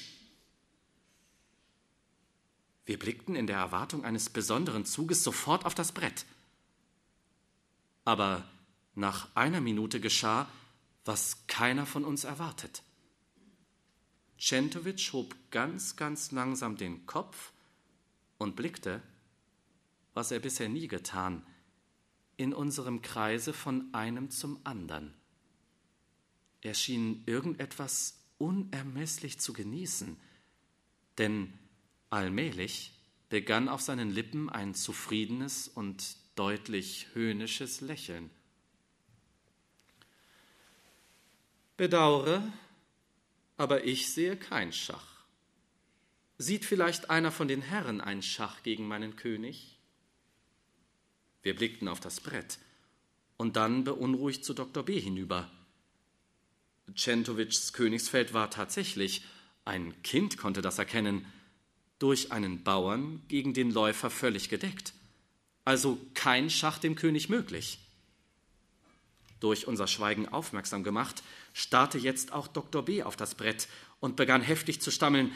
Wir 2.86 2.98
blickten 2.98 3.36
in 3.36 3.46
der 3.46 3.58
Erwartung 3.58 4.06
eines 4.06 4.30
besonderen 4.30 4.86
Zuges 4.86 5.22
sofort 5.22 5.66
auf 5.66 5.74
das 5.74 5.92
Brett. 5.92 6.24
Aber 8.06 8.48
nach 8.94 9.34
einer 9.34 9.60
Minute 9.60 10.00
geschah, 10.00 10.48
was 11.04 11.46
keiner 11.46 11.86
von 11.86 12.04
uns 12.04 12.24
erwartet. 12.24 12.82
Centovic 14.38 15.12
hob 15.12 15.34
ganz, 15.50 15.96
ganz 15.96 16.32
langsam 16.32 16.76
den 16.76 17.06
Kopf 17.06 17.52
und 18.38 18.56
blickte, 18.56 19.02
was 20.12 20.30
er 20.30 20.40
bisher 20.40 20.68
nie 20.68 20.88
getan, 20.88 21.46
in 22.36 22.52
unserem 22.52 23.02
Kreise 23.02 23.52
von 23.52 23.92
einem 23.92 24.30
zum 24.30 24.58
anderen. 24.64 25.14
Er 26.60 26.74
schien 26.74 27.22
irgendetwas 27.26 28.18
unermesslich 28.38 29.38
zu 29.38 29.52
genießen, 29.52 30.20
denn 31.18 31.52
Allmählich 32.14 32.92
begann 33.28 33.68
auf 33.68 33.80
seinen 33.80 34.08
Lippen 34.08 34.48
ein 34.48 34.72
zufriedenes 34.72 35.66
und 35.66 36.16
deutlich 36.36 37.08
höhnisches 37.12 37.80
Lächeln. 37.80 38.30
Bedaure, 41.76 42.52
aber 43.56 43.84
ich 43.84 44.12
sehe 44.12 44.36
kein 44.36 44.72
Schach. 44.72 45.24
Sieht 46.38 46.64
vielleicht 46.64 47.10
einer 47.10 47.32
von 47.32 47.48
den 47.48 47.62
Herren 47.62 48.00
ein 48.00 48.22
Schach 48.22 48.62
gegen 48.62 48.86
meinen 48.86 49.16
König? 49.16 49.78
Wir 51.42 51.56
blickten 51.56 51.88
auf 51.88 52.00
das 52.00 52.20
Brett 52.20 52.58
und 53.36 53.56
dann 53.56 53.84
beunruhigt 53.84 54.44
zu 54.44 54.54
Dr. 54.54 54.84
B. 54.84 55.00
hinüber. 55.00 55.50
Centovics 56.94 57.72
Königsfeld 57.72 58.34
war 58.34 58.50
tatsächlich, 58.50 59.24
ein 59.64 60.00
Kind 60.02 60.36
konnte 60.36 60.62
das 60.62 60.78
erkennen, 60.78 61.26
durch 61.98 62.30
einen 62.30 62.62
Bauern 62.62 63.22
gegen 63.28 63.52
den 63.52 63.70
Läufer 63.70 64.10
völlig 64.10 64.48
gedeckt. 64.48 64.92
Also 65.64 65.98
kein 66.14 66.50
Schach 66.50 66.78
dem 66.78 66.94
König 66.94 67.28
möglich. 67.28 67.78
Durch 69.44 69.68
unser 69.68 69.86
Schweigen 69.86 70.26
aufmerksam 70.26 70.84
gemacht, 70.84 71.22
starrte 71.52 71.98
jetzt 71.98 72.32
auch 72.32 72.48
Dr. 72.48 72.82
B. 72.82 73.02
auf 73.02 73.14
das 73.14 73.34
Brett 73.34 73.68
und 74.00 74.16
begann 74.16 74.40
heftig 74.40 74.80
zu 74.80 74.90
stammeln. 74.90 75.32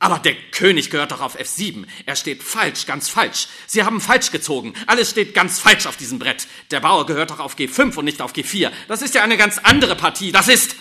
Aber 0.00 0.18
der 0.18 0.34
König 0.34 0.90
gehört 0.90 1.12
doch 1.12 1.20
auf 1.20 1.38
F7. 1.38 1.86
Er 2.06 2.16
steht 2.16 2.42
falsch, 2.42 2.86
ganz 2.86 3.08
falsch. 3.08 3.46
Sie 3.68 3.84
haben 3.84 4.00
falsch 4.00 4.32
gezogen. 4.32 4.74
Alles 4.88 5.10
steht 5.10 5.32
ganz 5.32 5.60
falsch 5.60 5.86
auf 5.86 5.96
diesem 5.96 6.18
Brett. 6.18 6.48
Der 6.72 6.80
Bauer 6.80 7.06
gehört 7.06 7.30
doch 7.30 7.38
auf 7.38 7.56
G5 7.56 7.94
und 7.98 8.04
nicht 8.04 8.20
auf 8.20 8.32
G4. 8.32 8.72
Das 8.88 9.00
ist 9.00 9.14
ja 9.14 9.22
eine 9.22 9.36
ganz 9.36 9.58
andere 9.58 9.94
Partie. 9.94 10.32
Das 10.32 10.48
ist. 10.48 10.74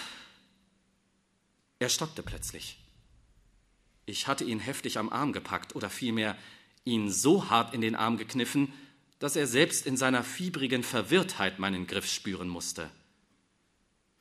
Er 1.77 1.89
stockte 1.89 2.23
plötzlich. 2.23 2.79
Ich 4.07 4.25
hatte 4.25 4.43
ihn 4.43 4.59
heftig 4.59 4.97
am 4.97 5.09
Arm 5.09 5.33
gepackt, 5.33 5.75
oder 5.75 5.91
vielmehr, 5.91 6.35
ihn 6.83 7.11
so 7.11 7.51
hart 7.51 7.75
in 7.75 7.81
den 7.81 7.95
Arm 7.95 8.17
gekniffen, 8.17 8.73
dass 9.19 9.35
er 9.35 9.47
selbst 9.47 9.85
in 9.85 9.97
seiner 9.97 10.23
fiebrigen 10.23 10.83
Verwirrtheit 10.83 11.59
meinen 11.59 11.87
Griff 11.87 12.09
spüren 12.09 12.47
musste. 12.47 12.89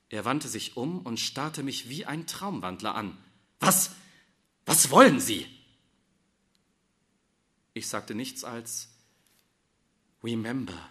Er 0.09 0.25
wandte 0.25 0.49
sich 0.49 0.77
um 0.77 1.01
und 1.01 1.21
starrte 1.21 1.63
mich 1.63 1.89
wie 1.89 2.05
ein 2.05 2.27
Traumwandler 2.27 2.95
an. 2.95 3.17
Was? 3.61 3.93
Was 4.67 4.91
wollen 4.91 5.21
Sie? 5.21 5.47
Ich 7.75 7.89
sagte 7.89 8.15
nichts 8.15 8.43
als 8.45 8.89
Remember 10.23 10.89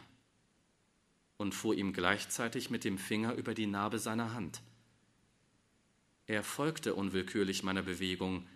und 1.35 1.53
fuhr 1.53 1.75
ihm 1.75 1.93
gleichzeitig 1.93 2.69
mit 2.69 2.83
dem 2.83 2.97
Finger 2.97 3.33
über 3.33 3.53
die 3.53 3.67
Narbe 3.67 3.99
seiner 3.99 4.33
Hand. 4.33 4.61
Er 6.27 6.43
folgte 6.43 6.95
unwillkürlich 6.95 7.63
meiner 7.63 7.83
Bewegung. 7.83 8.47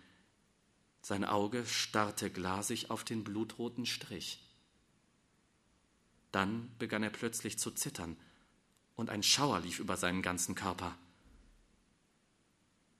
Sein 1.02 1.24
Auge 1.24 1.66
starrte 1.66 2.30
glasig 2.30 2.90
auf 2.90 3.04
den 3.04 3.24
blutroten 3.24 3.86
Strich. 3.86 4.40
Dann 6.32 6.70
begann 6.78 7.02
er 7.02 7.10
plötzlich 7.10 7.58
zu 7.58 7.70
zittern 7.70 8.16
und 8.96 9.10
ein 9.10 9.22
Schauer 9.22 9.60
lief 9.60 9.78
über 9.78 9.96
seinen 9.96 10.22
ganzen 10.22 10.54
Körper. 10.54 10.96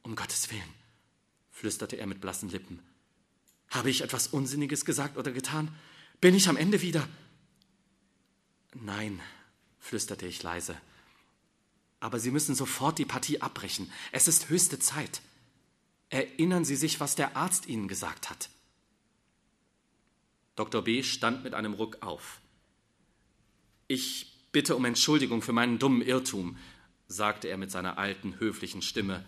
Um 0.02 0.16
Gottes 0.16 0.50
Willen, 0.50 0.74
flüsterte 1.50 1.96
er 1.96 2.06
mit 2.06 2.20
blassen 2.20 2.50
Lippen. 2.50 2.80
Habe 3.70 3.88
ich 3.88 4.02
etwas 4.02 4.28
Unsinniges 4.28 4.84
gesagt 4.84 5.16
oder 5.16 5.32
getan? 5.32 5.74
Bin 6.20 6.34
ich 6.34 6.48
am 6.48 6.56
Ende 6.56 6.82
wieder? 6.82 7.09
Nein, 8.74 9.20
flüsterte 9.78 10.26
ich 10.26 10.42
leise. 10.42 10.76
Aber 12.00 12.18
Sie 12.18 12.30
müssen 12.30 12.54
sofort 12.54 12.98
die 12.98 13.06
Partie 13.06 13.40
abbrechen. 13.40 13.90
Es 14.10 14.28
ist 14.28 14.48
höchste 14.48 14.78
Zeit. 14.78 15.22
Erinnern 16.10 16.64
Sie 16.64 16.76
sich, 16.76 17.00
was 17.00 17.14
der 17.14 17.36
Arzt 17.36 17.66
Ihnen 17.66 17.88
gesagt 17.88 18.28
hat. 18.28 18.50
Dr. 20.56 20.82
B. 20.82 21.02
stand 21.02 21.44
mit 21.44 21.54
einem 21.54 21.72
Ruck 21.72 22.02
auf. 22.02 22.41
Ich 23.94 24.48
bitte 24.52 24.74
um 24.74 24.86
Entschuldigung 24.86 25.43
für 25.43 25.52
meinen 25.52 25.78
dummen 25.78 26.01
Irrtum, 26.01 26.56
sagte 27.09 27.48
er 27.48 27.59
mit 27.59 27.70
seiner 27.70 27.98
alten, 27.98 28.40
höflichen 28.40 28.81
Stimme 28.81 29.23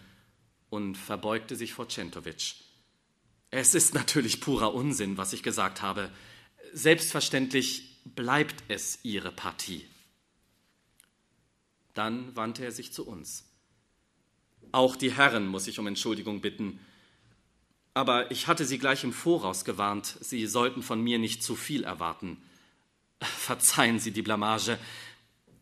und 0.70 0.96
verbeugte 0.96 1.54
sich 1.54 1.74
vor 1.74 1.90
Centovic. 1.90 2.54
Es 3.50 3.74
ist 3.74 3.92
natürlich 3.92 4.40
purer 4.40 4.72
Unsinn, 4.72 5.18
was 5.18 5.34
ich 5.34 5.42
gesagt 5.42 5.82
habe. 5.82 6.10
Selbstverständlich 6.72 8.00
bleibt 8.06 8.64
es 8.68 9.00
Ihre 9.02 9.32
Partie. 9.32 9.84
Dann 11.92 12.34
wandte 12.34 12.64
er 12.64 12.72
sich 12.72 12.90
zu 12.90 13.06
uns. 13.06 13.44
Auch 14.72 14.96
die 14.96 15.12
Herren 15.12 15.46
muss 15.46 15.66
ich 15.66 15.78
um 15.78 15.86
Entschuldigung 15.86 16.40
bitten. 16.40 16.80
Aber 17.92 18.30
ich 18.30 18.46
hatte 18.46 18.64
Sie 18.64 18.78
gleich 18.78 19.04
im 19.04 19.12
Voraus 19.12 19.66
gewarnt, 19.66 20.16
Sie 20.22 20.46
sollten 20.46 20.82
von 20.82 21.02
mir 21.02 21.18
nicht 21.18 21.42
zu 21.42 21.54
viel 21.54 21.84
erwarten. 21.84 22.40
Verzeihen 23.24 23.98
Sie 23.98 24.12
die 24.12 24.22
Blamage. 24.22 24.78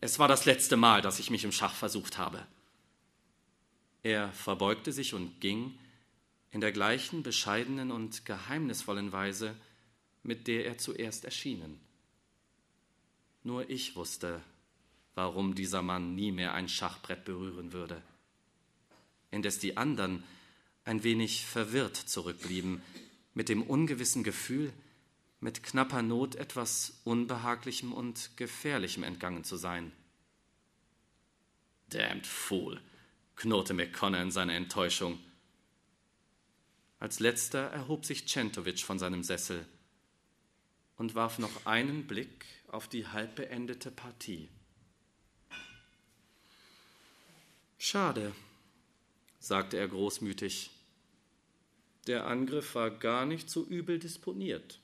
Es 0.00 0.18
war 0.18 0.28
das 0.28 0.44
letzte 0.44 0.76
Mal, 0.76 1.02
dass 1.02 1.18
ich 1.18 1.30
mich 1.30 1.44
im 1.44 1.52
Schach 1.52 1.74
versucht 1.74 2.18
habe. 2.18 2.46
Er 4.02 4.32
verbeugte 4.32 4.92
sich 4.92 5.14
und 5.14 5.40
ging 5.40 5.78
in 6.50 6.60
der 6.60 6.72
gleichen 6.72 7.22
bescheidenen 7.22 7.90
und 7.90 8.26
geheimnisvollen 8.26 9.12
Weise, 9.12 9.56
mit 10.22 10.46
der 10.48 10.66
er 10.66 10.78
zuerst 10.78 11.24
erschienen. 11.24 11.80
Nur 13.44 13.70
ich 13.70 13.96
wusste, 13.96 14.40
warum 15.14 15.54
dieser 15.54 15.82
Mann 15.82 16.14
nie 16.14 16.32
mehr 16.32 16.54
ein 16.54 16.68
Schachbrett 16.68 17.24
berühren 17.24 17.72
würde. 17.72 18.02
Indes 19.30 19.58
die 19.58 19.76
anderen 19.76 20.22
ein 20.84 21.02
wenig 21.02 21.46
verwirrt 21.46 21.96
zurückblieben, 21.96 22.82
mit 23.34 23.48
dem 23.48 23.62
ungewissen 23.62 24.24
Gefühl, 24.24 24.72
mit 25.42 25.64
knapper 25.64 26.02
Not 26.02 26.36
etwas 26.36 27.00
Unbehaglichem 27.02 27.92
und 27.92 28.36
Gefährlichem 28.36 29.02
entgangen 29.02 29.42
zu 29.42 29.56
sein. 29.56 29.90
Damned 31.88 32.28
Fool, 32.28 32.80
knurrte 33.34 33.74
McConnor 33.74 34.20
in 34.22 34.30
seiner 34.30 34.54
Enttäuschung. 34.54 35.18
Als 37.00 37.18
letzter 37.18 37.58
erhob 37.58 38.04
sich 38.04 38.28
Centovic 38.28 38.82
von 38.82 39.00
seinem 39.00 39.24
Sessel 39.24 39.66
und 40.96 41.16
warf 41.16 41.40
noch 41.40 41.66
einen 41.66 42.06
Blick 42.06 42.46
auf 42.68 42.86
die 42.86 43.08
halb 43.08 43.34
beendete 43.34 43.90
Partie. 43.90 44.48
Schade, 47.78 48.32
sagte 49.40 49.76
er 49.76 49.88
großmütig. 49.88 50.70
Der 52.06 52.28
Angriff 52.28 52.76
war 52.76 52.92
gar 52.92 53.26
nicht 53.26 53.50
so 53.50 53.64
übel 53.64 53.98
disponiert. 53.98 54.78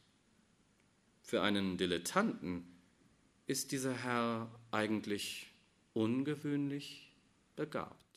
Für 1.28 1.42
einen 1.42 1.76
Dilettanten 1.76 2.64
ist 3.44 3.72
dieser 3.72 3.92
Herr 3.92 4.50
eigentlich 4.70 5.52
ungewöhnlich 5.92 7.14
begabt. 7.54 8.07